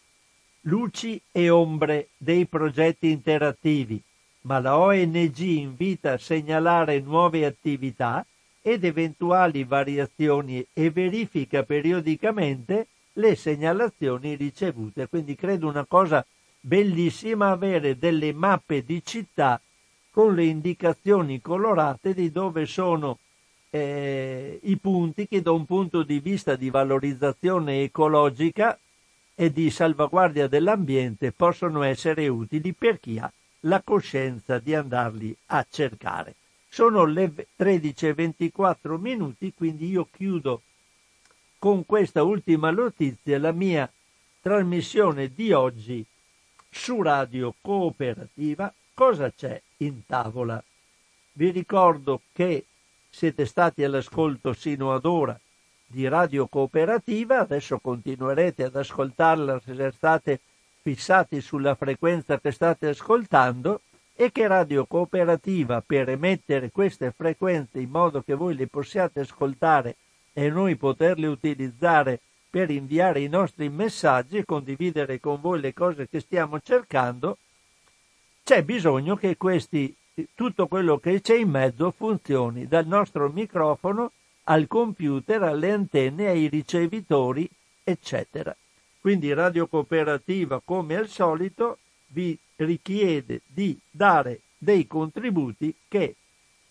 Luci 0.61 1.21
e 1.31 1.51
ombre 1.51 2.07
dei 2.17 2.47
progetti 2.47 3.11
interattivi, 3.11 4.01
ma 4.41 4.59
la 4.59 4.79
ONG 4.79 5.37
invita 5.37 6.13
a 6.13 6.17
segnalare 6.17 6.99
nuove 7.01 7.45
attività 7.45 8.25
ed 8.63 8.83
eventuali 8.83 9.63
variazioni 9.63 10.65
e 10.73 10.89
verifica 10.89 11.61
periodicamente 11.61 12.87
le 13.13 13.35
segnalazioni 13.35 14.33
ricevute. 14.33 15.07
Quindi 15.07 15.35
credo 15.35 15.67
una 15.67 15.85
cosa 15.85 16.25
bellissima 16.59 17.51
avere 17.51 17.95
delle 17.99 18.33
mappe 18.33 18.83
di 18.83 19.03
città 19.05 19.61
con 20.09 20.33
le 20.33 20.45
indicazioni 20.45 21.39
colorate 21.41 22.15
di 22.15 22.31
dove 22.31 22.65
sono 22.65 23.19
eh, 23.75 24.59
i 24.61 24.77
punti 24.77 25.27
che 25.27 25.41
da 25.41 25.49
un 25.49 25.65
punto 25.65 26.03
di 26.03 26.19
vista 26.19 26.55
di 26.55 26.69
valorizzazione 26.69 27.81
ecologica 27.81 28.77
e 29.33 29.51
di 29.51 29.71
salvaguardia 29.71 30.47
dell'ambiente 30.47 31.31
possono 31.31 31.81
essere 31.81 32.27
utili 32.27 32.73
per 32.73 32.99
chi 32.99 33.17
ha 33.17 33.31
la 33.61 33.81
coscienza 33.81 34.59
di 34.59 34.75
andarli 34.75 35.35
a 35.47 35.65
cercare. 35.67 36.35
Sono 36.69 37.05
le 37.05 37.33
13.24 37.57 38.99
minuti, 38.99 39.51
quindi 39.55 39.89
io 39.89 40.07
chiudo 40.11 40.61
con 41.57 41.83
questa 41.83 42.21
ultima 42.21 42.69
notizia 42.69 43.39
la 43.39 43.51
mia 43.51 43.91
trasmissione 44.39 45.33
di 45.33 45.51
oggi 45.51 46.05
su 46.69 47.01
Radio 47.01 47.55
Cooperativa. 47.59 48.71
Cosa 48.93 49.31
c'è 49.31 49.59
in 49.77 50.05
tavola? 50.05 50.63
Vi 51.31 51.49
ricordo 51.49 52.21
che 52.31 52.65
siete 53.15 53.45
stati 53.45 53.83
all'ascolto 53.83 54.53
sino 54.53 54.91
ad 54.91 55.05
ora 55.05 55.39
di 55.85 56.07
Radio 56.07 56.47
Cooperativa, 56.47 57.39
adesso 57.39 57.77
continuerete 57.77 58.63
ad 58.63 58.75
ascoltarla 58.75 59.61
se 59.63 59.91
state 59.91 60.39
fissati 60.81 61.39
sulla 61.39 61.75
frequenza 61.75 62.39
che 62.39 62.51
state 62.51 62.87
ascoltando 62.87 63.81
e 64.15 64.31
che 64.31 64.47
Radio 64.47 64.85
Cooperativa 64.85 65.83
per 65.85 66.09
emettere 66.09 66.71
queste 66.71 67.13
frequenze 67.15 67.79
in 67.79 67.89
modo 67.89 68.23
che 68.23 68.33
voi 68.33 68.55
le 68.55 68.65
possiate 68.65 69.19
ascoltare 69.19 69.95
e 70.33 70.49
noi 70.49 70.75
poterle 70.75 71.27
utilizzare 71.27 72.19
per 72.49 72.71
inviare 72.71 73.19
i 73.21 73.29
nostri 73.29 73.69
messaggi 73.69 74.37
e 74.37 74.45
condividere 74.45 75.19
con 75.19 75.39
voi 75.39 75.61
le 75.61 75.73
cose 75.73 76.09
che 76.09 76.19
stiamo 76.19 76.59
cercando, 76.59 77.37
c'è 78.43 78.63
bisogno 78.63 79.15
che 79.15 79.37
questi 79.37 79.95
tutto 80.35 80.67
quello 80.67 80.99
che 80.99 81.21
c'è 81.21 81.35
in 81.35 81.49
mezzo 81.49 81.89
funzioni 81.89 82.67
dal 82.67 82.85
nostro 82.85 83.29
microfono 83.29 84.11
al 84.43 84.67
computer, 84.67 85.41
alle 85.41 85.71
antenne, 85.71 86.27
ai 86.27 86.45
ricevitori, 86.47 87.49
eccetera. 87.83 88.55
Quindi 88.99 89.33
Radio 89.33 89.65
Cooperativa, 89.67 90.61
come 90.63 90.97
al 90.97 91.07
solito, 91.07 91.79
vi 92.07 92.37
richiede 92.57 93.41
di 93.45 93.79
dare 93.89 94.41
dei 94.57 94.85
contributi 94.85 95.73
che 95.87 96.13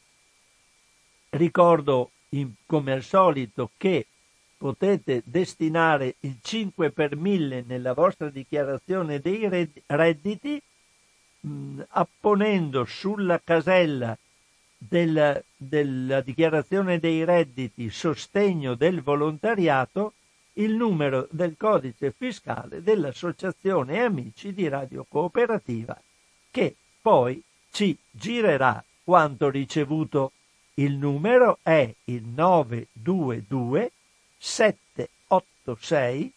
Ricordo, 1.29 2.11
in, 2.29 2.51
come 2.65 2.91
al 2.91 3.03
solito, 3.03 3.71
che 3.77 4.07
potete 4.57 5.21
destinare 5.25 6.15
il 6.21 6.37
5 6.41 6.91
per 6.91 7.15
1000 7.15 7.63
nella 7.65 7.93
vostra 7.93 8.29
dichiarazione 8.29 9.19
dei 9.19 9.47
redditi 9.85 10.61
mh, 11.41 11.81
apponendo 11.89 12.83
sulla 12.85 13.39
casella 13.41 14.17
della, 14.77 15.41
della 15.55 16.21
dichiarazione 16.21 16.99
dei 16.99 17.23
redditi 17.23 17.89
sostegno 17.89 18.75
del 18.75 19.01
volontariato 19.01 20.13
il 20.59 20.73
numero 20.73 21.27
del 21.31 21.55
codice 21.57 22.11
fiscale 22.11 22.83
dell'Associazione 22.83 24.03
Amici 24.03 24.53
di 24.53 24.67
Radio 24.67 25.05
Cooperativa, 25.07 25.97
che 26.51 26.75
poi 27.01 27.41
ci 27.71 27.97
girerà 28.11 28.83
quanto 29.03 29.49
ricevuto. 29.49 30.33
Il 30.73 30.95
numero 30.95 31.59
è 31.61 31.95
il 32.05 32.23
922 32.23 33.91
786 34.37 36.33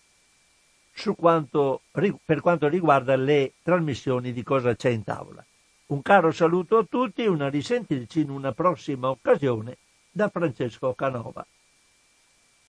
su 0.92 1.16
quanto, 1.16 1.82
per 1.92 2.42
quanto 2.42 2.68
riguarda 2.68 3.16
le 3.16 3.54
trasmissioni 3.62 4.34
di 4.34 4.44
cosa 4.44 4.76
c'è 4.76 4.90
in 4.90 5.04
tavola. 5.04 5.46
Un 5.88 6.02
caro 6.02 6.32
saluto 6.32 6.78
a 6.78 6.86
tutti 6.90 7.26
una 7.26 7.50
risentirci 7.50 8.22
in 8.22 8.30
una 8.30 8.52
prossima 8.52 9.10
occasione 9.10 9.78
da 10.10 10.28
Francesco 10.28 10.94
Canova. 10.94 11.46